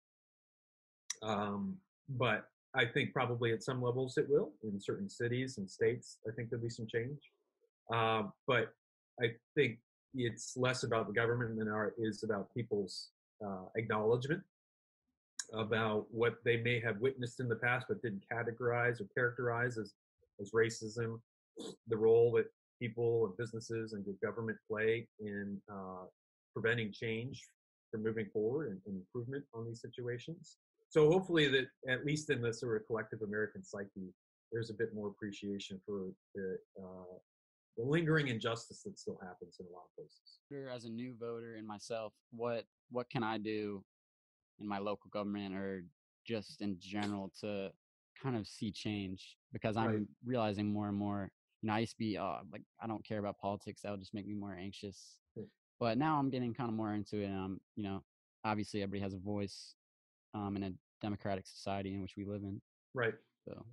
um, 1.21 1.76
but 2.10 2.45
I 2.75 2.86
think 2.86 3.13
probably 3.13 3.51
at 3.51 3.63
some 3.63 3.81
levels 3.81 4.17
it 4.17 4.29
will 4.29 4.51
in 4.63 4.79
certain 4.79 5.10
cities 5.10 5.57
and 5.57 5.69
states. 5.69 6.17
I 6.27 6.31
think 6.34 6.49
there'll 6.49 6.63
be 6.63 6.69
some 6.69 6.88
change, 6.88 7.19
um, 7.93 8.31
but 8.47 8.73
I 9.21 9.31
think 9.55 9.79
it's 10.13 10.55
less 10.57 10.84
about 10.84 11.07
the 11.07 11.13
government 11.13 11.57
than 11.57 11.67
it 11.67 11.93
is 11.97 12.23
about 12.23 12.53
people's 12.53 13.10
uh, 13.45 13.65
acknowledgement 13.75 14.41
about 15.53 16.05
what 16.12 16.36
they 16.45 16.57
may 16.57 16.79
have 16.79 16.99
witnessed 16.99 17.39
in 17.39 17.49
the 17.49 17.55
past 17.55 17.86
but 17.89 18.01
didn't 18.01 18.23
categorize 18.31 19.01
or 19.01 19.05
characterize 19.13 19.77
as 19.77 19.93
as 20.41 20.51
racism, 20.51 21.19
the 21.88 21.97
role 21.97 22.31
that 22.31 22.45
people 22.79 23.25
and 23.25 23.38
businesses 23.38 23.93
and 23.93 24.03
good 24.03 24.19
government 24.23 24.57
play 24.67 25.07
in 25.19 25.62
uh, 25.71 26.05
preventing 26.53 26.91
change 26.91 27.43
from 27.91 28.03
moving 28.03 28.25
forward 28.34 28.69
and, 28.69 28.79
and, 28.88 28.95
improvement 28.95 29.43
on 29.53 29.65
these 29.65 29.81
situations. 29.81 30.57
So 30.91 31.10
hopefully 31.10 31.47
that 31.47 31.67
at 31.88 32.06
least 32.06 32.30
in 32.30 32.41
the 32.41 32.54
sort 32.54 32.75
of 32.75 32.86
collective 32.86 33.21
American 33.21 33.63
psyche, 33.63 34.13
there's 34.51 34.69
a 34.69 34.73
bit 34.73 34.93
more 34.93 35.08
appreciation 35.08 35.80
for 35.86 36.10
the, 36.36 36.58
uh, 36.77 37.17
the 37.77 37.86
lingering 37.86 38.27
injustice 38.27 38.84
that 38.84 38.99
still 38.99 39.17
happens 39.23 39.56
in 39.62 39.67
a 39.67 39.69
lot 39.69 39.86
of 39.86 39.95
places. 39.95 40.69
As 40.69 40.84
a 40.84 40.89
new 40.89 41.15
voter 41.17 41.56
and 41.56 41.65
myself, 41.65 42.12
what 42.32 42.65
what 42.89 43.10
can 43.10 43.23
I 43.23 43.38
do 43.38 43.82
in 44.60 44.67
my 44.67 44.80
local 44.80 45.10
government 45.12 45.56
or 45.56 45.86
just 46.27 46.62
in 46.62 46.75
general 46.77 47.32
to 47.39 47.71
kind 48.21 48.36
of 48.36 48.45
see 48.45 48.69
change? 48.69 49.38
Because 49.54 49.77
I'm 49.77 49.88
right. 49.88 50.01
realizing 50.25 50.73
more 50.73 50.89
and 50.89 50.97
more. 50.97 51.32
You 51.62 51.67
know, 51.67 51.73
I 51.73 51.80
used 51.80 51.93
to 51.93 51.99
be 51.99 52.17
uh, 52.17 52.39
like 52.51 52.63
I 52.84 52.88
don't 52.88 53.06
care 53.06 53.19
about 53.19 53.39
politics. 53.39 53.84
That 53.84 53.91
would 53.91 54.01
just 54.01 54.13
make 54.13 54.27
me 54.27 54.36
more 54.36 54.58
anxious. 54.60 55.15
Hmm. 55.38 55.45
But 55.80 55.97
now 55.97 56.19
I'm 56.19 56.30
getting 56.30 56.54
kind 56.54 56.69
of 56.69 56.75
more 56.75 56.93
into 56.93 57.21
it. 57.21 57.27
And 57.27 57.39
I'm, 57.39 57.62
you 57.77 57.84
know, 57.84 58.04
obviously 58.43 58.84
everybody 58.84 59.04
has 59.04 59.13
a 59.13 59.19
voice 59.19 59.75
um, 60.34 60.56
in 60.56 60.63
a 60.63 60.72
democratic 61.02 61.48
society 61.48 61.94
in 61.94 62.02
which 62.02 62.13
we 62.17 62.26
live 62.26 62.44
in. 62.44 62.62
Right. 62.94 63.15
So 63.48 63.65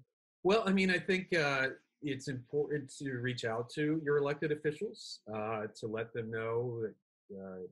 well, 0.45 0.63
I 0.67 0.73
mean, 0.73 0.91
I 0.91 0.99
think 0.99 1.35
uh, 1.35 1.69
it's 2.03 2.29
important 2.29 2.93
to 2.99 3.13
reach 3.19 3.45
out 3.45 3.69
to 3.71 4.01
your 4.05 4.19
elected 4.19 4.53
officials 4.53 5.21
uh, 5.35 5.67
to 5.79 5.87
let 5.87 6.13
them 6.13 6.31
know 6.31 6.81
that 6.83 7.37
uh, 7.37 7.67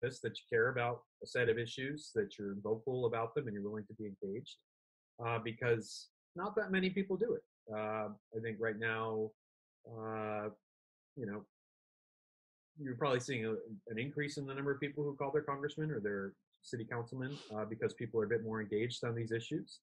this 0.00 0.20
that 0.20 0.36
you 0.36 0.44
care 0.50 0.68
about 0.70 1.02
a 1.22 1.26
set 1.26 1.48
of 1.48 1.58
issues, 1.58 2.10
that 2.14 2.38
you're 2.38 2.56
vocal 2.62 3.06
about 3.06 3.34
them, 3.34 3.46
and 3.46 3.54
you're 3.54 3.62
willing 3.62 3.84
to 3.84 3.94
be 3.94 4.06
engaged. 4.06 4.56
Uh, 5.24 5.38
because 5.38 6.08
not 6.34 6.56
that 6.56 6.72
many 6.72 6.90
people 6.90 7.16
do 7.16 7.34
it. 7.34 7.42
Uh, 7.72 8.08
I 8.36 8.40
think 8.42 8.56
right 8.58 8.78
now, 8.78 9.30
uh, 9.86 10.48
you 11.16 11.26
know, 11.26 11.44
you're 12.80 12.96
probably 12.96 13.20
seeing 13.20 13.44
a, 13.44 13.50
an 13.88 13.98
increase 13.98 14.38
in 14.38 14.46
the 14.46 14.54
number 14.54 14.72
of 14.72 14.80
people 14.80 15.04
who 15.04 15.14
call 15.14 15.30
their 15.30 15.42
congressman 15.42 15.90
or 15.90 16.00
their 16.00 16.32
city 16.62 16.84
councilmen 16.84 17.36
because 17.68 17.92
people 17.94 18.20
are 18.20 18.24
a 18.24 18.28
bit 18.28 18.44
more 18.44 18.60
engaged 18.60 19.04
on 19.04 19.14
these 19.14 19.32
issues. 19.32 19.80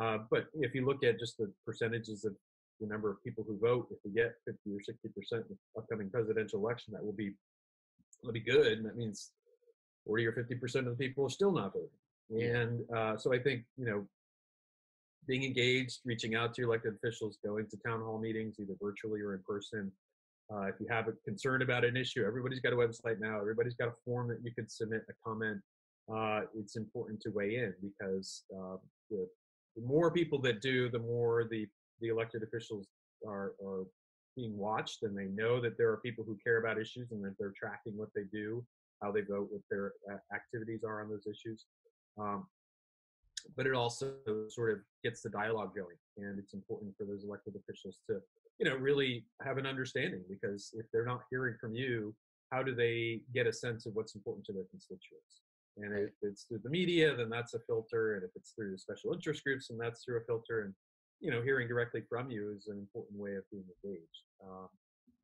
Uh, 0.00 0.18
but 0.30 0.46
if 0.54 0.74
you 0.74 0.86
look 0.86 1.02
at 1.02 1.18
just 1.18 1.38
the 1.38 1.52
percentages 1.66 2.24
of 2.24 2.34
the 2.80 2.86
number 2.86 3.10
of 3.10 3.22
people 3.24 3.44
who 3.46 3.58
vote, 3.58 3.88
if 3.90 3.98
we 4.04 4.12
get 4.12 4.34
50 4.46 4.70
or 4.70 4.80
60 4.80 5.08
percent 5.08 5.44
in 5.48 5.56
the 5.56 5.80
upcoming 5.80 6.10
presidential 6.10 6.60
election, 6.60 6.92
that 6.94 7.04
will 7.04 7.12
be 7.12 7.32
will 8.22 8.32
be 8.32 8.40
good. 8.40 8.78
And 8.78 8.86
that 8.86 8.96
means 8.96 9.30
40 10.06 10.26
or 10.26 10.32
50 10.32 10.54
percent 10.56 10.86
of 10.86 10.96
the 10.96 11.04
people 11.04 11.26
are 11.26 11.30
still 11.30 11.52
not 11.52 11.72
voting. 11.72 11.88
And 12.30 12.80
uh, 12.94 13.16
so 13.16 13.32
I 13.32 13.38
think 13.38 13.64
you 13.76 13.86
know 13.86 14.06
being 15.26 15.44
engaged, 15.44 16.00
reaching 16.04 16.34
out 16.34 16.54
to 16.54 16.62
your 16.62 16.70
elected 16.70 16.94
officials, 16.94 17.38
going 17.44 17.66
to 17.68 17.76
town 17.84 18.00
hall 18.00 18.18
meetings, 18.18 18.56
either 18.60 18.74
virtually 18.80 19.20
or 19.20 19.34
in 19.34 19.42
person. 19.46 19.90
Uh, 20.50 20.62
if 20.62 20.76
you 20.80 20.86
have 20.88 21.08
a 21.08 21.12
concern 21.26 21.60
about 21.60 21.84
an 21.84 21.96
issue, 21.96 22.24
everybody's 22.24 22.60
got 22.60 22.72
a 22.72 22.76
website 22.76 23.20
now. 23.20 23.38
Everybody's 23.38 23.74
got 23.74 23.88
a 23.88 23.94
form 24.04 24.28
that 24.28 24.38
you 24.42 24.50
can 24.54 24.66
submit 24.68 25.02
a 25.10 25.12
comment. 25.22 25.60
Uh, 26.12 26.40
it's 26.56 26.76
important 26.76 27.20
to 27.20 27.30
weigh 27.30 27.56
in 27.56 27.74
because 27.82 28.44
uh, 28.56 28.76
the 29.10 29.28
the 29.76 29.86
more 29.86 30.10
people 30.10 30.40
that 30.40 30.60
do, 30.60 30.88
the 30.88 30.98
more 30.98 31.46
the 31.50 31.66
the 32.00 32.08
elected 32.08 32.42
officials 32.42 32.86
are, 33.26 33.52
are 33.64 33.84
being 34.36 34.56
watched, 34.56 35.02
and 35.02 35.16
they 35.16 35.26
know 35.26 35.60
that 35.60 35.76
there 35.76 35.90
are 35.90 35.98
people 35.98 36.24
who 36.24 36.38
care 36.42 36.58
about 36.58 36.80
issues 36.80 37.10
and 37.10 37.24
that 37.24 37.34
they're 37.38 37.52
tracking 37.58 37.96
what 37.96 38.08
they 38.14 38.22
do, 38.32 38.64
how 39.02 39.10
they 39.10 39.22
vote, 39.22 39.48
what 39.50 39.62
their 39.70 39.92
activities 40.34 40.84
are 40.84 41.02
on 41.02 41.10
those 41.10 41.26
issues. 41.26 41.66
Um, 42.18 42.46
but 43.56 43.66
it 43.66 43.74
also 43.74 44.14
sort 44.48 44.72
of 44.72 44.78
gets 45.02 45.22
the 45.22 45.30
dialogue 45.30 45.74
going, 45.74 45.96
and 46.18 46.38
it's 46.38 46.54
important 46.54 46.94
for 46.96 47.04
those 47.04 47.24
elected 47.24 47.54
officials 47.56 47.98
to, 48.08 48.20
you 48.58 48.68
know, 48.68 48.76
really 48.76 49.24
have 49.42 49.58
an 49.58 49.66
understanding 49.66 50.22
because 50.28 50.70
if 50.74 50.86
they're 50.92 51.04
not 51.04 51.22
hearing 51.30 51.56
from 51.60 51.74
you, 51.74 52.14
how 52.52 52.62
do 52.62 52.74
they 52.74 53.20
get 53.34 53.46
a 53.46 53.52
sense 53.52 53.86
of 53.86 53.94
what's 53.94 54.14
important 54.14 54.44
to 54.46 54.52
their 54.52 54.64
constituents? 54.70 55.42
And 55.76 55.96
if 55.96 56.10
it's 56.22 56.44
through 56.44 56.60
the 56.64 56.70
media, 56.70 57.14
then 57.14 57.28
that's 57.28 57.54
a 57.54 57.60
filter. 57.60 58.14
And 58.14 58.24
if 58.24 58.30
it's 58.34 58.52
through 58.52 58.78
special 58.78 59.12
interest 59.12 59.44
groups, 59.44 59.68
then 59.68 59.78
that's 59.78 60.04
through 60.04 60.18
a 60.18 60.24
filter. 60.24 60.62
And 60.62 60.74
you 61.20 61.30
know, 61.30 61.42
hearing 61.42 61.68
directly 61.68 62.02
from 62.08 62.30
you 62.30 62.52
is 62.56 62.68
an 62.68 62.78
important 62.78 63.18
way 63.18 63.34
of 63.34 63.44
being 63.50 63.64
engaged. 63.84 64.22
Um, 64.44 64.68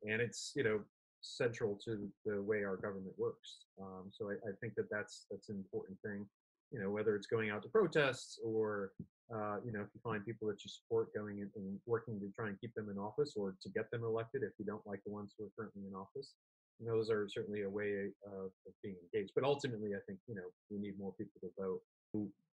and 0.09 0.21
it's 0.21 0.53
you 0.55 0.65
know 0.65 0.81
central 1.23 1.79
to 1.85 2.09
the 2.27 2.43
way 2.43 2.65
our 2.65 2.77
government 2.77 3.15
works. 3.17 3.59
Um, 3.81 4.11
so 4.11 4.31
I, 4.31 4.35
I, 4.35 4.53
think 4.61 4.75
that 4.77 4.91
that's 4.91 5.27
that's 5.31 5.49
an 5.49 5.57
important 5.57 5.99
thing. 6.05 6.27
You 6.71 6.81
know, 6.81 6.91
whether 6.91 7.17
it's 7.17 7.27
going 7.27 7.51
out 7.51 7.63
to 7.63 7.69
protests 7.69 8.39
or 8.45 8.93
uh, 9.33 9.57
you 9.65 9.73
know, 9.73 9.81
if 9.81 9.89
you 9.95 10.01
find 10.05 10.25
people 10.25 10.47
that 10.49 10.63
you 10.63 10.71
support 10.71 11.15
going 11.15 11.39
in 11.39 11.49
and 11.57 11.79
working 11.87 12.21
to 12.21 12.29
try 12.37 12.49
and 12.49 12.61
keep 12.61 12.75
them 12.75 12.91
in 12.91 12.99
office 12.99 13.33
or 13.37 13.55
to 13.63 13.69
get 13.71 13.91
them 13.91 14.05
elected 14.05 14.43
if 14.43 14.53
you 14.59 14.67
don't 14.67 14.87
like 14.87 15.01
the 15.07 15.13
ones 15.13 15.33
who 15.39 15.47
are 15.47 15.53
currently 15.57 15.83
in 15.89 15.95
office 15.95 16.35
those 16.81 17.11
are 17.11 17.29
certainly 17.29 17.63
a 17.63 17.71
way 17.71 18.11
of, 18.27 18.45
of, 18.45 18.51
being 18.83 18.97
engaged. 19.03 19.33
But 19.35 19.45
ultimately, 19.45 19.91
I 19.95 20.01
think 20.07 20.19
you 20.27 20.35
know 20.35 20.49
we 20.71 20.79
need 20.79 20.99
more 20.99 21.13
people 21.13 21.41
to 21.43 21.51
vote. 21.59 21.81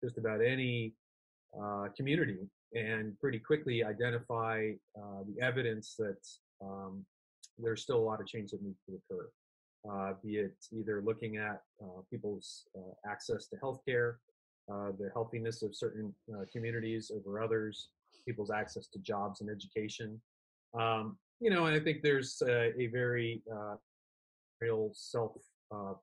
Just 0.03 0.17
about 0.17 0.41
any 0.43 0.95
uh, 1.61 1.89
community, 1.97 2.39
and 2.75 3.19
pretty 3.19 3.39
quickly 3.39 3.85
identify 3.85 4.71
uh, 4.97 5.23
the 5.29 5.43
evidence 5.43 5.95
that 5.99 6.27
um, 6.63 7.05
there's 7.59 7.83
still 7.83 7.99
a 7.99 8.07
lot 8.07 8.21
of 8.21 8.27
change 8.27 8.53
that 8.53 8.63
needs 8.63 8.79
to 8.89 8.95
occur. 8.97 9.29
Uh, 9.91 10.13
be 10.23 10.37
it 10.37 10.55
either 10.73 11.03
looking 11.03 11.39
at 11.39 11.63
uh, 11.83 12.01
people's 12.11 12.67
uh, 12.77 13.11
access 13.11 13.47
to 13.47 13.57
healthcare, 13.57 14.17
uh, 14.71 14.93
the 14.99 15.11
healthiness 15.15 15.63
of 15.63 15.75
certain 15.75 16.15
communities 16.53 17.11
over 17.15 17.43
others, 17.43 17.89
people's 18.27 18.51
access 18.51 18.87
to 18.89 18.99
jobs 18.99 19.41
and 19.41 19.51
education. 19.51 20.21
Um, 20.79 21.17
you 21.41 21.51
know, 21.51 21.65
and 21.65 21.75
I 21.75 21.81
think 21.83 22.03
there's 22.03 22.43
a 22.47 22.89
very 22.93 23.43
real 24.61 24.91
self 24.93 25.33
uh, 25.73 25.95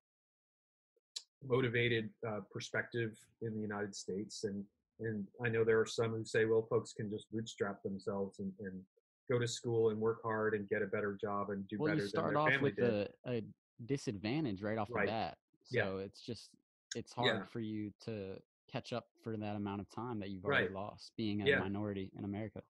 motivated 1.47 2.09
uh, 2.27 2.39
perspective 2.51 3.17
in 3.41 3.53
the 3.53 3.61
United 3.61 3.95
States. 3.95 4.43
And, 4.43 4.63
and 4.99 5.25
I 5.43 5.49
know 5.49 5.63
there 5.63 5.79
are 5.79 5.85
some 5.85 6.11
who 6.11 6.25
say, 6.25 6.45
well, 6.45 6.65
folks 6.69 6.93
can 6.93 7.09
just 7.09 7.31
bootstrap 7.31 7.83
themselves 7.83 8.39
and, 8.39 8.51
and 8.59 8.81
go 9.29 9.37
to 9.39 9.47
school 9.47 9.89
and 9.89 9.99
work 9.99 10.19
hard 10.23 10.53
and 10.53 10.67
get 10.69 10.81
a 10.81 10.87
better 10.87 11.17
job 11.19 11.49
and 11.49 11.67
do 11.67 11.77
well, 11.79 11.91
better 11.91 12.03
you 12.03 12.07
start 12.07 12.35
off 12.35 12.51
with. 12.61 12.77
A, 12.79 13.07
a 13.27 13.43
disadvantage 13.85 14.61
right 14.61 14.77
off 14.77 14.89
right. 14.91 15.05
the 15.05 15.11
bat. 15.11 15.37
So 15.63 15.97
yeah. 15.97 16.05
it's 16.05 16.21
just, 16.21 16.49
it's 16.95 17.13
hard 17.13 17.27
yeah. 17.27 17.43
for 17.51 17.59
you 17.59 17.91
to 18.05 18.35
catch 18.71 18.93
up 18.93 19.05
for 19.23 19.37
that 19.37 19.55
amount 19.55 19.81
of 19.81 19.89
time 19.89 20.19
that 20.19 20.29
you've 20.29 20.43
already 20.43 20.67
right. 20.67 20.73
lost 20.73 21.11
being 21.17 21.41
a 21.41 21.45
yeah. 21.45 21.59
minority 21.59 22.11
in 22.17 22.25
America 22.25 22.61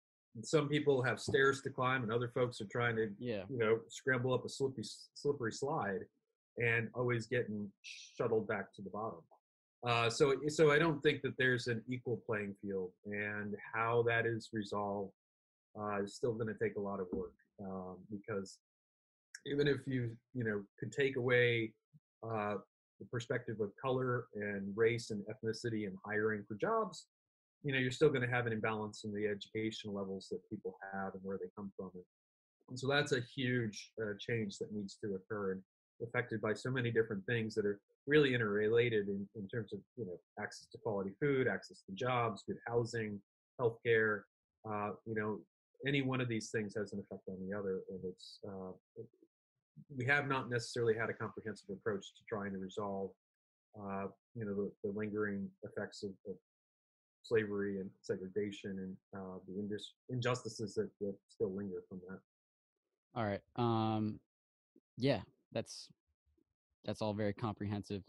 some 0.42 0.68
people 0.68 1.02
have 1.02 1.20
stairs 1.20 1.62
to 1.62 1.70
climb 1.70 2.02
and 2.02 2.12
other 2.12 2.28
folks 2.28 2.60
are 2.60 2.66
trying 2.70 2.96
to 2.96 3.08
yeah. 3.18 3.42
you 3.48 3.58
know 3.58 3.78
scramble 3.88 4.34
up 4.34 4.44
a 4.44 4.48
slippery 4.48 4.84
slippery 5.14 5.52
slide 5.52 6.00
and 6.58 6.88
always 6.94 7.26
getting 7.26 7.70
shuttled 7.82 8.48
back 8.48 8.72
to 8.74 8.82
the 8.82 8.90
bottom. 8.90 9.20
Uh, 9.86 10.08
so 10.08 10.34
so 10.48 10.70
i 10.70 10.78
don't 10.78 11.02
think 11.02 11.22
that 11.22 11.34
there's 11.38 11.66
an 11.66 11.82
equal 11.88 12.20
playing 12.26 12.54
field 12.62 12.90
and 13.04 13.54
how 13.74 14.02
that 14.02 14.26
is 14.26 14.48
resolved 14.52 15.12
uh, 15.78 16.02
is 16.02 16.14
still 16.14 16.32
going 16.32 16.46
to 16.46 16.58
take 16.60 16.76
a 16.76 16.80
lot 16.80 16.98
of 16.98 17.06
work 17.12 17.34
um, 17.62 17.96
because 18.10 18.58
even 19.44 19.68
if 19.68 19.78
you 19.86 20.10
you 20.34 20.44
know 20.44 20.62
could 20.80 20.90
take 20.92 21.16
away 21.16 21.72
uh, 22.24 22.54
the 22.98 23.06
perspective 23.12 23.60
of 23.60 23.70
color 23.80 24.26
and 24.34 24.72
race 24.74 25.10
and 25.10 25.22
ethnicity 25.24 25.86
and 25.86 25.96
hiring 26.04 26.42
for 26.48 26.54
jobs 26.54 27.06
you 27.66 27.72
know, 27.72 27.78
you're 27.80 27.90
still 27.90 28.08
going 28.08 28.22
to 28.22 28.32
have 28.32 28.46
an 28.46 28.52
imbalance 28.52 29.02
in 29.02 29.12
the 29.12 29.26
education 29.26 29.92
levels 29.92 30.28
that 30.30 30.38
people 30.48 30.78
have 30.92 31.14
and 31.14 31.22
where 31.24 31.36
they 31.36 31.50
come 31.56 31.72
from. 31.76 31.90
And 32.68 32.78
so 32.78 32.86
that's 32.86 33.10
a 33.10 33.20
huge 33.34 33.90
uh, 34.00 34.12
change 34.20 34.58
that 34.58 34.72
needs 34.72 34.96
to 35.02 35.16
occur 35.16 35.50
and 35.50 35.62
affected 36.00 36.40
by 36.40 36.54
so 36.54 36.70
many 36.70 36.92
different 36.92 37.26
things 37.26 37.56
that 37.56 37.66
are 37.66 37.80
really 38.06 38.34
interrelated 38.34 39.08
in, 39.08 39.26
in 39.34 39.48
terms 39.48 39.72
of, 39.72 39.80
you 39.96 40.06
know, 40.06 40.16
access 40.40 40.68
to 40.68 40.78
quality 40.78 41.10
food, 41.20 41.48
access 41.48 41.82
to 41.88 41.92
jobs, 41.96 42.44
good 42.46 42.58
housing, 42.68 43.20
healthcare. 43.60 44.20
Uh, 44.64 44.90
you 45.04 45.16
know, 45.16 45.40
any 45.88 46.02
one 46.02 46.20
of 46.20 46.28
these 46.28 46.50
things 46.50 46.72
has 46.76 46.92
an 46.92 47.00
effect 47.00 47.22
on 47.28 47.36
the 47.48 47.56
other. 47.56 47.80
And 47.90 47.98
it's, 48.04 48.38
uh, 48.46 49.02
we 49.96 50.04
have 50.04 50.28
not 50.28 50.48
necessarily 50.48 50.94
had 50.94 51.10
a 51.10 51.14
comprehensive 51.14 51.70
approach 51.70 52.14
to 52.16 52.22
trying 52.28 52.52
to 52.52 52.58
resolve, 52.58 53.10
uh, 53.76 54.06
you 54.36 54.44
know, 54.44 54.54
the, 54.54 54.70
the 54.84 54.96
lingering 54.96 55.48
effects 55.64 56.04
of, 56.04 56.10
of 56.28 56.36
slavery 57.26 57.80
and 57.80 57.90
segregation 58.00 58.78
and 58.78 58.96
uh, 59.20 59.38
the 59.48 59.58
indus- 59.58 59.94
injustices 60.08 60.74
that, 60.74 60.90
that 61.00 61.14
still 61.28 61.54
linger 61.54 61.82
from 61.88 62.00
that. 62.08 62.18
All 63.14 63.24
right. 63.24 63.40
Um, 63.56 64.20
yeah, 64.98 65.20
that's 65.52 65.88
that's 66.84 67.02
all 67.02 67.14
very 67.14 67.32
comprehensive. 67.32 68.02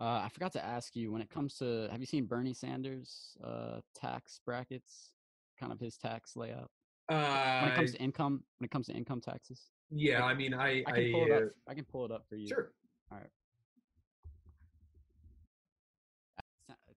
Uh, 0.00 0.22
I 0.24 0.28
forgot 0.32 0.52
to 0.52 0.64
ask 0.64 0.94
you 0.94 1.10
when 1.10 1.20
it 1.20 1.28
comes 1.28 1.56
to 1.56 1.88
have 1.90 2.00
you 2.00 2.06
seen 2.06 2.24
Bernie 2.24 2.54
Sanders' 2.54 3.36
uh, 3.42 3.80
tax 3.94 4.40
brackets, 4.46 5.10
kind 5.58 5.72
of 5.72 5.80
his 5.80 5.96
tax 5.96 6.36
layout? 6.36 6.70
Uh, 7.08 7.60
when 7.60 7.72
it 7.72 7.74
comes 7.74 7.92
to 7.92 7.98
income, 7.98 8.44
when 8.58 8.66
it 8.66 8.70
comes 8.70 8.86
to 8.86 8.92
income 8.92 9.20
taxes. 9.20 9.70
Yeah, 9.90 10.24
I 10.24 10.34
mean, 10.34 10.54
I 10.54 10.82
I 10.86 10.92
can 10.92 11.04
I, 11.04 11.10
pull 11.12 11.24
it 11.24 11.32
up. 11.32 11.42
uh, 11.42 11.46
I 11.70 11.74
can 11.74 11.84
pull 11.84 12.04
it 12.04 12.12
up 12.12 12.24
for 12.28 12.36
you. 12.36 12.46
sure. 12.48 12.72
All 13.10 13.18
right. 13.18 13.30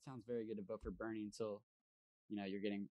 It 0.01 0.09
sounds 0.09 0.23
very 0.27 0.45
good 0.45 0.57
to 0.57 0.63
vote 0.63 0.81
for 0.83 0.89
Bernie 0.91 1.21
until, 1.21 1.61
you 2.27 2.35
know, 2.37 2.45
you're 2.45 2.59
getting 2.61 2.87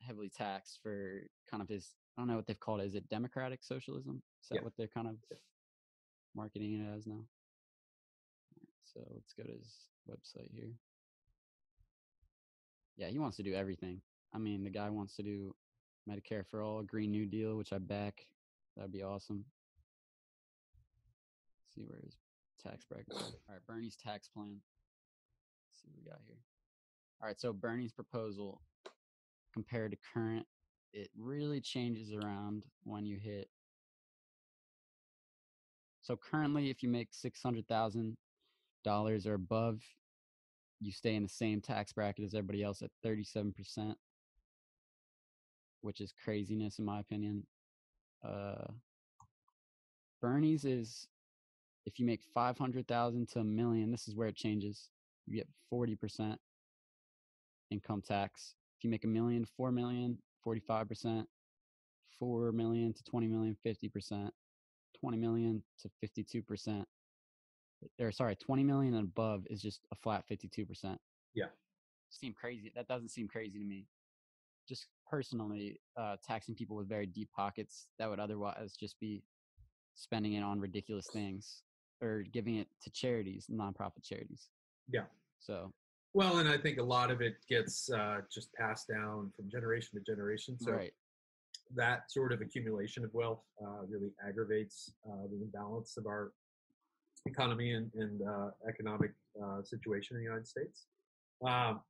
heavily 0.00 0.28
taxed 0.28 0.78
for 0.82 1.22
kind 1.50 1.62
of 1.62 1.68
his 1.68 1.94
I 2.16 2.20
don't 2.22 2.28
know 2.28 2.36
what 2.36 2.46
they've 2.46 2.58
called 2.60 2.80
it. 2.82 2.86
Is 2.86 2.94
it 2.94 3.08
democratic 3.08 3.64
socialism? 3.64 4.22
Is 4.42 4.48
that 4.50 4.56
Yeah. 4.56 4.62
what 4.62 4.76
they're 4.76 4.88
kind 4.88 5.08
of 5.08 5.16
marketing 6.34 6.74
it 6.80 6.96
as 6.96 7.06
now? 7.06 7.24
So 8.84 9.00
let's 9.14 9.32
go 9.32 9.42
to 9.44 9.52
his 9.52 9.88
website 10.08 10.50
here. 10.52 10.72
Yeah, 12.96 13.08
he 13.08 13.18
wants 13.18 13.36
to 13.38 13.42
do 13.42 13.54
everything. 13.54 14.02
I 14.32 14.38
mean, 14.38 14.62
the 14.62 14.70
guy 14.70 14.90
wants 14.90 15.16
to 15.16 15.22
do 15.22 15.54
Medicare 16.08 16.46
for 16.46 16.62
all, 16.62 16.82
Green 16.82 17.10
New 17.10 17.26
Deal, 17.26 17.56
which 17.56 17.72
I 17.72 17.78
back. 17.78 18.26
That'd 18.76 18.92
be 18.92 19.02
awesome. 19.02 19.44
see 21.74 21.82
where 21.84 22.00
his 22.00 22.16
tax 22.58 22.84
bracket. 22.84 23.14
is. 23.14 23.22
All 23.48 23.54
right, 23.54 23.64
Bernie's 23.66 23.96
tax 23.96 24.28
plan. 24.28 24.60
See 25.82 25.88
what 25.88 25.96
we 26.04 26.10
got 26.10 26.20
here. 26.26 26.36
All 27.20 27.28
right, 27.28 27.40
so 27.40 27.52
Bernie's 27.52 27.92
proposal 27.92 28.62
compared 29.52 29.90
to 29.92 29.98
current, 30.14 30.46
it 30.92 31.10
really 31.18 31.60
changes 31.60 32.12
around 32.12 32.66
when 32.84 33.04
you 33.06 33.16
hit. 33.16 33.48
So 36.02 36.16
currently, 36.16 36.70
if 36.70 36.82
you 36.82 36.88
make 36.88 37.08
six 37.12 37.42
hundred 37.42 37.68
thousand 37.68 38.16
dollars 38.84 39.26
or 39.26 39.34
above, 39.34 39.82
you 40.80 40.92
stay 40.92 41.14
in 41.14 41.22
the 41.22 41.28
same 41.28 41.60
tax 41.60 41.92
bracket 41.92 42.24
as 42.24 42.34
everybody 42.34 42.62
else 42.62 42.82
at 42.82 42.90
thirty-seven 43.02 43.52
percent, 43.52 43.96
which 45.82 46.00
is 46.00 46.12
craziness 46.24 46.78
in 46.78 46.84
my 46.84 47.00
opinion. 47.00 47.46
Uh, 48.24 48.66
Bernie's 50.22 50.64
is 50.64 51.06
if 51.86 52.00
you 52.00 52.06
make 52.06 52.22
five 52.34 52.56
hundred 52.56 52.88
thousand 52.88 53.28
to 53.30 53.40
a 53.40 53.44
million, 53.44 53.90
this 53.90 54.08
is 54.08 54.16
where 54.16 54.28
it 54.28 54.36
changes. 54.36 54.88
You 55.30 55.36
get 55.36 55.48
forty 55.70 55.94
percent 55.94 56.38
income 57.70 58.02
tax. 58.02 58.54
If 58.76 58.84
you 58.84 58.90
make 58.90 59.04
a 59.04 59.08
million, 59.08 59.46
four 59.56 59.70
million, 59.70 60.18
45%, 60.46 61.24
4 62.18 62.52
million 62.52 62.92
to 62.92 63.02
20 63.04 63.26
million, 63.26 63.56
50%, 63.64 64.30
20 65.00 65.16
million 65.16 65.62
to 65.80 65.90
52%. 66.04 66.84
Or 67.98 68.12
sorry, 68.12 68.36
20 68.36 68.64
million 68.64 68.94
and 68.94 69.04
above 69.04 69.46
is 69.48 69.62
just 69.62 69.80
a 69.92 69.96
flat 69.96 70.24
52%. 70.30 70.96
Yeah. 71.34 71.46
Seem 72.10 72.34
crazy. 72.34 72.72
That 72.74 72.88
doesn't 72.88 73.08
seem 73.10 73.28
crazy 73.28 73.58
to 73.58 73.64
me. 73.64 73.86
Just 74.68 74.86
personally, 75.08 75.80
uh, 75.96 76.16
taxing 76.26 76.54
people 76.54 76.76
with 76.76 76.88
very 76.88 77.06
deep 77.06 77.30
pockets 77.34 77.88
that 77.98 78.08
would 78.08 78.20
otherwise 78.20 78.76
just 78.78 79.00
be 79.00 79.22
spending 79.94 80.34
it 80.34 80.42
on 80.42 80.60
ridiculous 80.60 81.06
things 81.12 81.62
or 82.02 82.22
giving 82.32 82.56
it 82.56 82.68
to 82.82 82.90
charities, 82.90 83.46
nonprofit 83.50 84.02
charities. 84.04 84.48
Yeah. 84.88 85.04
So 85.40 85.72
Well, 86.14 86.38
and 86.38 86.48
I 86.48 86.58
think 86.58 86.78
a 86.78 86.82
lot 86.82 87.10
of 87.10 87.20
it 87.20 87.36
gets 87.48 87.90
uh, 87.90 88.18
just 88.32 88.52
passed 88.54 88.88
down 88.88 89.32
from 89.34 89.50
generation 89.50 89.98
to 89.98 90.04
generation. 90.04 90.58
So 90.60 90.72
right. 90.72 90.92
that 91.74 92.10
sort 92.10 92.32
of 92.32 92.40
accumulation 92.40 93.04
of 93.04 93.12
wealth 93.14 93.42
uh, 93.60 93.84
really 93.88 94.10
aggravates 94.26 94.92
uh, 95.08 95.26
the 95.30 95.42
imbalance 95.42 95.96
of 95.96 96.06
our 96.06 96.32
economy 97.26 97.72
and, 97.72 97.90
and 97.94 98.22
uh, 98.22 98.50
economic 98.68 99.12
uh, 99.42 99.62
situation 99.62 100.16
in 100.16 100.22
the 100.22 100.24
United 100.24 100.46
States. 100.46 100.86
Um, 101.46 101.80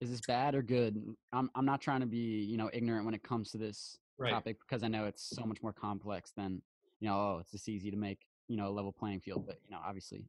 is 0.00 0.10
this 0.10 0.20
bad 0.26 0.54
or 0.54 0.62
good? 0.62 1.02
I'm 1.32 1.50
I'm 1.54 1.66
not 1.66 1.80
trying 1.80 2.00
to 2.00 2.06
be, 2.06 2.16
you 2.18 2.56
know, 2.56 2.70
ignorant 2.72 3.04
when 3.04 3.14
it 3.14 3.22
comes 3.22 3.50
to 3.52 3.58
this 3.58 3.98
right. 4.18 4.30
topic 4.30 4.56
because 4.60 4.82
I 4.82 4.88
know 4.88 5.04
it's 5.04 5.28
so 5.28 5.44
much 5.44 5.62
more 5.62 5.72
complex 5.72 6.32
than, 6.36 6.62
you 7.00 7.08
know, 7.08 7.14
oh, 7.14 7.38
it's 7.40 7.50
just 7.50 7.68
easy 7.68 7.90
to 7.90 7.96
make, 7.96 8.20
you 8.48 8.56
know, 8.56 8.68
a 8.68 8.70
level 8.70 8.92
playing 8.92 9.20
field, 9.20 9.44
but 9.46 9.60
you 9.64 9.70
know, 9.70 9.80
obviously 9.86 10.24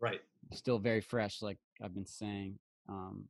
Right. 0.00 0.20
still 0.52 0.78
very 0.78 1.00
fresh 1.00 1.42
like 1.42 1.58
I've 1.82 1.94
been 1.94 2.06
saying. 2.06 2.58
Um 2.88 3.24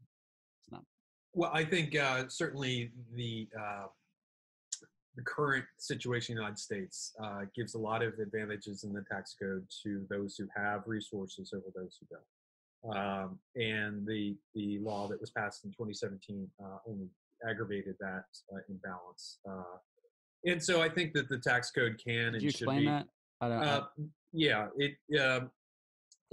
it's 0.60 0.70
not 0.72 0.84
Well, 1.32 1.50
I 1.52 1.64
think 1.64 1.96
uh, 1.96 2.28
certainly 2.28 2.90
the 3.14 3.48
uh, 3.58 3.86
the 5.16 5.22
current 5.22 5.64
situation 5.78 6.32
in 6.32 6.36
the 6.36 6.42
United 6.42 6.58
States 6.58 7.14
uh, 7.22 7.42
gives 7.54 7.74
a 7.74 7.78
lot 7.78 8.02
of 8.02 8.18
advantages 8.18 8.84
in 8.84 8.92
the 8.92 9.02
tax 9.10 9.34
code 9.40 9.66
to 9.82 10.04
those 10.10 10.36
who 10.36 10.46
have 10.54 10.82
resources 10.86 11.52
over 11.54 11.66
those 11.74 11.98
who 11.98 12.06
don't. 12.14 12.96
Um, 12.96 13.38
and 13.56 14.06
the 14.06 14.36
the 14.54 14.78
law 14.80 15.08
that 15.08 15.20
was 15.20 15.30
passed 15.30 15.64
in 15.64 15.70
2017 15.70 16.48
uh, 16.62 16.78
only 16.86 17.08
aggravated 17.48 17.96
that 18.00 18.24
uh, 18.54 18.58
imbalance. 18.68 19.38
Uh, 19.48 19.78
and 20.44 20.62
so 20.62 20.82
I 20.82 20.88
think 20.88 21.12
that 21.14 21.28
the 21.28 21.38
tax 21.38 21.70
code 21.70 22.00
can 22.02 22.32
Could 22.32 22.42
and 22.42 22.54
should 22.54 22.68
be. 22.68 22.84
that? 22.86 23.06
I 23.40 23.48
don't 23.48 23.62
Uh, 23.62 23.86
yeah, 24.32 24.68
it. 24.76 24.96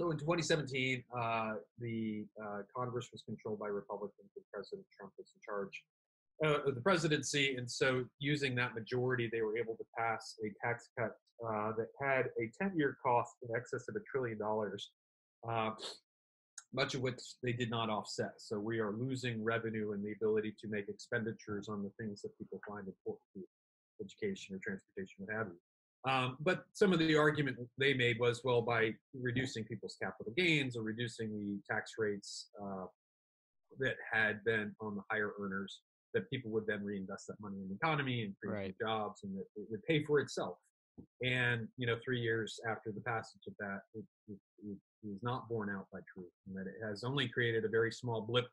So 0.00 0.10
in 0.10 0.18
2017, 0.18 1.04
uh, 1.16 1.52
the 1.78 2.24
uh, 2.42 2.62
Congress 2.76 3.08
was 3.12 3.22
controlled 3.22 3.60
by 3.60 3.68
Republicans, 3.68 4.30
and 4.34 4.44
President 4.52 4.86
Trump 4.98 5.12
was 5.16 5.28
in 5.34 5.40
charge 5.44 5.84
uh, 6.42 6.68
of 6.68 6.74
the 6.74 6.80
presidency, 6.80 7.54
and 7.56 7.70
so 7.70 8.04
using 8.18 8.54
that 8.56 8.74
majority, 8.74 9.28
they 9.30 9.42
were 9.42 9.56
able 9.56 9.76
to 9.76 9.84
pass 9.96 10.36
a 10.44 10.66
tax 10.66 10.88
cut 10.98 11.16
uh, 11.46 11.72
that 11.76 11.88
had 12.00 12.26
a 12.40 12.50
10-year 12.62 12.96
cost 13.04 13.34
in 13.48 13.54
excess 13.54 13.84
of 13.88 13.94
a 13.94 14.00
trillion 14.10 14.38
dollars, 14.38 14.90
uh, 15.48 15.70
much 16.72 16.94
of 16.94 17.02
which 17.02 17.20
they 17.42 17.52
did 17.52 17.70
not 17.70 17.88
offset. 17.88 18.32
So 18.38 18.58
we 18.58 18.80
are 18.80 18.92
losing 18.92 19.44
revenue 19.44 19.92
and 19.92 20.04
the 20.04 20.12
ability 20.12 20.54
to 20.60 20.68
make 20.68 20.88
expenditures 20.88 21.68
on 21.68 21.84
the 21.84 21.90
things 22.00 22.20
that 22.22 22.36
people 22.36 22.60
find 22.66 22.86
important, 22.88 23.46
education 24.00 24.56
or 24.56 24.58
transportation, 24.58 25.14
what 25.18 25.36
have 25.36 25.46
you. 25.46 25.58
Um, 26.06 26.36
but 26.40 26.64
some 26.74 26.92
of 26.92 26.98
the 26.98 27.16
argument 27.16 27.56
they 27.78 27.94
made 27.94 28.18
was, 28.18 28.42
well, 28.44 28.60
by 28.60 28.92
reducing 29.14 29.64
people's 29.64 29.96
capital 30.02 30.32
gains 30.36 30.76
or 30.76 30.82
reducing 30.82 31.30
the 31.30 31.58
tax 31.72 31.92
rates 31.98 32.48
uh, 32.62 32.84
that 33.78 33.96
had 34.12 34.44
been 34.44 34.74
on 34.80 34.96
the 34.96 35.02
higher 35.10 35.32
earners, 35.40 35.80
that 36.12 36.28
people 36.30 36.50
would 36.50 36.66
then 36.66 36.84
reinvest 36.84 37.26
that 37.28 37.40
money 37.40 37.56
in 37.56 37.68
the 37.68 37.74
economy 37.74 38.22
and 38.22 38.34
create 38.42 38.54
Right. 38.54 38.74
jobs, 38.80 39.22
and 39.24 39.34
that 39.36 39.46
it 39.56 39.66
would 39.70 39.82
pay 39.84 40.04
for 40.04 40.20
itself. 40.20 40.58
And 41.24 41.66
you 41.76 41.86
know, 41.86 41.96
three 42.04 42.20
years 42.20 42.60
after 42.70 42.92
the 42.92 43.00
passage 43.00 43.40
of 43.48 43.54
that, 43.58 43.80
it, 43.94 44.04
it, 44.28 44.38
it 44.62 45.08
is 45.08 45.22
not 45.22 45.48
borne 45.48 45.70
out 45.70 45.86
by 45.92 45.98
truth, 46.12 46.30
and 46.46 46.56
that 46.56 46.68
it 46.68 46.76
has 46.86 47.02
only 47.02 47.28
created 47.28 47.64
a 47.64 47.68
very 47.68 47.90
small 47.90 48.20
blip 48.20 48.46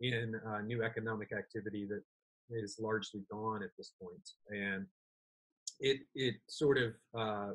in 0.00 0.38
uh, 0.46 0.60
new 0.60 0.82
economic 0.82 1.32
activity 1.32 1.86
that 1.86 2.02
is 2.50 2.76
largely 2.80 3.22
gone 3.30 3.62
at 3.62 3.70
this 3.78 3.92
point. 4.00 4.30
And 4.50 4.86
it 5.80 6.00
it 6.14 6.34
sort 6.48 6.78
of 6.78 6.92
uh, 7.16 7.54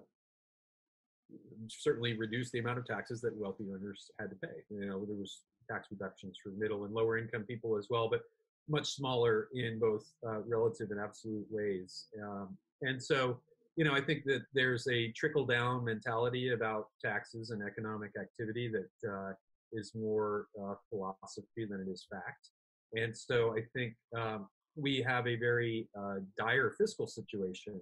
certainly 1.67 2.13
reduced 2.13 2.51
the 2.51 2.59
amount 2.59 2.78
of 2.78 2.86
taxes 2.86 3.21
that 3.21 3.36
wealthy 3.36 3.65
earners 3.74 4.11
had 4.19 4.30
to 4.30 4.36
pay. 4.36 4.53
You 4.69 4.86
know, 4.86 5.05
there 5.05 5.15
was 5.15 5.41
tax 5.69 5.88
reductions 5.91 6.38
for 6.41 6.49
middle 6.49 6.86
and 6.86 6.93
lower 6.93 7.17
income 7.17 7.43
people 7.43 7.78
as 7.78 7.88
well, 7.89 8.09
but 8.09 8.21
much 8.69 8.88
smaller 8.91 9.47
in 9.53 9.80
both 9.80 10.05
uh, 10.28 10.41
relative 10.41 10.91
and 10.91 10.99
absolute 10.99 11.45
ways. 11.49 12.07
Um, 12.21 12.57
and 12.82 13.01
so, 13.01 13.39
you 13.76 13.84
know, 13.84 13.93
I 13.93 14.01
think 14.01 14.24
that 14.26 14.43
there's 14.53 14.88
a 14.88 15.11
trickle 15.11 15.45
down 15.45 15.86
mentality 15.86 16.51
about 16.51 16.88
taxes 17.03 17.49
and 17.49 17.61
economic 17.63 18.11
activity 18.19 18.71
that 18.71 19.09
uh, 19.09 19.34
is 19.71 19.93
more 19.95 20.47
uh, 20.61 20.76
philosophy 20.89 21.65
than 21.69 21.82
it 21.82 21.91
is 21.91 22.05
fact. 22.09 22.49
And 22.93 23.15
so 23.15 23.55
I 23.57 23.61
think 23.74 23.95
um, 24.15 24.47
we 24.76 25.01
have 25.01 25.28
a 25.28 25.36
very 25.36 25.88
uh, 25.97 26.15
dire 26.38 26.74
fiscal 26.78 27.07
situation 27.07 27.82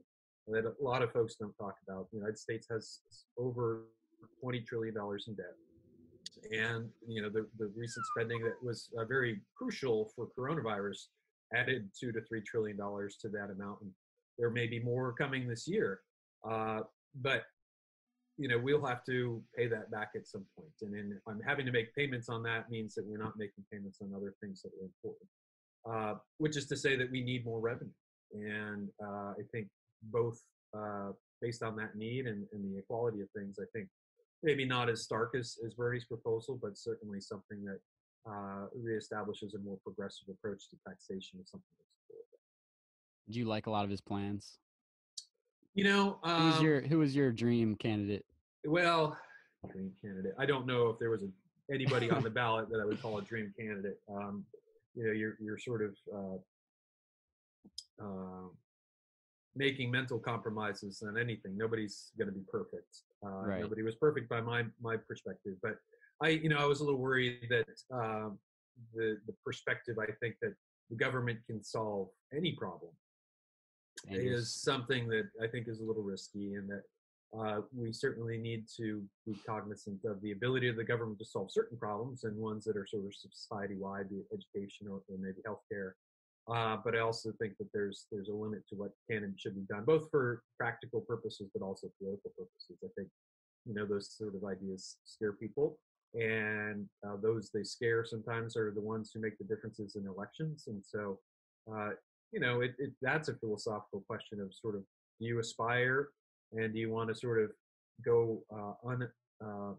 that 0.51 0.65
a 0.65 0.83
lot 0.83 1.01
of 1.01 1.11
folks 1.11 1.35
don't 1.35 1.55
talk 1.57 1.75
about. 1.87 2.09
The 2.11 2.17
United 2.17 2.37
States 2.37 2.67
has 2.71 2.99
over 3.37 3.85
$20 4.43 4.65
trillion 4.65 4.95
in 5.27 5.35
debt. 5.35 5.55
And, 6.51 6.89
you 7.07 7.21
know, 7.21 7.29
the, 7.29 7.47
the 7.59 7.71
recent 7.75 8.05
spending 8.15 8.41
that 8.43 8.55
was 8.63 8.89
uh, 8.99 9.05
very 9.05 9.41
crucial 9.55 10.11
for 10.15 10.27
coronavirus 10.37 11.07
added 11.53 11.89
two 11.99 12.11
to 12.11 12.21
three 12.21 12.41
trillion 12.41 12.77
dollars 12.77 13.17
to 13.21 13.29
that 13.29 13.49
amount. 13.51 13.81
And 13.81 13.91
there 14.37 14.49
may 14.49 14.67
be 14.67 14.79
more 14.79 15.13
coming 15.13 15.47
this 15.47 15.67
year. 15.67 16.01
Uh, 16.49 16.79
but, 17.21 17.43
you 18.37 18.47
know, 18.47 18.57
we'll 18.57 18.85
have 18.85 19.03
to 19.05 19.43
pay 19.55 19.67
that 19.67 19.91
back 19.91 20.11
at 20.15 20.27
some 20.27 20.45
point. 20.57 20.71
And 20.81 20.93
then 20.93 21.19
I'm 21.27 21.41
having 21.45 21.65
to 21.65 21.71
make 21.71 21.93
payments 21.95 22.29
on 22.29 22.41
that 22.43 22.69
means 22.69 22.95
that 22.95 23.05
we're 23.05 23.21
not 23.21 23.37
making 23.37 23.65
payments 23.71 23.99
on 24.01 24.11
other 24.15 24.33
things 24.41 24.61
that 24.63 24.71
are 24.79 24.85
important, 24.85 25.29
uh, 25.89 26.19
which 26.37 26.57
is 26.57 26.65
to 26.67 26.77
say 26.77 26.95
that 26.95 27.11
we 27.11 27.23
need 27.23 27.45
more 27.45 27.59
revenue. 27.59 27.91
And 28.33 28.89
uh, 29.03 29.33
I 29.37 29.43
think 29.51 29.67
both 30.03 30.41
uh, 30.77 31.11
based 31.41 31.63
on 31.63 31.75
that 31.75 31.95
need 31.95 32.27
and, 32.27 32.45
and 32.53 32.63
the 32.63 32.79
equality 32.79 33.21
of 33.21 33.27
things, 33.35 33.57
I 33.59 33.65
think 33.73 33.87
maybe 34.43 34.65
not 34.65 34.89
as 34.89 35.01
stark 35.01 35.35
as, 35.37 35.57
as 35.65 35.73
Bernie's 35.73 36.05
proposal, 36.05 36.59
but 36.61 36.77
certainly 36.77 37.19
something 37.19 37.63
that 37.65 37.79
uh, 38.27 38.67
reestablishes 38.77 39.55
a 39.55 39.59
more 39.63 39.77
progressive 39.83 40.27
approach 40.29 40.69
to 40.69 40.77
taxation 40.87 41.39
is 41.41 41.49
something 41.49 41.73
that's 41.77 41.89
important. 42.09 42.39
do 43.29 43.39
you 43.39 43.45
like 43.45 43.67
a 43.67 43.71
lot 43.71 43.83
of 43.83 43.89
his 43.89 44.01
plans? 44.01 44.59
You 45.73 45.85
know, 45.85 46.19
Who 46.23 46.45
was 46.45 46.57
um, 46.57 46.65
your 46.65 46.81
who 46.81 46.99
was 46.99 47.15
your 47.15 47.31
dream 47.31 47.75
candidate? 47.75 48.25
well, 48.65 49.17
dream 49.71 49.91
candidate. 50.01 50.33
I 50.37 50.45
don't 50.45 50.67
know 50.67 50.89
if 50.89 50.99
there 50.99 51.09
was 51.09 51.23
a, 51.23 51.29
anybody 51.73 52.11
on 52.11 52.23
the 52.23 52.29
ballot 52.41 52.69
that 52.69 52.81
I 52.81 52.85
would 52.85 53.01
call 53.01 53.17
a 53.19 53.21
dream 53.21 53.53
candidate. 53.57 53.97
Um, 54.13 54.45
you 54.95 55.05
know, 55.05 55.13
you're 55.13 55.37
you're 55.39 55.57
sort 55.57 55.81
of 55.81 55.95
uh, 56.13 56.37
uh, 58.03 58.49
making 59.55 59.91
mental 59.91 60.17
compromises 60.17 61.03
on 61.05 61.17
anything. 61.17 61.57
Nobody's 61.57 62.11
going 62.17 62.27
to 62.27 62.33
be 62.33 62.45
perfect. 62.51 63.01
Uh, 63.25 63.29
Right. 63.45 63.61
Nobody 63.61 63.83
was 63.83 63.95
perfect 63.95 64.29
by 64.29 64.41
my 64.41 64.65
my 64.81 64.97
perspective, 64.97 65.55
but 65.61 65.75
I, 66.23 66.29
you 66.29 66.49
know, 66.49 66.57
I 66.57 66.65
was 66.65 66.79
a 66.81 66.83
little 66.83 66.99
worried 66.99 67.47
that 67.49 67.67
um, 67.93 68.39
the 68.93 69.17
the 69.27 69.33
perspective 69.45 69.97
I 69.99 70.11
think 70.19 70.35
that 70.41 70.53
the 70.89 70.95
government 70.95 71.39
can 71.47 71.63
solve 71.63 72.09
any 72.33 72.53
problem 72.53 72.91
Dangerous. 74.07 74.41
is 74.41 74.53
something 74.53 75.07
that 75.09 75.29
I 75.41 75.47
think 75.47 75.67
is 75.67 75.79
a 75.79 75.83
little 75.83 76.03
risky, 76.03 76.55
and 76.55 76.69
that 76.69 76.83
uh, 77.37 77.61
we 77.73 77.93
certainly 77.93 78.37
need 78.37 78.65
to 78.77 79.03
be 79.25 79.33
cognizant 79.47 80.03
of 80.05 80.21
the 80.21 80.31
ability 80.31 80.67
of 80.67 80.75
the 80.75 80.83
government 80.83 81.19
to 81.19 81.25
solve 81.25 81.49
certain 81.51 81.77
problems 81.77 82.23
and 82.25 82.35
ones 82.35 82.65
that 82.65 82.75
are 82.75 82.85
sort 82.85 83.05
of 83.05 83.13
society-wide, 83.13 84.09
be 84.09 84.17
it 84.17 84.25
education 84.33 84.87
or, 84.89 85.01
or 85.07 85.17
maybe 85.17 85.41
healthcare. 85.47 85.91
Uh, 86.49 86.77
but 86.83 86.95
I 86.95 86.99
also 86.99 87.31
think 87.39 87.57
that 87.59 87.67
there's 87.73 88.07
there's 88.11 88.29
a 88.29 88.33
limit 88.33 88.67
to 88.69 88.75
what 88.75 88.91
can 89.09 89.23
and 89.23 89.39
should 89.39 89.55
be 89.55 89.65
done, 89.69 89.85
both 89.85 90.09
for 90.09 90.43
practical 90.59 91.01
purposes 91.01 91.49
but 91.53 91.63
also 91.63 91.87
political 91.99 92.31
purposes. 92.31 92.77
I 92.83 92.87
think 92.97 93.09
you 93.65 93.75
know 93.75 93.85
those 93.85 94.11
sort 94.17 94.35
of 94.35 94.43
ideas 94.43 94.97
scare 95.05 95.33
people, 95.33 95.77
and 96.15 96.87
uh, 97.07 97.17
those 97.21 97.51
they 97.53 97.63
scare 97.63 98.03
sometimes 98.03 98.57
are 98.57 98.71
the 98.71 98.81
ones 98.81 99.11
who 99.13 99.21
make 99.21 99.37
the 99.37 99.43
differences 99.43 99.95
in 99.95 100.07
elections. 100.07 100.65
And 100.67 100.83
so, 100.83 101.19
uh, 101.71 101.91
you 102.31 102.39
know, 102.39 102.61
it, 102.61 102.73
it 102.79 102.91
that's 103.01 103.29
a 103.29 103.35
philosophical 103.35 104.03
question 104.07 104.41
of 104.41 104.51
sort 104.53 104.75
of 104.75 104.81
do 105.19 105.27
you 105.27 105.39
aspire 105.39 106.09
and 106.53 106.73
do 106.73 106.79
you 106.79 106.89
want 106.89 107.09
to 107.09 107.15
sort 107.15 107.43
of 107.43 107.51
go 108.03 108.43
uh, 108.51 108.87
un 108.87 109.07
uh, 109.45 109.73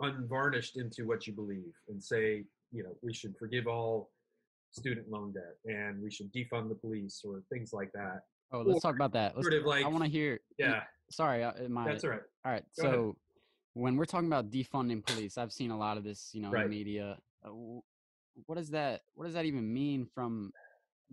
unvarnished 0.00 0.76
into 0.76 1.06
what 1.06 1.26
you 1.26 1.32
believe 1.32 1.72
and 1.88 2.02
say 2.02 2.44
you 2.74 2.82
know 2.82 2.94
we 3.02 3.12
should 3.14 3.34
forgive 3.38 3.66
all 3.66 4.10
student 4.70 5.08
loan 5.08 5.32
debt 5.32 5.56
and 5.66 6.02
we 6.02 6.10
should 6.10 6.32
defund 6.34 6.68
the 6.68 6.74
police 6.74 7.22
or 7.24 7.42
things 7.50 7.72
like 7.72 7.92
that 7.92 8.22
Oh, 8.52 8.60
let's 8.60 8.78
or 8.78 8.80
talk 8.80 8.94
about 8.94 9.12
that. 9.14 9.34
Let's, 9.34 9.48
sort 9.48 9.60
of 9.60 9.66
like 9.66 9.84
I 9.84 9.88
want 9.88 10.04
to 10.04 10.10
hear. 10.10 10.38
yeah 10.58 10.82
Sorry, 11.10 11.42
uh, 11.42 11.52
my. 11.68 11.86
that's 11.86 12.04
all 12.04 12.10
right 12.10 12.20
All 12.44 12.52
right. 12.52 12.62
Go 12.78 12.82
ahead. 12.84 12.94
so 12.94 13.16
when 13.72 13.96
we're 13.96 14.04
talking 14.04 14.28
about 14.28 14.50
defunding 14.50 15.04
police, 15.04 15.36
I've 15.36 15.50
seen 15.52 15.70
a 15.72 15.78
lot 15.78 15.96
of 15.96 16.04
this, 16.04 16.30
you 16.34 16.40
know, 16.40 16.48
in 16.48 16.54
Right. 16.54 16.62
the 16.64 16.68
media. 16.68 17.18
Uh, 17.44 17.50
what 18.46 18.56
does 18.56 18.70
that? 18.70 19.00
What 19.14 19.24
does 19.24 19.34
that 19.34 19.44
even 19.44 19.72
mean? 19.72 20.06
From 20.14 20.52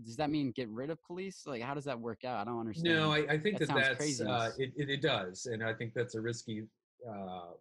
does 0.04 0.18
that 0.18 0.30
mean 0.30 0.52
get 0.52 0.70
rid 0.70 0.90
of 0.92 1.02
police? 1.04 1.44
Like, 1.48 1.64
how 1.64 1.74
does 1.74 1.86
that 1.86 2.00
work 2.00 2.24
out? 2.26 2.40
I 2.40 2.44
don't 2.44 2.60
understand. 2.60 2.96
No, 2.96 3.12
I, 3.12 3.26
I 3.30 3.38
think 3.40 3.58
That 3.58 3.70
that, 3.70 3.98
that's 3.98 4.22
uh, 4.22 4.52
it, 4.60 4.74
it. 4.76 4.90
It 4.90 5.02
does, 5.02 5.48
and 5.48 5.64
I 5.64 5.74
think 5.74 5.94
that's 5.94 6.16
a 6.16 6.22
risky 6.22 6.68
uh, 7.10 7.52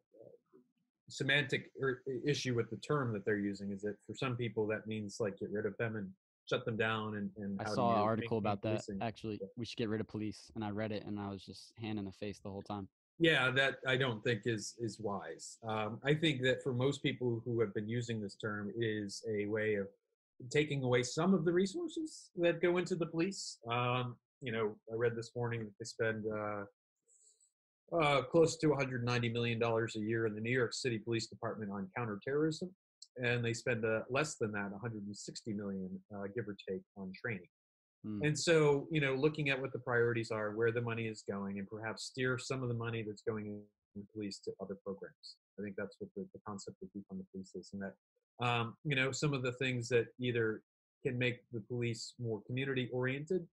semantic 1.11 1.70
er, 1.82 2.02
issue 2.24 2.54
with 2.54 2.70
the 2.70 2.76
term 2.76 3.12
that 3.12 3.24
they're 3.24 3.38
using. 3.38 3.70
Is 3.70 3.82
that 3.82 3.96
for 4.06 4.14
some 4.14 4.36
people 4.36 4.66
that 4.68 4.86
means 4.86 5.18
like 5.20 5.38
get 5.38 5.50
rid 5.50 5.66
of 5.66 5.76
them 5.76 5.96
and 5.96 6.08
shut 6.48 6.64
them 6.64 6.76
down, 6.76 7.16
and 7.16 7.30
and 7.36 7.61
I 7.61 7.74
saw 7.74 7.92
an 7.92 7.98
article 8.00 8.38
about 8.38 8.62
that. 8.62 8.82
Actually, 9.00 9.38
Yeah. 9.40 9.48
we 9.56 9.64
should 9.64 9.76
get 9.76 9.88
rid 9.88 10.00
of 10.00 10.08
police, 10.08 10.50
and 10.54 10.64
I 10.64 10.70
read 10.70 10.92
it, 10.92 11.04
and 11.04 11.18
I 11.18 11.28
was 11.30 11.44
just 11.44 11.72
hand 11.78 11.98
in 11.98 12.04
the 12.04 12.12
face 12.12 12.40
the 12.40 12.50
whole 12.50 12.62
time. 12.62 12.88
Yeah, 13.18 13.50
that 13.50 13.80
I 13.86 13.96
don't 13.96 14.22
think 14.24 14.42
is 14.46 14.74
is 14.78 14.98
wise. 14.98 15.58
Um, 15.62 16.00
I 16.02 16.14
think 16.14 16.42
that 16.42 16.62
for 16.62 16.72
most 16.72 17.02
people 17.02 17.42
who 17.44 17.61
have 17.61 17.74
been 17.74 17.88
using 17.88 18.20
this 18.20 18.34
term, 18.36 18.70
it 18.70 18.84
is 18.84 19.22
a 19.28 19.46
way 19.46 19.74
of 19.74 19.88
taking 20.48 20.82
away 20.82 21.02
some 21.02 21.34
of 21.34 21.44
the 21.44 21.52
resources 21.52 22.30
that 22.36 22.62
go 22.62 22.78
into 22.78 22.96
the 22.96 23.06
police. 23.06 23.58
Um, 23.70 24.16
you 24.40 24.52
know, 24.52 24.74
I 24.90 24.94
read 24.94 25.14
this 25.14 25.32
morning 25.36 25.64
that 25.64 25.74
they 25.78 25.84
spend 25.84 26.24
uh, 26.32 26.64
uh, 27.93 28.22
close 28.22 28.57
to 28.57 28.68
190 28.68 29.28
million 29.30 29.59
dollars 29.59 29.97
a 29.97 30.01
year 30.01 30.26
in 30.26 30.34
the 30.34 30.41
New 30.41 30.51
York 30.53 30.72
City 30.72 30.99
Police 30.99 31.26
Department 31.26 31.70
on 31.70 31.88
counterterrorism, 31.97 32.70
and 33.16 33.45
they 33.45 33.53
spend 33.53 33.84
uh, 33.84 34.01
less 34.09 34.36
than 34.36 34.53
that, 34.53 34.70
160 34.70 35.53
million, 35.53 35.91
uh, 36.14 36.24
give 36.34 36.49
or 36.49 36.57
take, 36.68 36.82
on 36.97 37.12
training. 37.20 37.49
Hmm. 38.05 38.22
And 38.22 38.38
so, 38.38 38.86
you 38.91 39.01
know, 39.01 39.14
looking 39.14 39.51
at 39.51 39.61
what 39.61 39.72
the 39.72 39.78
priorities 39.78 40.30
are, 40.30 40.53
where 40.53 40.72
the 40.72 40.80
money 40.80 41.07
is 41.07 41.24
going, 41.28 41.59
and 41.59 41.68
perhaps 41.68 42.05
steer 42.05 42.38
some 42.38 42.62
of 42.62 42.68
the 42.68 42.74
money 42.74 43.03
that's 43.03 43.22
going 43.22 43.47
in 43.47 43.61
the 43.97 44.07
police 44.12 44.38
to 44.45 44.53
other 44.61 44.76
programs. 44.84 45.36
I 45.59 45.62
think 45.62 45.74
that's 45.76 45.97
what 45.99 46.11
the, 46.16 46.26
the 46.32 46.41
concept 46.47 46.76
of 46.82 46.88
defund 46.88 47.18
the 47.18 47.26
police 47.32 47.53
is, 47.55 47.70
and 47.72 47.82
that, 47.82 47.95
um, 48.45 48.76
you 48.84 48.97
know, 48.97 49.12
some 49.12 49.34
of 49.34 49.43
the 49.43 49.53
things 49.53 49.88
that 49.88 50.07
either 50.18 50.62
can 51.05 51.18
make 51.18 51.41
the 51.53 51.61
police 51.61 52.14
more 52.20 52.41
community 52.47 52.88
oriented, 52.93 53.47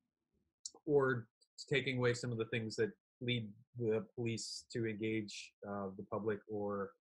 or 0.86 1.26
taking 1.70 1.98
away 1.98 2.14
some 2.14 2.32
of 2.32 2.38
the 2.38 2.46
things 2.46 2.76
that 2.76 2.92
lead 3.22 3.50
the 3.78 4.04
police 4.16 4.66
to 4.74 4.88
engage 4.88 5.52
uh, 5.68 5.88
the 5.98 6.04
public 6.12 6.40
or 6.50 6.92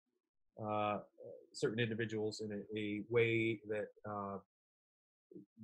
uh, 0.63 0.99
certain 1.53 1.79
individuals 1.79 2.41
in 2.41 2.51
a, 2.51 2.79
a 2.79 3.01
way 3.09 3.59
that 3.67 3.87
uh, 4.09 4.37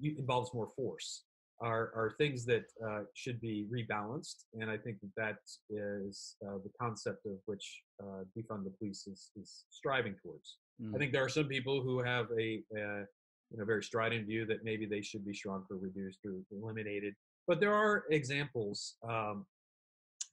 involves 0.02 0.54
more 0.54 0.70
force 0.76 1.24
are, 1.62 1.92
are 1.96 2.16
things 2.18 2.46
that 2.46 2.66
uh, 2.86 3.02
should 3.14 3.40
be 3.40 3.66
rebalanced. 3.72 4.46
And 4.60 4.70
I 4.70 4.78
think 4.78 4.98
that 5.02 5.16
that 5.16 5.38
is 5.70 6.36
uh, 6.46 6.58
the 6.64 6.72
concept 6.80 7.26
of 7.26 7.34
which 7.46 7.82
uh, 8.02 8.24
defund 8.38 8.66
the 8.66 8.74
police 8.78 9.08
is, 9.08 9.32
is 9.40 9.66
striving 9.70 10.16
towards. 10.22 10.58
Mm. 10.82 10.96
I 10.96 10.98
think 10.98 11.14
there 11.14 11.24
are 11.24 11.30
some 11.30 11.48
people 11.48 11.82
who 11.82 12.00
have 12.00 12.28
a, 12.38 12.62
a 12.76 13.06
you 13.52 13.58
know, 13.58 13.66
very 13.66 13.84
strident 13.84 14.28
view 14.28 14.46
that 14.48 14.64
maybe 14.64 14.86
they 14.86 15.02
should 15.02 15.26
be 15.26 15.34
shrunk 15.34 15.66
or 15.72 15.78
reduced 15.78 16.20
or 16.26 16.34
eliminated. 16.52 17.14
But 17.48 17.60
there 17.60 17.74
are 17.74 18.06
examples, 18.10 18.96
um, 19.08 19.46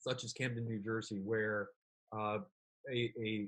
such 0.01 0.24
as 0.24 0.32
Camden, 0.32 0.66
New 0.66 0.80
Jersey, 0.80 1.20
where 1.24 1.68
uh, 2.16 2.38
a, 2.92 3.12
a 3.22 3.46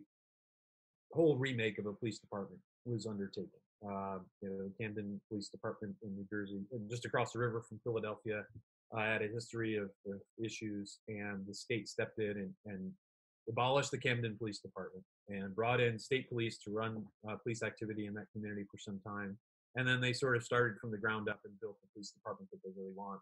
whole 1.12 1.36
remake 1.36 1.78
of 1.78 1.86
a 1.86 1.92
police 1.92 2.18
department 2.18 2.61
was 2.84 3.07
undertaken. 3.07 3.50
Uh, 3.84 4.18
you 4.40 4.48
know, 4.48 4.70
Camden 4.80 5.20
Police 5.28 5.48
Department 5.48 5.94
in 6.05 6.14
New 6.14 6.26
Jersey, 6.30 6.61
just 6.88 7.05
across 7.05 7.32
the 7.32 7.38
river 7.40 7.62
from 7.68 7.80
Philadelphia, 7.82 8.44
uh, 8.96 9.00
had 9.00 9.22
a 9.22 9.28
history 9.28 9.76
of, 9.76 9.90
of 10.07 10.20
issues, 10.42 10.98
and 11.09 11.44
the 11.48 11.55
state 11.55 11.88
stepped 11.88 12.18
in 12.20 12.30
and, 12.30 12.55
and 12.66 12.92
abolished 13.48 13.90
the 13.90 13.98
Camden 13.98 14.36
Police 14.38 14.61
Department 14.61 15.05
and 15.28 15.55
brought 15.55 15.80
in 15.80 15.98
state 15.98 16.28
police 16.28 16.59
to 16.59 16.70
run 16.70 17.05
uh, 17.28 17.34
police 17.42 17.62
activity 17.62 18.07
in 18.07 18.14
that 18.14 18.26
community 18.32 18.64
for 18.70 18.78
some 18.78 19.00
time. 19.05 19.36
And 19.74 19.88
then 19.88 20.00
they 20.00 20.12
sort 20.12 20.36
of 20.36 20.44
started 20.44 20.78
from 20.78 20.90
the 20.90 20.98
ground 20.98 21.28
up 21.28 21.40
and 21.44 21.59
built 21.61 21.76
the 21.80 21.88
police 21.94 22.11
department 22.11 22.50
that 22.50 22.59
they 22.62 22.70
really 22.76 22.92
want. 22.94 23.20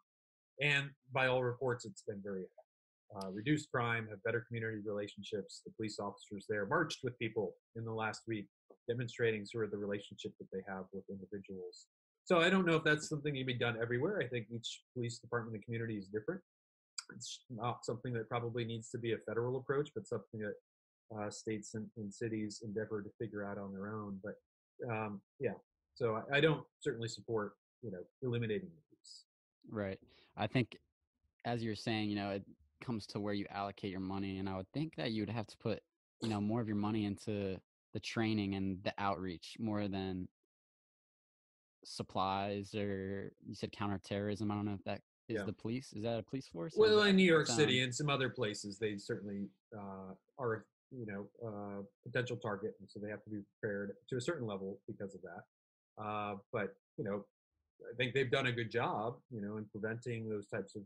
And 0.60 0.90
by 1.12 1.28
all 1.28 1.42
reports, 1.42 1.84
it's 1.84 2.02
been 2.02 2.20
very 2.22 2.40
effective. 2.40 2.69
Uh, 3.16 3.28
reduced 3.32 3.68
crime, 3.72 4.06
have 4.08 4.22
better 4.22 4.44
community 4.46 4.78
relationships. 4.84 5.62
The 5.66 5.72
police 5.72 5.98
officers 5.98 6.46
there 6.48 6.66
marched 6.66 7.00
with 7.02 7.18
people 7.18 7.54
in 7.74 7.84
the 7.84 7.92
last 7.92 8.22
week, 8.28 8.46
demonstrating 8.88 9.44
sort 9.44 9.64
of 9.64 9.72
the 9.72 9.78
relationship 9.78 10.32
that 10.38 10.46
they 10.52 10.60
have 10.68 10.84
with 10.92 11.02
individuals. 11.10 11.86
So 12.24 12.40
I 12.40 12.48
don't 12.48 12.64
know 12.64 12.76
if 12.76 12.84
that's 12.84 13.08
something 13.08 13.34
to 13.34 13.44
be 13.44 13.54
done 13.54 13.76
everywhere. 13.82 14.20
I 14.22 14.28
think 14.28 14.46
each 14.54 14.82
police 14.94 15.18
department 15.18 15.56
and 15.56 15.64
community 15.64 15.96
is 15.96 16.06
different. 16.06 16.40
It's 17.16 17.40
not 17.50 17.84
something 17.84 18.12
that 18.12 18.28
probably 18.28 18.64
needs 18.64 18.90
to 18.90 18.98
be 18.98 19.12
a 19.14 19.18
federal 19.26 19.56
approach, 19.56 19.90
but 19.92 20.06
something 20.06 20.40
that 20.40 20.54
uh, 21.18 21.30
states 21.30 21.74
and, 21.74 21.86
and 21.96 22.14
cities 22.14 22.62
endeavor 22.64 23.02
to 23.02 23.10
figure 23.18 23.44
out 23.44 23.58
on 23.58 23.72
their 23.72 23.92
own. 23.92 24.20
But 24.22 24.34
um, 24.88 25.20
yeah, 25.40 25.54
so 25.94 26.22
I, 26.32 26.36
I 26.36 26.40
don't 26.40 26.62
certainly 26.80 27.08
support 27.08 27.54
you 27.82 27.90
know 27.90 27.98
eliminating 28.22 28.68
the 28.68 28.82
police. 28.88 29.24
Right. 29.68 29.98
I 30.36 30.46
think, 30.46 30.76
as 31.44 31.64
you're 31.64 31.74
saying, 31.74 32.08
you 32.08 32.16
know, 32.16 32.30
it 32.30 32.44
comes 32.80 33.06
to 33.08 33.20
where 33.20 33.34
you 33.34 33.46
allocate 33.50 33.90
your 33.90 34.00
money, 34.00 34.38
and 34.38 34.48
I 34.48 34.56
would 34.56 34.70
think 34.72 34.96
that 34.96 35.12
you 35.12 35.22
would 35.22 35.30
have 35.30 35.46
to 35.48 35.56
put, 35.58 35.82
you 36.22 36.28
know, 36.28 36.40
more 36.40 36.60
of 36.60 36.66
your 36.68 36.76
money 36.76 37.04
into 37.04 37.60
the 37.92 38.00
training 38.00 38.54
and 38.54 38.82
the 38.84 38.94
outreach 38.98 39.56
more 39.58 39.88
than 39.88 40.28
supplies 41.84 42.74
or 42.74 43.32
you 43.46 43.54
said 43.54 43.72
counterterrorism. 43.72 44.50
I 44.50 44.54
don't 44.54 44.66
know 44.66 44.74
if 44.74 44.84
that 44.84 45.02
is 45.28 45.38
Yeah. 45.38 45.44
the 45.44 45.52
police. 45.52 45.92
Is 45.92 46.02
that 46.02 46.18
a 46.18 46.22
police 46.22 46.46
force? 46.48 46.74
Well, 46.76 47.02
in 47.04 47.16
New 47.16 47.24
York 47.24 47.46
City 47.46 47.80
and 47.80 47.94
some 47.94 48.10
other 48.10 48.28
places, 48.28 48.78
they 48.78 48.96
certainly 48.96 49.48
uh, 49.76 50.14
are, 50.38 50.66
you 50.90 51.06
know, 51.06 51.28
uh, 51.46 51.82
potential 52.04 52.36
target, 52.36 52.76
and 52.80 52.88
so 52.90 53.00
they 53.00 53.08
have 53.08 53.22
to 53.24 53.30
be 53.30 53.42
prepared 53.60 53.96
to 54.08 54.16
a 54.16 54.20
certain 54.20 54.46
level 54.46 54.78
because 54.86 55.14
of 55.14 55.22
that. 55.22 55.44
Uh, 56.02 56.36
but 56.52 56.76
you 56.96 57.04
know, 57.04 57.26
I 57.90 57.94
think 57.96 58.14
they've 58.14 58.30
done 58.30 58.46
a 58.46 58.52
good 58.52 58.70
job, 58.70 59.20
you 59.30 59.40
know, 59.40 59.56
in 59.56 59.64
preventing 59.66 60.28
those 60.28 60.46
types 60.46 60.76
of 60.76 60.82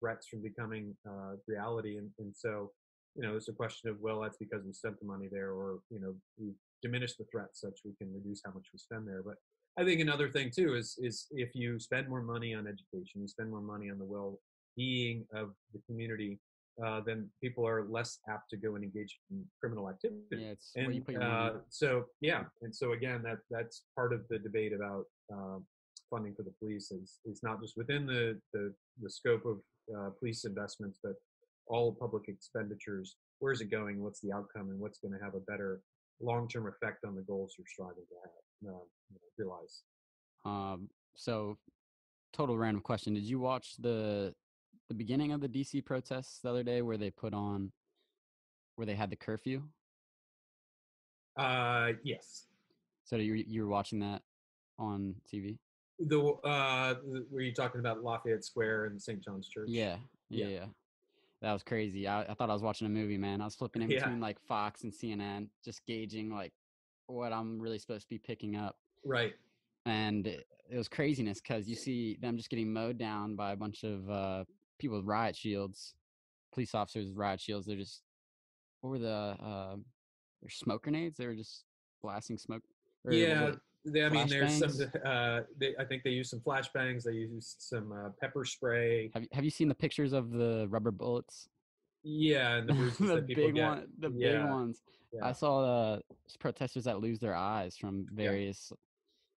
threats 0.00 0.26
from 0.28 0.42
becoming 0.42 0.96
uh, 1.08 1.36
reality. 1.46 1.96
And, 1.98 2.10
and 2.18 2.34
so, 2.34 2.72
you 3.14 3.22
know, 3.22 3.36
it's 3.36 3.48
a 3.48 3.52
question 3.52 3.90
of 3.90 4.00
well, 4.00 4.20
that's 4.20 4.36
because 4.38 4.62
we 4.64 4.72
spent 4.72 4.98
the 5.00 5.06
money 5.06 5.28
there, 5.30 5.50
or 5.50 5.80
you 5.90 6.00
know, 6.00 6.14
we 6.38 6.52
diminished 6.82 7.18
the 7.18 7.24
threat 7.30 7.48
such 7.52 7.80
we 7.84 7.92
can 7.98 8.12
reduce 8.14 8.40
how 8.44 8.52
much 8.52 8.66
we 8.72 8.78
spend 8.78 9.06
there. 9.06 9.22
But 9.24 9.34
I 9.78 9.84
think 9.84 10.00
another 10.00 10.28
thing 10.30 10.50
too 10.54 10.74
is 10.74 10.96
is 10.98 11.26
if 11.30 11.54
you 11.54 11.78
spend 11.78 12.08
more 12.08 12.22
money 12.22 12.54
on 12.54 12.66
education, 12.66 13.20
you 13.20 13.28
spend 13.28 13.50
more 13.50 13.60
money 13.60 13.90
on 13.90 13.98
the 13.98 14.04
well-being 14.04 15.26
of 15.34 15.50
the 15.72 15.80
community, 15.86 16.38
uh, 16.84 17.00
then 17.04 17.28
people 17.42 17.66
are 17.66 17.86
less 17.88 18.18
apt 18.28 18.50
to 18.50 18.56
go 18.56 18.74
and 18.76 18.84
engage 18.84 19.18
in 19.30 19.44
criminal 19.60 19.88
activity. 19.88 20.20
Yeah, 20.32 20.50
it's 20.50 20.70
where 20.74 20.90
you 20.90 20.96
And 20.96 21.06
put 21.06 21.14
your 21.14 21.22
uh, 21.22 21.52
so 21.70 22.04
yeah, 22.20 22.44
and 22.62 22.74
so 22.74 22.92
again, 22.92 23.22
that 23.22 23.38
that's 23.50 23.82
part 23.96 24.12
of 24.12 24.20
the 24.28 24.38
debate 24.38 24.72
about 24.72 25.04
uh, 25.32 25.58
funding 26.10 26.34
for 26.34 26.42
the 26.42 26.52
police 26.58 26.90
is 26.90 27.18
is 27.24 27.40
not 27.42 27.60
just 27.60 27.76
within 27.76 28.06
the 28.06 28.40
the, 28.52 28.74
the 29.02 29.10
scope 29.10 29.44
of 29.44 29.58
uh, 29.96 30.10
police 30.18 30.44
investments, 30.44 30.98
but 31.02 31.14
all 31.66 31.92
public 31.92 32.28
expenditures. 32.28 33.16
Where's 33.40 33.60
it 33.60 33.70
going? 33.70 34.02
What's 34.02 34.20
the 34.20 34.32
outcome? 34.32 34.70
And 34.70 34.80
what's 34.80 34.98
going 34.98 35.16
to 35.16 35.24
have 35.24 35.34
a 35.34 35.40
better 35.40 35.80
long-term 36.20 36.66
effect 36.66 37.04
on 37.06 37.14
the 37.14 37.22
goals 37.22 37.54
you're 37.56 37.66
striving 37.68 38.04
to 38.08 38.14
have? 38.24 38.74
Uh, 38.74 38.78
you 39.10 39.14
know, 39.14 39.20
realize. 39.36 39.82
Um, 40.44 40.88
so, 41.14 41.56
total 42.32 42.58
random 42.58 42.82
question: 42.82 43.14
Did 43.14 43.24
you 43.24 43.38
watch 43.38 43.74
the 43.78 44.34
the 44.88 44.94
beginning 44.94 45.32
of 45.32 45.40
the 45.40 45.48
DC 45.48 45.84
protests 45.84 46.40
the 46.42 46.50
other 46.50 46.62
day, 46.62 46.82
where 46.82 46.96
they 46.96 47.10
put 47.10 47.34
on, 47.34 47.72
where 48.76 48.86
they 48.86 48.94
had 48.94 49.10
the 49.10 49.16
curfew? 49.16 49.62
Uh, 51.38 51.92
yes. 52.02 52.46
So 53.04 53.16
you 53.16 53.34
you 53.34 53.62
were 53.62 53.68
watching 53.68 54.00
that 54.00 54.22
on 54.78 55.14
TV? 55.32 55.58
The 55.98 56.20
uh, 56.44 56.94
were 57.30 57.40
you 57.40 57.52
talking 57.52 57.80
about 57.80 58.02
Lafayette 58.02 58.44
Square 58.44 58.86
and 58.86 59.00
St. 59.00 59.22
John's 59.22 59.48
Church? 59.48 59.68
Yeah, 59.70 59.96
yeah, 60.30 60.46
Yeah. 60.46 60.64
That 61.40 61.52
was 61.52 61.62
crazy. 61.62 62.08
I, 62.08 62.22
I 62.22 62.34
thought 62.34 62.50
I 62.50 62.52
was 62.52 62.62
watching 62.62 62.86
a 62.86 62.90
movie, 62.90 63.16
man. 63.16 63.40
I 63.40 63.44
was 63.44 63.54
flipping 63.54 63.82
in 63.82 63.90
Yeah. 63.90 64.00
between 64.00 64.20
like 64.20 64.40
Fox 64.40 64.82
and 64.82 64.92
CNN, 64.92 65.48
just 65.64 65.86
gauging 65.86 66.30
like 66.30 66.52
what 67.06 67.32
I'm 67.32 67.60
really 67.60 67.78
supposed 67.78 68.02
to 68.02 68.08
be 68.08 68.18
picking 68.18 68.56
up. 68.56 68.76
Right. 69.04 69.34
and 69.86 70.26
it, 70.26 70.46
it 70.70 70.76
was 70.76 70.88
craziness 70.88 71.40
because 71.40 71.68
you 71.68 71.76
see 71.76 72.18
them 72.20 72.36
just 72.36 72.50
getting 72.50 72.72
mowed 72.72 72.98
down 72.98 73.36
by 73.36 73.52
a 73.52 73.56
bunch 73.56 73.84
of 73.84 74.10
uh, 74.10 74.44
people 74.78 74.96
with 74.98 75.06
riot 75.06 75.34
shields, 75.36 75.94
police 76.52 76.74
officers 76.74 77.06
with 77.06 77.16
riot 77.16 77.40
shields. 77.40 77.66
They're 77.66 77.76
just 77.76 78.02
what 78.80 78.90
were 78.90 78.98
the 78.98 79.08
uh, 79.42 79.76
smoke 80.50 80.82
grenades? 80.82 81.16
They 81.16 81.26
were 81.26 81.34
just 81.34 81.64
blasting 82.02 82.36
smoke. 82.38 82.62
Yeah. 83.08 83.52
They, 83.92 84.04
I 84.04 84.08
mean, 84.08 84.28
there's 84.28 84.58
some. 84.58 84.70
Uh, 85.04 85.40
they, 85.58 85.74
I 85.78 85.84
think 85.84 86.02
they 86.02 86.10
use 86.10 86.30
some 86.30 86.40
flashbangs. 86.40 87.04
They 87.04 87.12
use 87.12 87.56
some 87.58 87.92
uh, 87.92 88.10
pepper 88.20 88.44
spray. 88.44 89.10
Have 89.14 89.22
you, 89.22 89.28
have 89.32 89.44
you 89.44 89.50
seen 89.50 89.68
the 89.68 89.74
pictures 89.74 90.12
of 90.12 90.30
the 90.32 90.66
rubber 90.70 90.90
bullets? 90.90 91.48
Yeah, 92.02 92.56
and 92.56 92.68
the 92.68 92.72
bruises 92.74 92.98
the 92.98 93.06
that 93.06 93.26
people 93.26 93.46
big 93.46 93.54
get. 93.56 93.68
one, 93.68 93.86
the 93.98 94.10
big 94.10 94.44
ones. 94.44 94.82
yeah. 95.12 95.26
I 95.26 95.32
saw 95.32 95.60
uh, 95.64 95.98
protesters 96.38 96.84
that 96.84 97.00
lose 97.00 97.18
their 97.18 97.34
eyes 97.34 97.76
from 97.76 98.06
various. 98.12 98.72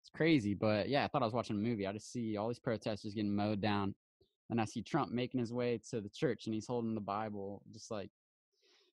It's 0.00 0.10
crazy, 0.10 0.54
but 0.54 0.88
yeah, 0.88 1.04
I 1.04 1.08
thought 1.08 1.22
I 1.22 1.26
was 1.26 1.34
watching 1.34 1.56
a 1.56 1.58
movie. 1.58 1.86
I 1.86 1.92
just 1.92 2.12
see 2.12 2.36
all 2.36 2.48
these 2.48 2.58
protesters 2.58 3.14
getting 3.14 3.34
mowed 3.34 3.60
down, 3.60 3.94
and 4.50 4.60
I 4.60 4.64
see 4.64 4.82
Trump 4.82 5.12
making 5.12 5.40
his 5.40 5.52
way 5.52 5.80
to 5.90 6.00
the 6.00 6.08
church, 6.08 6.46
and 6.46 6.54
he's 6.54 6.66
holding 6.66 6.94
the 6.94 7.00
Bible, 7.00 7.62
just 7.72 7.90
like 7.90 8.10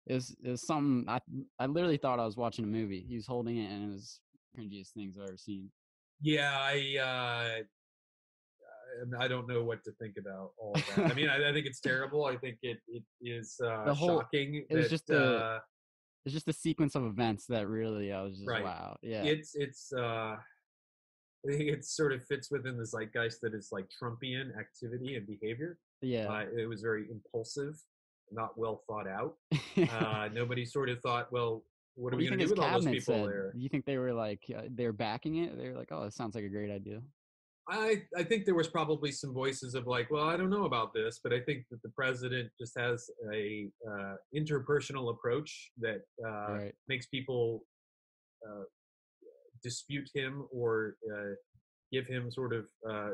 it 0.06 0.14
was. 0.14 0.36
It 0.44 0.50
was 0.50 0.62
something. 0.66 1.06
I 1.08 1.20
I 1.60 1.66
literally 1.66 1.98
thought 1.98 2.20
I 2.20 2.26
was 2.26 2.38
watching 2.38 2.66
a 2.66 2.68
movie. 2.68 3.06
He 3.08 3.16
was 3.16 3.28
holding 3.28 3.58
it, 3.58 3.72
and 3.72 3.90
it 3.90 3.94
was 3.94 4.20
cringiest 4.58 4.92
things 4.94 5.18
I've 5.18 5.28
ever 5.30 5.38
seen. 5.38 5.70
Yeah, 6.22 6.58
I. 6.60 6.98
Uh, 7.00 7.64
I- 9.22 9.28
don't 9.28 9.48
know 9.48 9.64
what 9.64 9.84
to 9.84 9.92
think 10.02 10.16
about 10.18 10.52
all 10.58 10.74
of 10.74 10.84
that. 10.96 11.12
I 11.12 11.14
mean, 11.14 11.30
I, 11.36 11.50
I 11.50 11.54
think 11.54 11.66
it's 11.68 11.80
terrible. 11.82 12.26
I 12.26 12.36
think 12.38 12.58
it 12.64 12.80
it 12.88 13.04
is 13.22 13.56
uh, 13.64 13.86
The 13.86 13.94
whole- 13.94 14.22
shocking. 14.22 14.66
it 14.70 14.76
was 14.76 14.90
just 14.90 15.10
a- 15.12 15.38
uh, 15.38 15.60
It's 16.26 16.34
just 16.34 16.48
a 16.48 16.54
sequence 16.54 16.96
of 16.96 17.06
events 17.06 17.46
that 17.48 17.68
really 17.68 18.12
I 18.12 18.22
was 18.24 18.38
just 18.38 18.48
Right. 18.50 18.64
wow. 18.64 18.98
Yeah, 19.04 19.24
it's 19.24 19.56
it's 19.56 19.94
uh 19.94 20.36
I 21.48 21.48
think 21.48 21.70
it 21.70 21.86
sort 21.86 22.12
of 22.12 22.26
fits 22.26 22.50
within 22.50 22.76
the 22.78 22.86
zeitgeist 22.86 23.40
that 23.42 23.54
is 23.54 23.70
like 23.72 23.86
Trumpian 24.02 24.58
activity 24.58 25.16
and 25.16 25.28
behavior. 25.28 25.78
yeah. 26.02 26.28
Uh, 26.28 26.46
it 26.58 26.68
was 26.68 26.82
very 26.82 27.06
impulsive, 27.12 27.76
not 28.32 28.58
well 28.58 28.84
thought 28.88 29.08
out. 29.08 29.36
Uh, 29.92 30.28
nobody 30.34 30.66
sort 30.66 30.90
of 30.90 31.00
thought, 31.02 31.32
well, 31.32 31.64
what 31.98 32.14
are 32.14 32.16
What 32.16 32.18
do 32.18 32.18
we 32.18 32.24
you 32.24 32.30
going 32.30 32.40
think 32.40 32.50
to 32.50 32.56
do 32.56 32.62
with 32.62 32.68
all 32.68 32.76
those 32.76 32.86
cabinet 32.86 33.00
people 33.00 33.16
said? 33.16 33.28
there? 33.28 33.54
You 33.56 33.70
think 33.70 33.86
they 33.86 33.98
were 33.98 34.14
like 34.14 34.42
uh, 34.56 34.62
they're 34.72 34.94
backing 34.94 35.38
it? 35.38 35.58
They're 35.58 35.76
like, 35.76 35.90
"Oh, 35.92 36.04
that 36.04 36.14
sounds 36.14 36.36
like 36.36 36.44
a 36.44 36.50
great 36.50 36.72
idea." 36.72 37.02
I, 37.70 38.04
I 38.16 38.24
think 38.24 38.46
there 38.46 38.56
was 38.56 38.70
probably 38.70 39.12
some 39.12 39.34
voices 39.34 39.76
of 39.76 39.88
like, 39.88 40.10
well, 40.10 40.24
I 40.24 40.38
don't 40.38 40.50
know 40.50 40.64
about 40.64 40.94
this, 40.94 41.20
but 41.22 41.34
I 41.34 41.42
think 41.42 41.66
that 41.70 41.82
the 41.82 41.90
president 41.90 42.50
just 42.58 42.78
has 42.80 43.10
a 43.34 43.68
uh, 43.86 44.16
interpersonal 44.34 45.12
approach 45.12 45.72
that 45.80 46.02
uh, 46.26 46.54
right. 46.54 46.76
makes 46.88 47.08
people 47.08 47.66
uh, 48.48 48.64
dispute 49.62 50.10
him 50.14 50.46
or 50.50 50.96
uh, 51.14 51.34
give 51.92 52.08
him 52.08 52.32
sort 52.32 52.54
of 52.54 52.68
uh, 52.90 53.10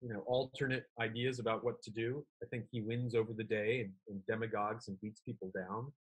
you 0.00 0.12
know 0.12 0.24
alternate 0.26 0.84
ideas 1.00 1.38
about 1.38 1.62
what 1.62 1.80
to 1.82 1.90
do. 1.90 2.24
I 2.42 2.46
think 2.46 2.64
he 2.72 2.80
wins 2.80 3.14
over 3.14 3.32
the 3.32 3.44
day 3.44 3.80
and, 3.82 3.92
and 4.08 4.26
demagogues 4.26 4.88
and 4.88 5.00
beats 5.00 5.20
people 5.20 5.52
down. 5.54 5.92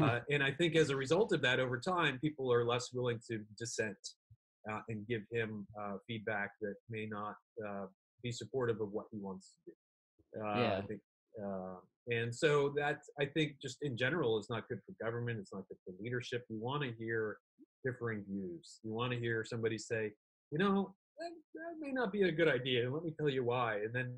Uh, 0.00 0.20
and 0.30 0.42
I 0.42 0.50
think 0.52 0.76
as 0.76 0.90
a 0.90 0.96
result 0.96 1.32
of 1.32 1.40
that, 1.42 1.58
over 1.60 1.78
time, 1.78 2.18
people 2.20 2.52
are 2.52 2.64
less 2.64 2.90
willing 2.92 3.18
to 3.30 3.40
dissent 3.58 3.96
uh, 4.70 4.80
and 4.88 5.06
give 5.08 5.22
him 5.32 5.66
uh, 5.80 5.94
feedback 6.06 6.50
that 6.60 6.74
may 6.88 7.06
not 7.06 7.36
uh, 7.66 7.86
be 8.22 8.32
supportive 8.32 8.80
of 8.80 8.92
what 8.92 9.06
he 9.10 9.18
wants 9.18 9.50
to 9.50 9.70
do. 9.70 10.42
Uh, 10.42 10.60
Yeah. 10.60 10.78
I 10.78 10.82
think, 10.82 11.00
uh, 11.44 11.76
and 12.08 12.34
so 12.34 12.72
that 12.76 12.98
I 13.20 13.26
think 13.26 13.56
just 13.60 13.78
in 13.82 13.96
general 13.96 14.38
is 14.38 14.48
not 14.50 14.68
good 14.68 14.80
for 14.84 14.94
government. 15.04 15.38
It's 15.40 15.52
not 15.52 15.64
good 15.68 15.78
for 15.84 15.92
leadership. 16.02 16.44
We 16.48 16.58
want 16.58 16.82
to 16.82 16.92
hear 16.98 17.38
differing 17.84 18.24
views. 18.28 18.80
We 18.84 18.90
want 18.92 19.12
to 19.12 19.18
hear 19.18 19.44
somebody 19.44 19.78
say, 19.78 20.12
you 20.50 20.58
know, 20.58 20.94
that, 21.18 21.30
that 21.54 21.74
may 21.80 21.92
not 21.92 22.12
be 22.12 22.22
a 22.22 22.32
good 22.32 22.48
idea. 22.48 22.90
Let 22.90 23.04
me 23.04 23.12
tell 23.18 23.28
you 23.28 23.44
why. 23.44 23.76
And 23.76 23.92
then 23.94 24.14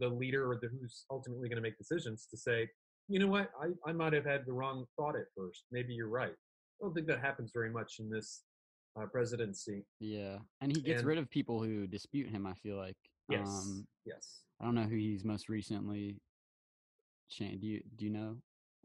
the 0.00 0.08
leader 0.08 0.50
or 0.50 0.56
the 0.60 0.68
who's 0.68 1.04
ultimately 1.10 1.48
going 1.48 1.56
to 1.56 1.62
make 1.62 1.78
decisions 1.78 2.26
to 2.30 2.36
say, 2.36 2.68
you 3.08 3.18
know 3.18 3.28
what, 3.28 3.50
I, 3.60 3.68
I 3.88 3.92
might 3.92 4.12
have 4.12 4.24
had 4.24 4.44
the 4.46 4.52
wrong 4.52 4.84
thought 4.96 5.16
at 5.16 5.26
first. 5.36 5.64
Maybe 5.70 5.94
you're 5.94 6.08
right. 6.08 6.30
I 6.32 6.84
don't 6.84 6.94
think 6.94 7.06
that 7.06 7.20
happens 7.20 7.50
very 7.54 7.70
much 7.70 7.94
in 8.00 8.10
this 8.10 8.42
uh, 9.00 9.06
presidency. 9.06 9.84
yeah, 10.00 10.38
and 10.60 10.74
he 10.74 10.80
gets 10.82 11.00
And- 11.00 11.08
rid 11.08 11.18
of 11.18 11.30
people 11.30 11.62
who 11.62 11.86
dispute 11.86 12.30
him. 12.30 12.46
I 12.46 12.54
feel 12.54 12.76
like. 12.76 12.96
Yes. 13.28 13.48
Um, 13.48 13.86
yes. 14.04 14.42
I 14.60 14.64
don't 14.64 14.74
know 14.74 14.84
who 14.84 14.96
he's 14.96 15.24
most 15.24 15.48
recently 15.48 16.16
changed. 17.28 17.60
Do 17.62 17.66
you 17.66 17.82
do 17.96 18.04
you 18.06 18.10
know 18.12 18.36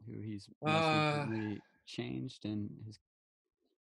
who 0.06 0.20
he's 0.20 0.48
most 0.62 0.72
Uh, 0.74 1.24
recently 1.28 1.60
changed 1.86 2.44
in 2.44 2.68
his 2.86 2.98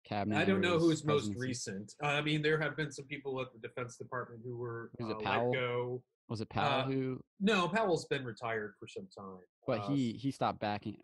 cabinet? 0.05 0.37
I 0.37 0.45
don't 0.45 0.61
know 0.61 0.79
who's 0.79 1.03
most 1.05 1.31
recent. 1.35 1.93
Uh, 2.03 2.07
I 2.07 2.21
mean, 2.21 2.41
there 2.41 2.59
have 2.59 2.75
been 2.77 2.91
some 2.91 3.05
people 3.05 3.39
at 3.41 3.47
the 3.53 3.59
Defense 3.59 3.97
Department 3.97 4.41
who 4.45 4.57
were 4.57 4.91
Was 4.99 5.09
it 5.09 5.15
uh, 5.17 5.19
Powell? 5.19 5.51
let 5.51 5.59
go. 5.59 6.03
Was 6.29 6.41
it 6.41 6.49
Powell 6.49 6.81
uh, 6.81 6.85
who? 6.85 7.19
No, 7.39 7.67
Powell's 7.67 8.05
been 8.05 8.23
retired 8.25 8.73
for 8.79 8.87
some 8.87 9.07
time. 9.15 9.39
But 9.67 9.81
he 9.81 10.13
he 10.13 10.31
stopped 10.31 10.59
backing. 10.59 10.97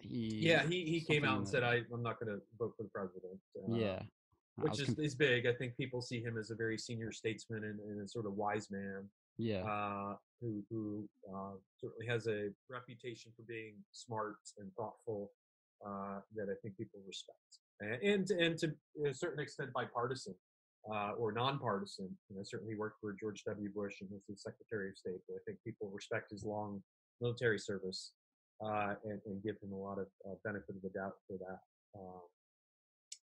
He 0.00 0.38
yeah, 0.40 0.64
he, 0.66 0.84
he 0.84 1.00
came 1.00 1.24
out 1.24 1.38
and 1.38 1.46
the- 1.46 1.50
said, 1.50 1.62
I, 1.64 1.80
I'm 1.92 2.02
not 2.02 2.20
going 2.20 2.32
to 2.34 2.40
vote 2.58 2.72
for 2.76 2.84
the 2.84 2.88
president. 2.90 3.38
Uh, 3.56 3.74
yeah, 3.74 4.00
Which 4.56 4.80
is, 4.80 4.90
is 4.98 5.14
big. 5.16 5.46
I 5.46 5.52
think 5.54 5.76
people 5.76 6.00
see 6.00 6.20
him 6.20 6.38
as 6.38 6.50
a 6.50 6.54
very 6.54 6.78
senior 6.78 7.10
statesman 7.10 7.64
and, 7.64 7.80
and 7.80 8.00
a 8.04 8.08
sort 8.08 8.26
of 8.26 8.34
wise 8.34 8.70
man. 8.70 9.08
yeah 9.38 9.62
uh, 9.64 10.14
who 10.40 10.62
who 10.70 11.08
uh, 11.34 11.54
certainly 11.80 12.06
has 12.06 12.26
a 12.28 12.50
reputation 12.70 13.32
for 13.36 13.42
being 13.42 13.74
smart 13.92 14.36
and 14.58 14.70
thoughtful 14.76 15.32
uh, 15.84 16.20
that 16.36 16.48
I 16.48 16.54
think 16.62 16.76
people 16.76 17.00
respect, 17.06 17.58
and 17.80 18.30
and, 18.30 18.58
to 18.58 18.72
a 19.06 19.14
certain 19.14 19.40
extent 19.40 19.70
bipartisan 19.72 20.34
uh, 20.92 21.12
or 21.18 21.32
nonpartisan. 21.32 22.08
You 22.30 22.36
know, 22.36 22.42
certainly 22.44 22.76
worked 22.76 23.00
for 23.00 23.14
George 23.18 23.44
W. 23.44 23.70
Bush 23.74 24.00
and 24.00 24.10
was 24.10 24.22
the 24.28 24.36
Secretary 24.36 24.90
of 24.90 24.96
State. 24.96 25.20
But 25.28 25.36
I 25.36 25.40
think 25.46 25.58
people 25.64 25.90
respect 25.92 26.30
his 26.30 26.44
long 26.44 26.82
military 27.20 27.58
service 27.58 28.12
uh, 28.64 28.94
and, 29.04 29.20
and 29.26 29.42
give 29.42 29.56
him 29.62 29.72
a 29.72 29.76
lot 29.76 29.98
of 29.98 30.06
uh, 30.26 30.34
benefit 30.44 30.76
of 30.76 30.82
the 30.82 30.90
doubt 30.90 31.14
for 31.26 31.36
that. 31.38 31.60
Um, 31.98 32.22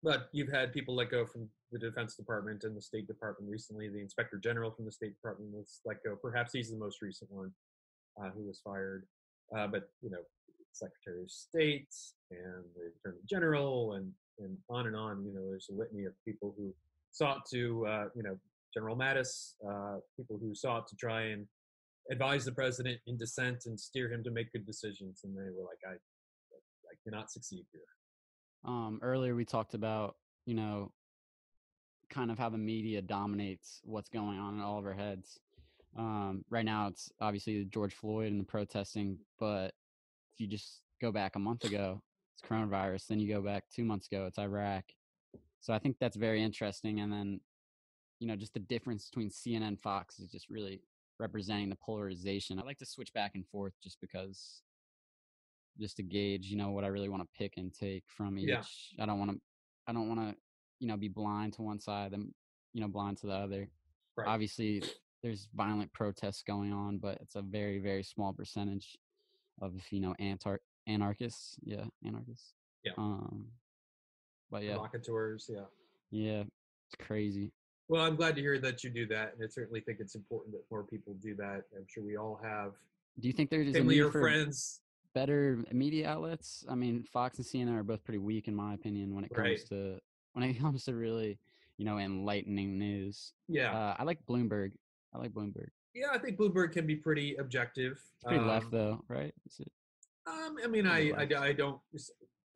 but 0.03 0.29
you've 0.31 0.51
had 0.51 0.73
people 0.73 0.95
let 0.95 1.11
go 1.11 1.25
from 1.25 1.47
the 1.71 1.77
Defense 1.77 2.15
Department 2.15 2.63
and 2.63 2.75
the 2.75 2.81
State 2.81 3.07
Department 3.07 3.51
recently. 3.51 3.87
The 3.87 3.99
Inspector 3.99 4.37
General 4.39 4.71
from 4.71 4.85
the 4.85 4.91
State 4.91 5.13
Department 5.15 5.51
was 5.53 5.79
let 5.85 6.03
go. 6.03 6.15
Perhaps 6.15 6.53
he's 6.53 6.71
the 6.71 6.77
most 6.77 7.01
recent 7.01 7.31
one 7.31 7.51
uh, 8.19 8.29
who 8.29 8.47
was 8.47 8.59
fired. 8.63 9.05
Uh, 9.55 9.67
but 9.67 9.89
you 10.01 10.09
know, 10.09 10.21
Secretary 10.73 11.21
of 11.21 11.29
State 11.29 11.93
and 12.31 12.63
the 12.75 12.91
Attorney 12.97 13.21
General 13.29 13.93
and 13.93 14.11
and 14.41 14.57
on 14.69 14.87
and 14.87 14.95
on. 14.95 15.23
You 15.25 15.33
know, 15.33 15.49
there's 15.49 15.69
a 15.71 15.75
litany 15.75 16.05
of 16.05 16.13
people 16.25 16.53
who 16.57 16.73
sought 17.11 17.41
to, 17.51 17.85
uh, 17.87 18.05
you 18.15 18.23
know, 18.23 18.37
General 18.73 18.95
Mattis, 18.97 19.53
uh, 19.69 19.97
people 20.17 20.37
who 20.41 20.53
sought 20.55 20.87
to 20.87 20.95
try 20.95 21.21
and 21.33 21.45
advise 22.11 22.45
the 22.45 22.51
president 22.51 22.99
in 23.07 23.17
dissent 23.17 23.63
and 23.65 23.79
steer 23.79 24.11
him 24.11 24.23
to 24.23 24.31
make 24.31 24.51
good 24.51 24.65
decisions, 24.65 25.21
and 25.23 25.35
they 25.35 25.49
were 25.55 25.63
like, 25.65 25.79
I, 25.87 25.93
I 25.93 26.95
cannot 27.03 27.31
succeed 27.31 27.65
here. 27.71 27.81
um 28.71 28.99
earlier 29.01 29.33
we 29.35 29.45
talked 29.45 29.73
about 29.73 30.15
you 30.45 30.53
know 30.53 30.91
kind 32.09 32.29
of 32.31 32.37
how 32.37 32.49
the 32.49 32.57
media 32.57 33.01
dominates 33.01 33.79
what's 33.83 34.09
going 34.09 34.37
on 34.37 34.55
in 34.55 34.61
all 34.61 34.77
of 34.77 34.85
our 34.85 34.93
heads 34.93 35.39
um 35.97 36.43
right 36.49 36.65
now 36.65 36.87
it's 36.87 37.11
obviously 37.21 37.65
george 37.65 37.93
floyd 37.93 38.31
and 38.31 38.39
the 38.39 38.45
protesting 38.45 39.17
but 39.39 39.67
if 40.33 40.39
you 40.39 40.47
just 40.47 40.81
go 41.01 41.11
back 41.11 41.35
a 41.35 41.39
month 41.39 41.63
ago 41.63 42.01
it's 42.41 42.49
coronavirus 42.49 43.07
then 43.07 43.19
you 43.19 43.33
go 43.33 43.41
back 43.41 43.63
two 43.73 43.83
months 43.83 44.07
ago 44.07 44.25
it's 44.25 44.39
iraq 44.39 44.83
so 45.59 45.73
i 45.73 45.79
think 45.79 45.95
that's 45.99 46.17
very 46.17 46.41
interesting 46.41 46.99
and 47.01 47.11
then 47.11 47.39
you 48.19 48.27
know 48.27 48.35
just 48.35 48.53
the 48.53 48.59
difference 48.59 49.09
between 49.09 49.29
cnn 49.29 49.79
fox 49.79 50.19
is 50.19 50.29
just 50.29 50.49
really 50.49 50.81
representing 51.19 51.69
the 51.69 51.77
polarization 51.77 52.59
i 52.59 52.63
like 52.63 52.77
to 52.77 52.85
switch 52.85 53.13
back 53.13 53.31
and 53.35 53.45
forth 53.47 53.73
just 53.83 53.99
because 54.01 54.61
just 55.79 55.97
to 55.97 56.03
gauge, 56.03 56.47
you 56.47 56.57
know, 56.57 56.71
what 56.71 56.83
I 56.83 56.87
really 56.87 57.09
want 57.09 57.23
to 57.23 57.29
pick 57.37 57.53
and 57.57 57.73
take 57.73 58.03
from 58.07 58.37
each. 58.37 58.47
Yeah. 58.47 58.63
I 58.99 59.05
don't 59.05 59.19
want 59.19 59.31
to, 59.31 59.37
I 59.87 59.93
don't 59.93 60.07
want 60.07 60.19
to, 60.19 60.35
you 60.79 60.87
know, 60.87 60.97
be 60.97 61.07
blind 61.07 61.53
to 61.53 61.61
one 61.61 61.79
side 61.79 62.13
and, 62.13 62.33
you 62.73 62.81
know, 62.81 62.87
blind 62.87 63.17
to 63.17 63.27
the 63.27 63.33
other. 63.33 63.69
Right. 64.17 64.27
Obviously, 64.27 64.83
there's 65.23 65.47
violent 65.53 65.91
protests 65.93 66.43
going 66.43 66.73
on, 66.73 66.97
but 66.97 67.19
it's 67.21 67.35
a 67.35 67.41
very, 67.41 67.79
very 67.79 68.03
small 68.03 68.33
percentage 68.33 68.97
of, 69.61 69.73
you 69.91 70.01
know, 70.01 70.15
antar- 70.19 70.59
anarchists. 70.87 71.57
Yeah, 71.63 71.85
anarchists. 72.05 72.53
Yeah. 72.83 72.93
Um, 72.97 73.47
but 74.49 74.63
yeah, 74.63 74.73
Provocateurs, 74.75 75.49
yeah. 75.51 75.61
yeah, 76.11 76.41
it's 76.41 77.05
crazy. 77.07 77.51
Well, 77.87 78.03
I'm 78.05 78.15
glad 78.15 78.35
to 78.35 78.41
hear 78.41 78.57
that 78.59 78.83
you 78.83 78.89
do 78.89 79.05
that, 79.07 79.33
and 79.35 79.43
I 79.43 79.47
certainly 79.47 79.81
think 79.81 79.99
it's 79.99 80.15
important 80.15 80.53
that 80.53 80.63
more 80.71 80.83
people 80.83 81.13
do 81.21 81.35
that. 81.35 81.63
I'm 81.75 81.85
sure 81.87 82.03
we 82.03 82.17
all 82.17 82.39
have 82.41 82.73
Do 83.19 83.27
you 83.27 83.33
think 83.33 83.49
there's 83.49 83.69
a 83.69 83.73
family 83.73 83.95
need 84.01 84.11
for 84.11 84.21
friends. 84.21 84.81
better 85.13 85.59
media 85.71 86.07
outlets. 86.09 86.65
I 86.69 86.75
mean, 86.75 87.03
Fox 87.03 87.37
and 87.37 87.45
CNN 87.45 87.77
are 87.77 87.83
both 87.83 88.03
pretty 88.03 88.17
weak 88.19 88.47
in 88.47 88.55
my 88.55 88.73
opinion 88.73 89.13
when 89.13 89.23
it 89.25 89.33
comes 89.33 89.45
Right. 89.47 89.65
to 89.69 89.99
when 90.33 90.43
it 90.45 90.53
comes 90.59 90.85
to 90.85 90.95
really, 90.95 91.37
you 91.77 91.85
know, 91.85 91.97
enlightening 91.97 92.77
news. 92.79 93.33
Yeah, 93.49 93.77
Uh, 93.77 93.95
I 93.99 94.03
like 94.03 94.25
Bloomberg. 94.25 94.71
I 95.13 95.17
like 95.17 95.31
Bloomberg. 95.31 95.67
yeah. 95.93 96.07
I 96.13 96.17
think 96.17 96.37
Bloomberg 96.37 96.71
can 96.71 96.87
be 96.87 96.95
pretty 96.95 97.35
objective. 97.35 97.93
It's 98.15 98.23
pretty 98.23 98.39
Um, 98.39 98.47
left 98.47 98.71
though, 98.71 99.03
right? 99.09 99.33
Is 99.45 99.59
it? 99.59 99.71
Um, 100.27 100.57
I 100.63 100.67
mean, 100.67 100.85
I, 100.87 101.11
I. 101.11 101.27
I 101.39 101.53
don't, 101.53 101.79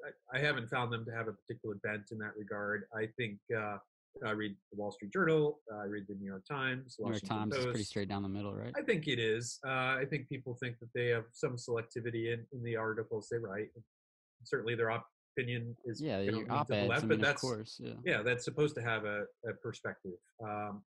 I, 0.05 0.37
I 0.37 0.39
haven't 0.39 0.69
found 0.69 0.93
them 0.93 1.05
to 1.05 1.11
have 1.11 1.27
a 1.27 1.33
particular 1.33 1.75
bent 1.83 2.03
in 2.11 2.17
that 2.19 2.33
regard. 2.37 2.83
I 2.95 3.07
think 3.17 3.39
uh, 3.55 3.77
I 4.25 4.31
read 4.31 4.55
the 4.71 4.77
Wall 4.77 4.91
Street 4.91 5.11
Journal, 5.11 5.59
uh, 5.73 5.77
I 5.77 5.85
read 5.85 6.03
the 6.07 6.15
New 6.15 6.25
York 6.27 6.43
Times, 6.49 6.95
New 6.99 7.09
York 7.09 7.23
Times 7.23 7.53
Post. 7.53 7.65
is 7.67 7.71
pretty 7.71 7.83
straight 7.83 8.07
down 8.09 8.23
the 8.23 8.29
middle, 8.29 8.53
right? 8.53 8.71
I 8.77 8.81
think 8.81 9.07
it 9.07 9.19
is. 9.19 9.59
Uh, 9.65 9.69
I 9.99 10.05
think 10.09 10.29
people 10.29 10.57
think 10.61 10.79
that 10.79 10.89
they 10.93 11.07
have 11.07 11.25
some 11.33 11.55
selectivity 11.55 12.33
in, 12.33 12.45
in 12.53 12.63
the 12.63 12.75
articles 12.75 13.27
they 13.31 13.37
write. 13.37 13.69
Certainly, 14.43 14.75
their 14.75 14.91
opinion 15.37 15.75
is 15.85 16.01
Yeah, 16.01 16.21
your 16.21 16.33
to 16.33 16.45
the 16.45 16.51
op-eds. 16.51 16.85
I 16.85 16.87
left, 16.87 17.01
mean, 17.03 17.07
but 17.09 17.15
of 17.15 17.21
that's 17.21 17.41
course, 17.41 17.79
yeah. 17.83 17.93
yeah, 18.05 18.21
that's 18.21 18.45
supposed 18.45 18.75
to 18.75 18.81
have 18.81 19.05
a, 19.05 19.23
a 19.47 19.53
perspective. 19.61 20.13
Um, 20.43 20.83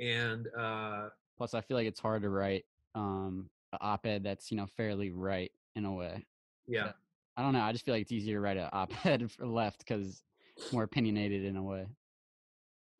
and 0.00 0.48
uh, 0.58 1.08
Plus, 1.38 1.54
I 1.54 1.60
feel 1.60 1.76
like 1.76 1.86
it's 1.86 2.00
hard 2.00 2.22
to 2.22 2.28
write 2.28 2.64
um, 2.94 3.48
an 3.72 3.78
op-ed 3.80 4.22
that's 4.24 4.50
you 4.50 4.56
know 4.56 4.66
fairly 4.76 5.10
right 5.10 5.50
in 5.76 5.84
a 5.84 5.92
way. 5.92 6.24
yeah, 6.66 6.92
I 7.36 7.42
don't 7.42 7.52
know. 7.52 7.62
I 7.62 7.72
just 7.72 7.84
feel 7.84 7.94
like 7.94 8.02
it's 8.02 8.12
easier 8.12 8.36
to 8.36 8.40
write 8.40 8.56
an 8.56 8.68
op-ed 8.72 9.30
for 9.36 9.46
left 9.46 9.78
because 9.78 10.22
it's 10.56 10.72
more 10.72 10.82
opinionated 10.82 11.44
in 11.44 11.56
a 11.56 11.62
way. 11.62 11.86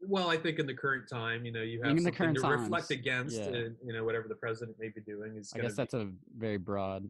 well, 0.07 0.31
I 0.31 0.37
think 0.37 0.59
in 0.59 0.67
the 0.67 0.75
current 0.75 1.09
time, 1.09 1.45
you 1.45 1.53
know, 1.53 1.63
you 1.63 1.83
have 1.83 1.97
In 1.97 2.03
something 2.03 2.35
to 2.35 2.49
reflect 2.49 2.91
against, 2.91 3.37
yeah. 3.37 3.49
and, 3.49 3.77
you 3.85 3.93
know, 3.93 4.05
whatever 4.05 4.29
the 4.29 4.35
president 4.35 4.77
may 4.81 4.89
be 4.89 5.01
doing 5.01 5.37
is. 5.37 5.53
I 5.55 5.61
guess 5.61 5.73
be- 5.73 5.77
that's 5.77 5.95
a 5.95 6.09
very 6.37 6.57
broad 6.59 7.09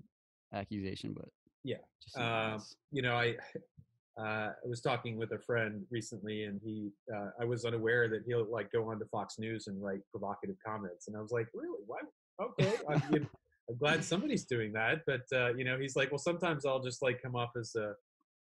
accusation, 0.53 1.15
but 1.15 1.29
Yeah, 1.65 1.77
Just 2.03 2.17
you 2.17 2.23
know, 2.23 2.29
um, 2.29 2.63
you 2.91 3.03
know, 3.03 3.15
I 3.15 3.37
uh, 4.21 4.51
I 4.53 4.69
was 4.69 4.81
talking 4.83 5.17
with 5.17 5.33
a 5.33 5.39
friend 5.39 5.87
recently, 5.91 6.45
and 6.45 6.61
he 6.63 6.91
uh, 7.15 7.31
I 7.41 7.45
was 7.45 7.65
unaware 7.65 8.09
that 8.09 8.25
he'll 8.27 8.51
like 8.51 8.71
go 8.73 8.91
on 8.91 8.99
to 8.99 9.07
Fox 9.07 9.39
News 9.39 9.69
and 9.69 9.83
write 9.83 10.01
provocative 10.11 10.57
comments, 10.67 11.09
and 11.09 11.17
I 11.17 11.21
was 11.21 11.31
like, 11.31 11.47
really? 11.55 11.83
Why? 11.87 11.99
Okay, 12.41 12.73
know, 12.89 13.27
I'm 13.69 13.77
glad 13.79 14.05
somebody's 14.05 14.45
doing 14.45 14.73
that, 14.73 15.03
but 15.07 15.23
uh, 15.33 15.55
you 15.55 15.65
know, 15.65 15.79
he's 15.79 15.97
like, 15.97 16.11
well, 16.11 16.19
sometimes 16.19 16.67
I'll 16.67 16.83
just 16.83 17.03
like 17.03 17.23
come 17.23 17.37
off 17.37 17.51
as 17.59 17.75
a 17.77 17.93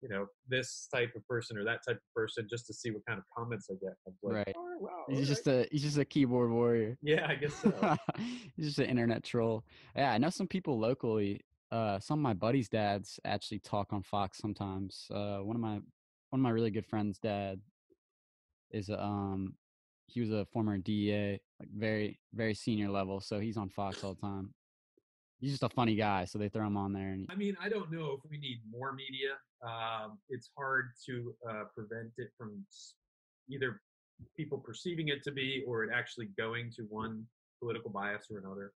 you 0.01 0.09
know 0.09 0.25
this 0.49 0.87
type 0.91 1.11
of 1.15 1.25
person 1.27 1.57
or 1.59 1.63
that 1.63 1.81
type 1.87 1.97
of 1.97 2.13
person 2.15 2.47
just 2.49 2.65
to 2.65 2.73
see 2.73 2.89
what 2.89 3.05
kind 3.05 3.19
of 3.19 3.25
comments 3.37 3.67
I 3.69 3.75
get. 3.75 3.93
Like, 4.05 4.15
Right. 4.47 4.55
"All 4.55 4.67
right, 4.67 4.81
wow, 4.81 5.03
he's 5.07 5.27
just 5.27 5.47
a 5.47 5.67
he's 5.71 5.83
just 5.83 5.99
a 5.99 6.05
keyboard 6.05 6.49
warrior. 6.51 6.97
yeah, 7.03 7.27
I 7.27 7.35
guess 7.35 7.53
so. 7.53 7.71
he's 8.55 8.65
just 8.65 8.79
an 8.79 8.85
internet 8.85 9.23
troll. 9.23 9.63
Yeah, 9.95 10.11
I 10.11 10.17
know 10.17 10.29
some 10.31 10.47
people 10.47 10.79
locally. 10.79 11.41
Uh, 11.71 11.99
some 11.99 12.19
of 12.19 12.23
my 12.23 12.33
buddies' 12.33 12.67
dads 12.67 13.19
actually 13.23 13.59
talk 13.59 13.93
on 13.93 14.01
Fox 14.03 14.39
sometimes. 14.39 15.07
Uh, 15.13 15.37
one 15.37 15.55
of 15.55 15.61
my 15.61 15.73
one 16.31 16.39
of 16.39 16.39
my 16.39 16.49
really 16.49 16.71
good 16.71 16.85
friends' 16.85 17.19
dad 17.19 17.61
is 18.71 18.89
a, 18.89 19.01
um 19.01 19.53
he 20.07 20.19
was 20.19 20.31
a 20.31 20.45
former 20.45 20.77
DEA, 20.79 21.39
like 21.59 21.69
very 21.73 22.19
very 22.33 22.55
senior 22.55 22.89
level, 22.89 23.21
so 23.21 23.39
he's 23.39 23.55
on 23.55 23.69
Fox 23.69 24.03
all 24.03 24.15
the 24.15 24.21
time. 24.21 24.53
He's 25.41 25.51
just 25.51 25.63
a 25.63 25.69
funny 25.69 25.95
guy, 25.95 26.25
so 26.25 26.37
they 26.37 26.49
throw 26.49 26.67
him 26.67 26.77
on 26.77 26.93
there. 26.93 27.09
And 27.09 27.27
I 27.29 27.35
mean, 27.35 27.57
I 27.59 27.67
don't 27.67 27.91
know 27.91 28.11
if 28.11 28.29
we 28.29 28.37
need 28.37 28.61
more 28.71 28.93
media. 28.93 29.31
Um, 29.63 30.19
it's 30.29 30.51
hard 30.55 30.91
to 31.07 31.33
uh, 31.49 31.63
prevent 31.75 32.11
it 32.17 32.29
from 32.37 32.63
either 33.49 33.81
people 34.37 34.59
perceiving 34.59 35.07
it 35.07 35.23
to 35.23 35.31
be 35.31 35.63
or 35.67 35.83
it 35.83 35.89
actually 35.91 36.27
going 36.37 36.71
to 36.75 36.83
one 36.83 37.25
political 37.59 37.89
bias 37.89 38.27
or 38.31 38.37
another. 38.37 38.71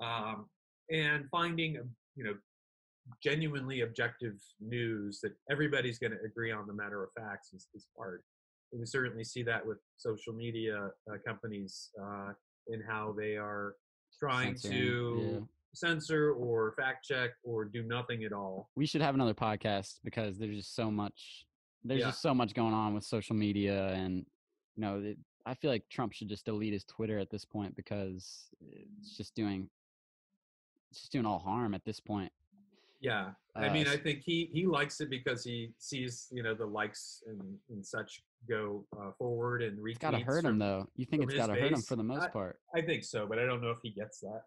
Um, 0.00 0.46
and 0.90 1.24
finding, 1.30 1.78
um, 1.78 1.90
you 2.14 2.22
know, 2.24 2.34
genuinely 3.22 3.80
objective 3.80 4.34
news 4.60 5.20
that 5.22 5.32
everybody's 5.50 5.98
going 5.98 6.12
to 6.12 6.18
agree 6.24 6.52
on 6.52 6.68
the 6.68 6.72
matter 6.72 7.02
of 7.02 7.10
facts 7.18 7.52
is, 7.52 7.66
is 7.74 7.86
hard. 7.96 8.22
And 8.72 8.80
we 8.80 8.86
certainly 8.86 9.24
see 9.24 9.42
that 9.44 9.64
with 9.64 9.78
social 9.96 10.32
media 10.32 10.90
uh, 11.10 11.16
companies 11.26 11.90
uh, 12.00 12.30
in 12.68 12.80
how 12.80 13.14
they 13.16 13.36
are 13.36 13.74
trying 14.18 14.56
censoring, 14.56 14.80
to. 14.80 15.48
Censor 15.76 16.32
or 16.32 16.72
fact 16.78 17.04
check 17.06 17.30
or 17.44 17.64
do 17.64 17.82
nothing 17.82 18.24
at 18.24 18.32
all. 18.32 18.70
we 18.76 18.86
should 18.86 19.00
have 19.02 19.14
another 19.14 19.34
podcast 19.34 20.00
because 20.04 20.38
there's 20.38 20.56
just 20.56 20.74
so 20.74 20.90
much 20.90 21.46
there's 21.84 22.00
Yeah. 22.00 22.06
just 22.06 22.22
so 22.22 22.34
much 22.34 22.54
going 22.54 22.74
on 22.74 22.94
with 22.94 23.04
social 23.04 23.36
media 23.36 23.88
and 23.92 24.26
you 24.74 24.80
know 24.80 25.00
it, 25.00 25.18
i 25.44 25.54
feel 25.54 25.70
like 25.70 25.84
trump 25.88 26.12
should 26.12 26.28
just 26.28 26.44
delete 26.44 26.72
his 26.72 26.84
twitter 26.84 27.18
at 27.18 27.30
this 27.30 27.44
point 27.44 27.76
because 27.76 28.48
it's 28.60 29.16
just 29.16 29.34
doing 29.34 29.68
it's 30.90 31.00
just 31.00 31.12
doing 31.12 31.26
all 31.26 31.38
harm 31.38 31.74
at 31.74 31.84
this 31.84 32.00
point 32.00 32.32
Yeah, 33.00 33.32
I 33.54 33.68
Uh, 33.68 33.72
mean, 33.74 33.86
I 33.88 33.96
think 33.98 34.22
he 34.22 34.48
he 34.52 34.66
likes 34.66 35.00
it 35.02 35.10
because 35.10 35.44
he 35.44 35.72
sees 35.78 36.28
you 36.32 36.42
know 36.42 36.54
the 36.54 36.66
likes 36.66 37.22
and, 37.26 37.40
and 37.70 37.84
such 37.86 38.22
go 38.48 38.86
uh, 38.98 39.10
forward 39.18 39.62
and 39.62 39.78
retweets. 39.78 39.90
it's 39.90 39.98
gotta 39.98 40.18
hurt 40.18 40.44
him 40.44 40.58
though 40.58 40.88
you 40.96 41.04
think 41.04 41.22
it's 41.22 41.34
gotta 41.34 41.54
hurt 41.54 41.72
him 41.72 41.82
for 41.82 41.96
the 41.96 42.02
most 42.02 42.22
I- 42.24 42.28
part 42.28 42.58
I 42.74 42.80
think 42.80 43.04
so, 43.04 43.26
but 43.28 43.38
I 43.38 43.44
don't 43.44 43.60
know 43.60 43.70
if 43.70 43.78
he 43.82 43.90
gets 43.90 44.18
that. 44.20 44.42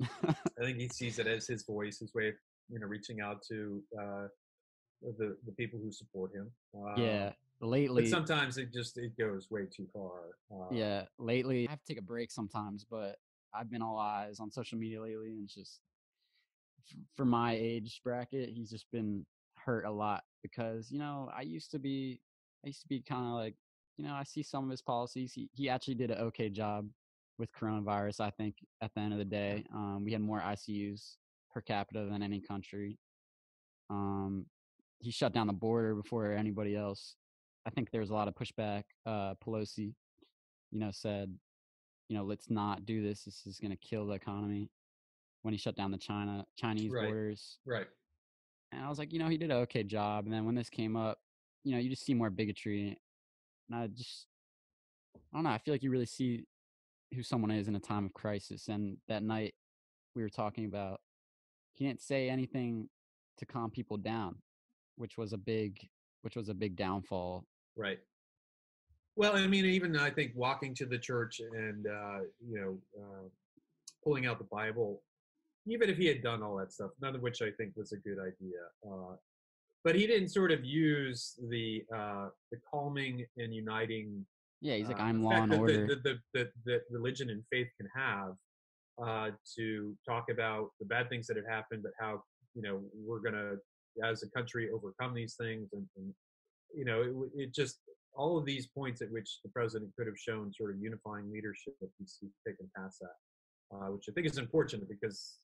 I 0.02 0.64
think 0.64 0.78
he 0.78 0.88
sees 0.88 1.18
it 1.18 1.26
as 1.26 1.46
his 1.46 1.64
voice, 1.64 1.98
his 1.98 2.14
way 2.14 2.28
of 2.28 2.34
you 2.68 2.78
know 2.80 2.86
reaching 2.86 3.20
out 3.20 3.42
to 3.48 3.82
uh, 3.98 4.26
the 5.18 5.36
the 5.46 5.52
people 5.52 5.78
who 5.82 5.92
support 5.92 6.32
him. 6.34 6.50
Uh, 6.74 7.00
yeah 7.00 7.32
but 7.60 7.68
lately 7.68 8.06
sometimes 8.06 8.58
it 8.58 8.72
just 8.72 8.98
it 8.98 9.16
goes 9.18 9.50
way 9.50 9.66
too 9.74 9.86
far. 9.92 10.36
Uh, 10.52 10.66
yeah 10.70 11.04
lately 11.18 11.66
i 11.66 11.70
have 11.70 11.80
to 11.80 11.86
take 11.86 11.98
a 11.98 12.02
break 12.02 12.30
sometimes 12.30 12.84
but 12.88 13.16
i've 13.54 13.70
been 13.70 13.82
all 13.82 13.98
eyes 13.98 14.40
on 14.40 14.50
social 14.50 14.78
media 14.78 15.00
lately 15.00 15.30
and 15.30 15.44
it's 15.44 15.54
just 15.54 15.80
for 17.14 17.24
my 17.24 17.56
age 17.58 18.00
bracket 18.04 18.50
he's 18.50 18.70
just 18.70 18.90
been 18.92 19.24
hurt 19.56 19.84
a 19.84 19.90
lot 19.90 20.24
because 20.42 20.90
you 20.90 20.98
know 20.98 21.30
i 21.34 21.40
used 21.40 21.70
to 21.70 21.78
be 21.78 22.20
i 22.64 22.66
used 22.66 22.82
to 22.82 22.88
be 22.88 23.00
kind 23.00 23.26
of 23.26 23.32
like 23.32 23.54
you 23.96 24.04
know 24.04 24.14
i 24.14 24.22
see 24.22 24.42
some 24.42 24.64
of 24.64 24.70
his 24.70 24.82
policies 24.82 25.32
he, 25.32 25.48
he 25.54 25.68
actually 25.68 25.94
did 25.94 26.10
an 26.10 26.18
okay 26.18 26.50
job 26.50 26.86
with 27.38 27.50
coronavirus 27.52 28.20
i 28.20 28.30
think 28.30 28.56
at 28.82 28.90
the 28.94 29.00
end 29.00 29.12
of 29.12 29.18
the 29.18 29.24
day 29.24 29.64
um, 29.74 30.02
we 30.04 30.12
had 30.12 30.20
more 30.20 30.40
icus 30.40 31.16
per 31.52 31.60
capita 31.60 32.06
than 32.10 32.22
any 32.22 32.40
country 32.40 32.98
um, 33.90 34.46
he 35.00 35.10
shut 35.10 35.32
down 35.32 35.46
the 35.46 35.52
border 35.52 35.94
before 35.94 36.32
anybody 36.32 36.76
else 36.76 37.16
i 37.66 37.70
think 37.70 37.90
there 37.90 38.00
was 38.00 38.10
a 38.10 38.14
lot 38.14 38.28
of 38.28 38.34
pushback 38.34 38.84
uh, 39.06 39.34
pelosi 39.44 39.94
you 40.74 40.80
know, 40.80 40.90
said, 40.90 41.32
you 42.08 42.16
know, 42.16 42.24
let's 42.24 42.50
not 42.50 42.84
do 42.84 43.00
this. 43.00 43.22
This 43.22 43.46
is 43.46 43.60
going 43.60 43.70
to 43.70 43.76
kill 43.76 44.06
the 44.06 44.14
economy. 44.14 44.68
When 45.42 45.54
he 45.54 45.58
shut 45.58 45.76
down 45.76 45.92
the 45.92 45.98
China 45.98 46.44
Chinese 46.56 46.90
Right. 46.90 47.04
borders, 47.04 47.58
Right. 47.64 47.86
and 48.72 48.82
I 48.82 48.88
was 48.88 48.98
like, 48.98 49.12
you 49.12 49.18
know, 49.18 49.28
he 49.28 49.36
did 49.36 49.50
an 49.50 49.58
okay 49.58 49.84
job. 49.84 50.24
And 50.24 50.32
then 50.32 50.46
when 50.46 50.54
this 50.54 50.68
came 50.68 50.96
up, 50.96 51.18
you 51.62 51.72
know, 51.72 51.78
you 51.78 51.90
just 51.90 52.04
see 52.04 52.14
more 52.14 52.30
bigotry, 52.30 52.98
and 53.68 53.78
I 53.78 53.86
just, 53.86 54.26
I 55.16 55.36
don't 55.36 55.44
know. 55.44 55.50
I 55.50 55.58
feel 55.58 55.74
like 55.74 55.82
you 55.82 55.90
really 55.90 56.06
see 56.06 56.44
who 57.14 57.22
someone 57.22 57.50
is 57.50 57.68
in 57.68 57.76
a 57.76 57.80
time 57.80 58.04
of 58.04 58.12
crisis. 58.12 58.68
And 58.68 58.96
that 59.08 59.22
night 59.22 59.54
we 60.14 60.22
were 60.22 60.28
talking 60.28 60.66
about, 60.66 61.00
he 61.72 61.86
didn't 61.86 62.02
say 62.02 62.28
anything 62.28 62.88
to 63.38 63.46
calm 63.46 63.70
people 63.70 63.96
down, 63.96 64.36
which 64.96 65.16
was 65.16 65.32
a 65.32 65.38
big, 65.38 65.78
which 66.22 66.36
was 66.36 66.48
a 66.48 66.54
big 66.54 66.76
downfall. 66.76 67.44
Right. 67.76 67.98
Well, 69.16 69.36
I 69.36 69.46
mean, 69.46 69.64
even 69.64 69.96
I 69.96 70.10
think 70.10 70.32
walking 70.34 70.74
to 70.74 70.86
the 70.86 70.98
church 70.98 71.40
and 71.40 71.86
uh, 71.86 72.18
you 72.46 72.60
know 72.60 72.78
uh, 73.00 73.28
pulling 74.02 74.26
out 74.26 74.38
the 74.38 74.44
Bible, 74.44 75.02
even 75.66 75.88
if 75.88 75.96
he 75.96 76.06
had 76.06 76.22
done 76.22 76.42
all 76.42 76.56
that 76.56 76.72
stuff, 76.72 76.90
none 77.00 77.14
of 77.14 77.22
which 77.22 77.40
I 77.40 77.50
think 77.50 77.76
was 77.76 77.92
a 77.92 77.96
good 77.96 78.18
idea. 78.18 78.60
Uh, 78.84 79.14
but 79.84 79.94
he 79.94 80.06
didn't 80.06 80.30
sort 80.30 80.50
of 80.50 80.64
use 80.64 81.38
the 81.48 81.84
uh, 81.94 82.28
the 82.50 82.58
calming 82.68 83.24
and 83.36 83.54
uniting. 83.54 84.26
Yeah, 84.64 84.76
he's 84.76 84.88
like, 84.88 84.98
uh, 84.98 85.04
I'm 85.04 85.22
law 85.24 85.32
and 85.32 85.52
that 85.52 85.60
order. 85.60 85.86
The, 86.02 86.18
the, 86.32 86.48
the, 86.64 86.80
religion 86.90 87.28
and 87.28 87.44
faith 87.52 87.68
can 87.78 87.86
have 87.94 88.32
uh, 89.00 89.30
to 89.58 89.94
talk 90.08 90.26
about 90.30 90.70
the 90.80 90.86
bad 90.86 91.10
things 91.10 91.26
that 91.26 91.36
have 91.36 91.46
happened, 91.46 91.82
but 91.82 91.92
how 92.00 92.22
you 92.54 92.62
know 92.62 92.80
we're 92.94 93.20
gonna, 93.20 93.56
as 94.02 94.22
a 94.22 94.30
country, 94.30 94.70
overcome 94.70 95.12
these 95.12 95.34
things, 95.38 95.68
and, 95.74 95.86
and 95.98 96.14
you 96.74 96.86
know, 96.86 97.02
it, 97.02 97.42
it 97.42 97.54
just 97.54 97.76
all 98.16 98.38
of 98.38 98.46
these 98.46 98.66
points 98.66 99.02
at 99.02 99.10
which 99.10 99.40
the 99.44 99.50
president 99.50 99.92
could 99.98 100.06
have 100.06 100.18
shown 100.18 100.50
sort 100.54 100.70
of 100.70 100.80
unifying 100.80 101.30
leadership, 101.30 101.74
he's, 101.98 102.16
he's 102.20 102.30
taken 102.46 102.70
past 102.74 103.00
that, 103.00 103.76
uh, 103.76 103.90
which 103.90 104.04
I 104.08 104.12
think 104.12 104.26
is 104.26 104.38
unfortunate 104.38 104.88
because 104.88 105.40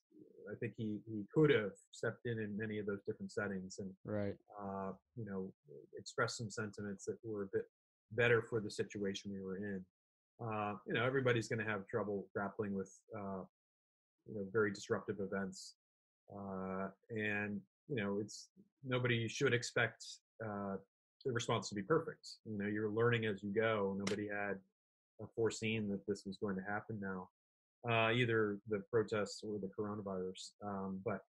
I 0.51 0.55
think 0.55 0.73
he 0.77 0.97
he 1.05 1.25
could 1.31 1.51
have 1.51 1.73
stepped 1.91 2.25
in 2.25 2.39
in 2.39 2.57
many 2.57 2.79
of 2.79 2.87
those 2.87 3.03
different 3.05 3.31
settings 3.31 3.77
and 3.77 3.91
right. 4.03 4.33
uh, 4.59 4.93
you 5.15 5.25
know, 5.25 5.53
expressed 5.95 6.37
some 6.37 6.49
sentiments 6.49 7.05
that 7.05 7.17
were 7.23 7.43
a 7.43 7.49
bit 7.53 7.65
better 8.11 8.41
for 8.41 8.59
the 8.59 8.69
situation 8.69 9.31
we 9.31 9.41
were 9.41 9.57
in. 9.57 9.85
Uh, 10.43 10.73
you 10.87 10.93
know, 10.93 11.05
everybody's 11.05 11.47
going 11.47 11.63
to 11.63 11.69
have 11.71 11.87
trouble 11.87 12.27
grappling 12.33 12.75
with, 12.75 12.91
uh, 13.15 13.43
you 14.27 14.35
know, 14.35 14.45
very 14.51 14.71
disruptive 14.71 15.17
events. 15.19 15.75
Uh, 16.33 16.87
and, 17.09 17.59
you 17.87 17.95
know, 17.95 18.17
it's 18.19 18.49
nobody 18.83 19.27
should 19.27 19.53
expect 19.53 20.03
uh, 20.43 20.75
the 21.25 21.31
response 21.31 21.69
to 21.69 21.75
be 21.75 21.83
perfect. 21.83 22.27
You 22.45 22.57
know, 22.57 22.67
you're 22.67 22.89
learning 22.89 23.25
as 23.25 23.43
you 23.43 23.51
go. 23.51 23.95
Nobody 23.97 24.27
had 24.27 24.57
uh, 25.21 25.27
foreseen 25.35 25.89
that 25.89 26.05
this 26.07 26.23
was 26.25 26.37
going 26.37 26.55
to 26.55 26.63
happen 26.63 26.99
now, 26.99 27.29
uh, 27.89 28.11
either 28.11 28.57
the 28.67 28.81
protests 28.91 29.43
or 29.43 29.59
the 29.59 29.69
coronavirus. 29.77 30.51
Um, 30.65 30.99
but 31.05 31.21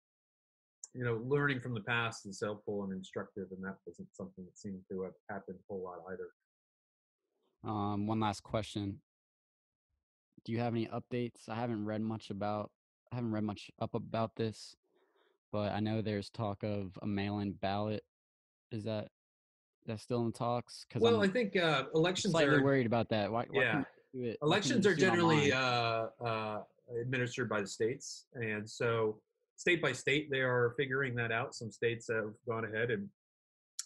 you 0.94 1.04
know, 1.04 1.20
learning 1.24 1.60
from 1.60 1.74
the 1.74 1.80
past 1.80 2.26
is 2.26 2.40
helpful 2.42 2.82
and 2.84 2.92
instructive, 2.92 3.46
and 3.52 3.62
that 3.64 3.76
wasn't 3.86 4.08
something 4.12 4.44
that 4.44 4.58
seemed 4.58 4.80
to 4.90 5.02
have 5.02 5.12
happened 5.28 5.58
a 5.58 5.72
whole 5.72 5.84
lot 5.84 5.98
either. 6.12 6.30
Um, 7.64 8.06
one 8.06 8.20
last 8.20 8.42
question. 8.42 9.00
Do 10.44 10.52
you 10.52 10.58
have 10.60 10.74
any 10.74 10.86
updates? 10.86 11.48
I 11.48 11.54
haven't 11.54 11.84
read 11.84 12.00
much 12.00 12.30
about 12.30 12.70
I 13.12 13.16
haven't 13.16 13.32
read 13.32 13.44
much 13.44 13.70
up 13.80 13.94
about 13.94 14.36
this, 14.36 14.76
but 15.52 15.72
I 15.72 15.80
know 15.80 16.00
there's 16.00 16.30
talk 16.30 16.62
of 16.62 16.96
a 17.02 17.06
mail-in 17.06 17.52
ballot. 17.52 18.02
Is 18.70 18.84
that 18.84 19.08
that's 19.86 20.02
still 20.02 20.24
in 20.24 20.32
talks? 20.32 20.86
Because 20.88 21.02
Well, 21.02 21.16
I'm 21.16 21.28
I 21.28 21.32
think 21.32 21.56
uh, 21.56 21.84
elections 21.94 22.32
slightly 22.32 22.56
are 22.56 22.62
worried 22.62 22.86
about 22.86 23.08
that. 23.10 23.30
Why, 23.30 23.46
why 23.50 23.62
yeah. 23.62 23.82
do 24.14 24.22
it? 24.22 24.38
why 24.40 24.46
elections 24.46 24.86
are 24.86 24.94
just 24.94 25.00
do 25.00 25.06
it 25.06 25.10
generally 25.10 25.52
uh, 25.52 26.06
uh, 26.24 26.62
administered 27.00 27.48
by 27.48 27.60
the 27.60 27.66
states, 27.66 28.26
and 28.34 28.68
so 28.68 29.20
state 29.56 29.82
by 29.82 29.92
state 29.92 30.30
they 30.30 30.40
are 30.40 30.74
figuring 30.78 31.14
that 31.16 31.32
out. 31.32 31.54
Some 31.54 31.70
states 31.70 32.08
have 32.08 32.32
gone 32.48 32.64
ahead 32.64 32.90
and 32.90 33.08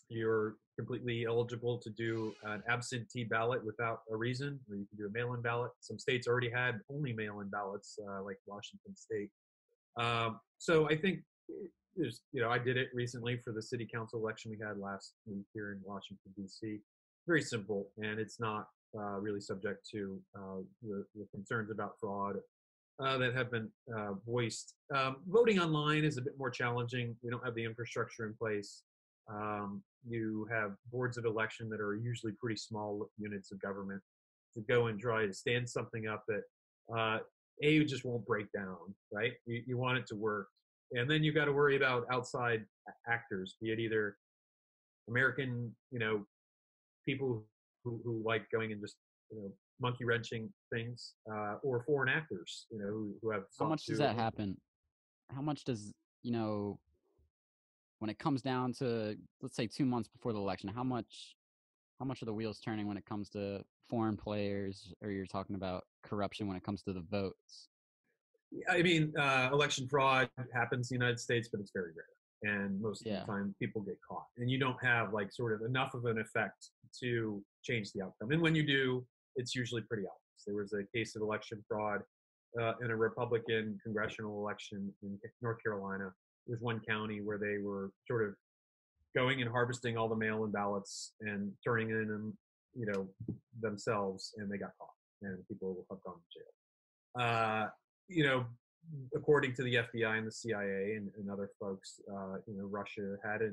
you're 0.09 0.57
completely 0.77 1.25
eligible 1.27 1.79
to 1.79 1.91
do 1.91 2.35
an 2.45 2.62
absentee 2.68 3.25
ballot 3.25 3.64
without 3.64 4.01
a 4.11 4.16
reason, 4.16 4.59
or 4.68 4.77
you 4.77 4.87
can 4.87 4.99
do 4.99 5.07
a 5.07 5.11
mail-in 5.11 5.41
ballot. 5.41 5.70
Some 5.81 5.99
states 5.99 6.27
already 6.27 6.51
had 6.51 6.81
only 6.91 7.12
mail-in 7.12 7.49
ballots, 7.49 7.99
uh, 8.09 8.22
like 8.22 8.39
Washington 8.47 8.95
State. 8.97 9.31
Um, 9.97 10.41
so 10.59 10.89
I 10.89 10.97
think 10.97 11.20
there's, 11.97 12.22
you 12.33 12.41
know, 12.41 12.51
I 12.51 12.59
did 12.59 12.77
it 12.77 12.89
recently 12.93 13.37
for 13.37 13.53
the 13.53 13.62
city 13.62 13.89
council 13.93 14.20
election 14.20 14.51
we 14.51 14.59
had 14.64 14.79
last 14.79 15.12
week 15.27 15.47
here 15.55 15.72
in 15.72 15.81
Washington 15.85 16.33
D.C. 16.37 16.81
Very 17.27 17.43
simple, 17.43 17.89
and 17.99 18.18
it's 18.18 18.41
not 18.41 18.68
uh, 18.99 19.18
really 19.18 19.41
subject 19.41 19.89
to 19.91 20.20
uh, 20.37 20.61
the, 20.83 21.05
the 21.14 21.27
concerns 21.33 21.70
about 21.70 21.95
fraud 22.01 22.37
uh, 23.01 23.18
that 23.18 23.35
have 23.35 23.51
been 23.51 23.68
uh, 23.97 24.12
voiced. 24.27 24.75
Um, 24.95 25.16
voting 25.27 25.59
online 25.59 26.05
is 26.05 26.16
a 26.16 26.22
bit 26.22 26.35
more 26.39 26.51
challenging. 26.51 27.16
We 27.22 27.31
don't 27.31 27.45
have 27.45 27.55
the 27.55 27.64
infrastructure 27.64 28.27
in 28.27 28.35
place. 28.35 28.83
Um, 29.31 29.83
you 30.07 30.47
have 30.51 30.72
boards 30.93 31.16
of 31.16 31.25
election 31.25 31.68
that 31.70 31.81
are 31.81 31.97
usually 31.97 32.33
pretty 32.33 32.57
small 32.57 33.09
units 33.18 33.53
of 33.53 33.61
government 33.61 34.03
to 34.55 34.62
go 34.62 34.87
and 34.89 35.01
try 35.01 35.27
to 35.27 35.33
stand 35.33 35.68
something 35.68 36.07
up 36.07 36.25
that 36.29 36.43
uh, 36.95 37.18
a 37.62 37.85
just 37.85 38.05
won't 38.05 38.27
break 38.27 38.47
down, 38.53 38.77
right? 39.12 39.33
You, 39.47 39.62
you 39.66 39.79
want 39.79 39.99
it 39.99 40.07
to 40.09 40.14
work, 40.14 40.49
and 40.93 41.11
then 41.11 41.22
you've 41.22 41.35
got 41.35 41.47
to 41.47 41.53
worry 41.53 41.77
about 41.77 42.05
outside 42.12 42.64
actors, 43.09 43.57
be 43.61 43.70
it 43.70 43.79
either 43.79 44.16
American, 45.09 45.75
you 45.91 45.99
know, 45.99 46.25
people 47.07 47.45
who, 47.85 48.01
who 48.05 48.22
like 48.25 48.51
going 48.51 48.72
and 48.72 48.81
just 48.81 48.97
you 49.31 49.39
know 49.39 49.53
monkey 49.81 50.05
wrenching 50.05 50.53
things, 50.72 51.14
uh, 51.33 51.57
or 51.62 51.83
foreign 51.85 52.09
actors, 52.09 52.66
you 52.70 52.79
know, 52.79 52.87
who, 52.87 53.14
who 53.22 53.31
have. 53.31 53.45
How 53.59 53.66
much 53.66 53.87
does 53.87 53.99
that 53.99 54.16
happen? 54.16 54.57
How 55.35 55.43
much 55.43 55.64
does 55.64 55.93
you 56.22 56.33
know 56.33 56.79
when 58.05 58.11
it 58.11 58.19
comes 58.19 58.43
down 58.43 58.71
to 58.71 59.17
let's 59.41 59.57
say 59.57 59.67
two 59.67 59.87
months 59.87 60.11
before 60.11 60.35
the 60.35 60.39
election? 60.39 60.69
How 60.69 60.85
much 60.85 61.37
how 61.99 62.05
much 62.05 62.21
are 62.21 62.27
the 62.27 62.35
wheels 62.35 62.61
turning 62.61 62.87
when 62.87 62.99
it 62.99 63.07
comes 63.07 63.31
to 63.31 63.65
foreign 63.89 64.15
players, 64.15 64.93
or 65.01 65.11
you're 65.11 65.25
talking 65.25 65.57
about 65.57 65.85
corruption 66.03 66.47
when 66.47 66.55
it 66.55 66.63
comes 66.63 66.83
to 66.83 66.93
the 66.93 67.01
votes? 67.01 67.71
I 68.69 68.83
mean, 68.83 69.15
uh, 69.19 69.49
election 69.51 69.89
fraud 69.89 70.29
happens 70.53 70.91
in 70.91 70.99
the 70.99 71.03
United 71.03 71.19
States, 71.19 71.49
but 71.51 71.61
it's 71.61 71.71
very 71.73 71.93
rare. 71.97 72.55
And 72.55 72.79
most 72.79 73.07
Yeah. 73.07 73.21
of 73.21 73.27
the 73.27 73.33
time, 73.33 73.55
people 73.59 73.81
get 73.81 73.99
caught. 74.07 74.27
And 74.37 74.51
you 74.51 74.59
don't 74.59 74.81
have 74.85 75.15
like 75.15 75.33
sort 75.33 75.55
of 75.55 75.63
enough 75.63 75.95
of 75.95 76.05
an 76.05 76.19
effect 76.19 76.73
to 77.01 77.43
change 77.63 77.91
the 77.93 78.03
outcome. 78.03 78.33
And 78.33 78.43
when 78.43 78.55
you 78.55 78.67
do, 78.67 79.07
it's 79.37 79.55
usually 79.55 79.81
pretty 79.81 80.03
obvious. 80.03 80.45
There 80.47 80.57
was 80.57 80.75
a 80.75 80.85
case 80.95 81.17
of 81.17 81.23
election 81.23 81.65
fraud 81.67 82.03
uh, 82.61 82.75
in 82.83 82.91
a 82.91 82.97
Republican 82.97 83.79
congressional 83.83 84.39
election 84.43 84.93
in 85.03 85.19
North 85.41 85.63
Carolina. 85.63 86.13
There's 86.47 86.61
one 86.61 86.80
county 86.80 87.20
where 87.20 87.38
they 87.38 87.59
were 87.62 87.90
sort 88.07 88.22
of 88.28 88.34
going 89.14 89.40
and 89.40 89.51
harvesting 89.51 89.97
all 89.97 90.09
the 90.09 90.16
mail-in 90.16 90.51
ballots 90.51 91.12
and 91.20 91.53
turning 91.64 91.90
in 91.90 92.09
them, 92.09 92.36
you 92.74 92.86
know, 92.86 93.09
themselves, 93.61 94.34
and 94.36 94.51
they 94.51 94.59
got 94.59 94.70
caught, 94.78 94.88
and 95.22 95.38
people 95.49 95.84
have 95.90 96.03
gone 96.03 96.16
to 96.16 96.38
jail. 96.38 97.24
Uh, 97.24 97.68
you 98.09 98.24
know, 98.24 98.45
according 99.14 99.55
to 99.55 99.62
the 99.62 99.76
FBI 99.76 100.18
and 100.18 100.26
the 100.26 100.32
CIA 100.32 100.95
and, 100.97 101.11
and 101.16 101.30
other 101.30 101.51
folks, 101.61 102.01
uh, 102.11 102.36
you 102.47 102.57
know, 102.57 102.64
Russia 102.64 103.16
had 103.24 103.42
a 103.42 103.51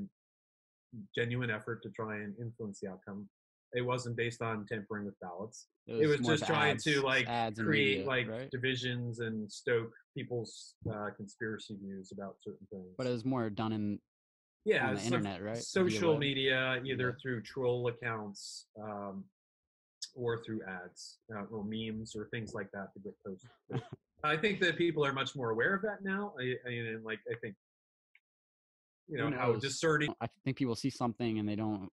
genuine 1.15 1.49
effort 1.49 1.81
to 1.83 1.89
try 1.89 2.17
and 2.17 2.33
influence 2.39 2.79
the 2.81 2.89
outcome. 2.89 3.29
It 3.73 3.81
wasn't 3.81 4.17
based 4.17 4.41
on 4.41 4.65
tampering 4.65 5.05
with 5.05 5.19
ballots. 5.21 5.67
It 5.87 6.07
was 6.07 6.21
more 6.21 6.33
just 6.33 6.45
trying 6.45 6.73
ads- 6.75 6.83
to 6.85 7.01
like 7.01 7.25
create 7.57 7.99
media, 7.99 8.05
like 8.05 8.27
right? 8.29 8.49
divisions 8.51 9.19
and 9.19 9.51
stoke 9.51 9.91
people's 10.15 10.75
uh, 10.91 11.09
conspiracy 11.15 11.77
views 11.81 12.11
about 12.11 12.35
certain 12.41 12.67
things. 12.71 12.93
but 12.97 13.07
it 13.07 13.11
was 13.11 13.25
more 13.25 13.49
done 13.49 13.71
in 13.71 13.99
yeah, 14.65 14.87
on 14.87 14.95
the 14.95 15.01
internet, 15.01 15.41
right? 15.41 15.57
Social 15.57 16.17
media, 16.17 16.81
either 16.85 17.09
Yeah. 17.09 17.15
through 17.21 17.41
troll 17.41 17.87
accounts 17.87 18.67
um, 18.79 19.23
or 20.13 20.43
through 20.43 20.61
ads 20.67 21.19
uh, 21.33 21.43
or 21.45 21.63
memes 21.63 22.15
or 22.15 22.27
things 22.29 22.53
like 22.53 22.69
that 22.73 22.93
to 22.93 22.99
get 22.99 23.13
posted. 23.25 23.49
I 24.23 24.37
think 24.37 24.59
that 24.61 24.77
people 24.77 25.03
are 25.05 25.13
much 25.13 25.35
more 25.35 25.49
aware 25.49 25.73
of 25.73 25.81
that 25.81 26.03
now. 26.03 26.33
I, 26.39 26.55
I 26.65 26.69
mean, 26.69 26.85
and 26.87 27.03
like 27.03 27.19
I 27.31 27.35
think 27.41 27.55
you 29.07 29.17
know 29.17 29.31
how 29.31 29.53
discerning. 29.55 30.13
I 30.21 30.27
think 30.43 30.57
people 30.57 30.75
see 30.75 30.89
something 30.91 31.39
and 31.39 31.49
they 31.49 31.55
don't 31.55 31.89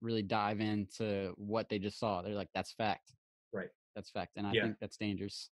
really 0.00 0.22
dive 0.22 0.60
into 0.60 1.32
what 1.36 1.68
they 1.68 1.78
just 1.78 1.98
saw. 1.98 2.22
They're 2.22 2.34
like, 2.34 2.50
"That's 2.54 2.72
fact." 2.72 3.12
Right. 3.52 3.68
That's 3.94 4.10
fact, 4.10 4.36
and 4.36 4.46
I 4.46 4.52
Yeah. 4.52 4.62
think 4.62 4.78
that's 4.80 4.96
dangerous. 4.96 5.50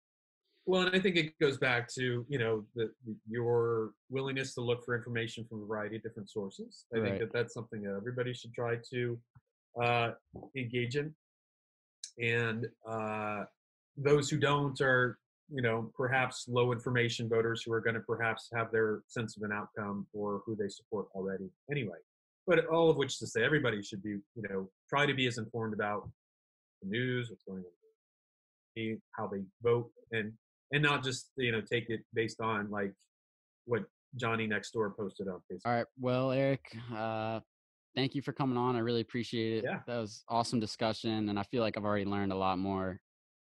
Well, 0.67 0.83
and 0.83 0.97
I 0.97 1.01
think 1.01 1.17
it 1.17 1.39
goes 1.39 1.59
back 1.59 1.89
to 1.95 2.27
you 2.29 2.39
know 2.39 2.67
the, 2.75 2.93
your 3.29 3.93
willingness 4.11 4.55
to 4.55 4.61
look 4.61 4.85
for 4.85 4.97
information 4.97 5.45
from 5.45 5.63
a 5.63 5.67
variety 5.67 5.97
of 5.97 6.03
different 6.03 6.31
sources. 6.31 6.87
I 6.95 6.99
Right. 6.99 7.05
think 7.09 7.19
that 7.21 7.33
that's 7.33 7.55
something 7.55 7.83
that 7.83 7.95
everybody 7.95 8.35
should 8.35 8.53
try 8.53 8.77
to 8.91 9.21
uh, 9.81 10.13
engage 10.57 10.97
in, 10.97 11.15
and 12.21 12.67
uh, 12.87 13.45
those 13.97 14.29
who 14.31 14.39
don't 14.39 14.81
are 14.81 15.19
you 15.49 15.63
know 15.63 15.93
perhaps 15.95 16.49
low 16.49 16.73
information 16.73 17.29
voters 17.29 17.63
who 17.63 17.73
are 17.73 17.81
going 17.81 17.95
to 17.95 18.01
perhaps 18.01 18.49
have 18.53 18.73
their 18.73 19.03
sense 19.07 19.37
of 19.37 19.45
an 19.45 19.53
outcome 19.53 20.07
or 20.13 20.43
who 20.45 20.57
they 20.57 20.69
support 20.69 21.07
already 21.15 21.49
anyway. 21.71 21.99
But 22.47 22.67
all 22.67 22.91
of 22.91 22.97
which 22.97 23.19
to 23.19 23.27
say, 23.27 23.45
everybody 23.45 23.83
should 23.83 24.03
be 24.03 24.11
you 24.11 24.43
know 24.49 24.69
try 24.89 25.07
to 25.07 25.15
be 25.15 25.27
as 25.27 25.39
informed 25.39 25.75
about 25.75 26.09
the 26.83 26.89
news, 26.89 27.31
what's 27.31 27.43
going 27.45 27.65
on, 28.79 29.01
how 29.13 29.27
they 29.27 29.43
vote, 29.63 29.91
and 30.13 30.33
and 30.73 30.83
not 30.83 31.03
just 31.03 31.31
you 31.37 31.53
know 31.53 31.61
take 31.61 31.91
it 31.91 32.01
based 32.15 32.41
on 32.41 32.71
like 32.71 32.93
what 33.65 33.83
Johnny 34.17 34.47
next 34.47 34.71
door 34.73 34.95
posted 34.97 35.29
on 35.29 35.41
Facebook. 35.51 35.61
All 35.67 35.73
right. 35.73 35.87
Well, 35.99 36.31
Eric, 36.31 36.65
uh, 36.95 37.41
thank 37.97 38.15
you 38.15 38.23
for 38.23 38.33
coming 38.33 38.57
on. 38.57 38.77
I 38.77 38.81
really 38.81 39.01
appreciate 39.01 39.59
it. 39.59 39.65
Yeah. 39.65 39.81
That 39.87 39.99
was 39.99 40.23
awesome 40.29 40.61
discussion, 40.61 41.29
and 41.29 41.39
I 41.39 41.43
feel 41.43 41.63
like 41.63 41.77
I've 41.77 41.85
already 41.85 42.05
learned 42.05 42.33
a 42.33 42.37
lot 42.37 42.59
more 42.59 43.01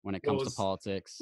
when 0.02 0.14
it 0.14 0.22
comes 0.22 0.40
it's- 0.42 0.54
to 0.54 0.56
politics. 0.56 1.20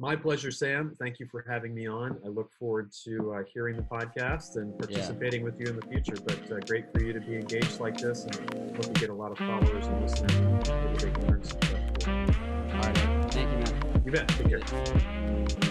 My 0.00 0.14
pleasure, 0.14 0.52
Sam. 0.52 0.94
Thank 0.96 1.18
you 1.18 1.26
for 1.26 1.44
having 1.48 1.74
me 1.74 1.88
on. 1.88 2.16
I 2.24 2.28
look 2.28 2.52
forward 2.52 2.92
to 3.04 3.34
uh, 3.34 3.42
hearing 3.52 3.74
the 3.74 3.82
podcast 3.82 4.54
and 4.54 4.78
participating 4.78 5.42
with 5.42 5.58
you 5.58 5.66
in 5.66 5.74
the 5.74 5.86
future. 5.86 6.14
But 6.24 6.52
uh, 6.52 6.60
great 6.60 6.92
for 6.92 7.02
you 7.02 7.12
to 7.12 7.20
be 7.20 7.34
engaged 7.34 7.80
like 7.80 7.98
this, 7.98 8.24
and 8.24 8.36
hope 8.76 8.86
you 8.86 8.92
get 8.92 9.10
a 9.10 9.14
lot 9.14 9.32
of 9.32 9.38
followers 9.38 9.86
and 9.86 10.00
listeners. 10.00 10.32
Maybe 10.68 10.98
they 10.98 11.10
can 11.10 11.26
learn 11.26 11.42
some 11.42 11.58
All 12.74 12.80
right. 12.80 13.32
Thank 13.32 13.50
you, 13.50 13.58
man. 13.58 14.02
You 14.06 14.12
bet. 14.12 14.28
Take 14.28 14.48
care. 14.48 15.67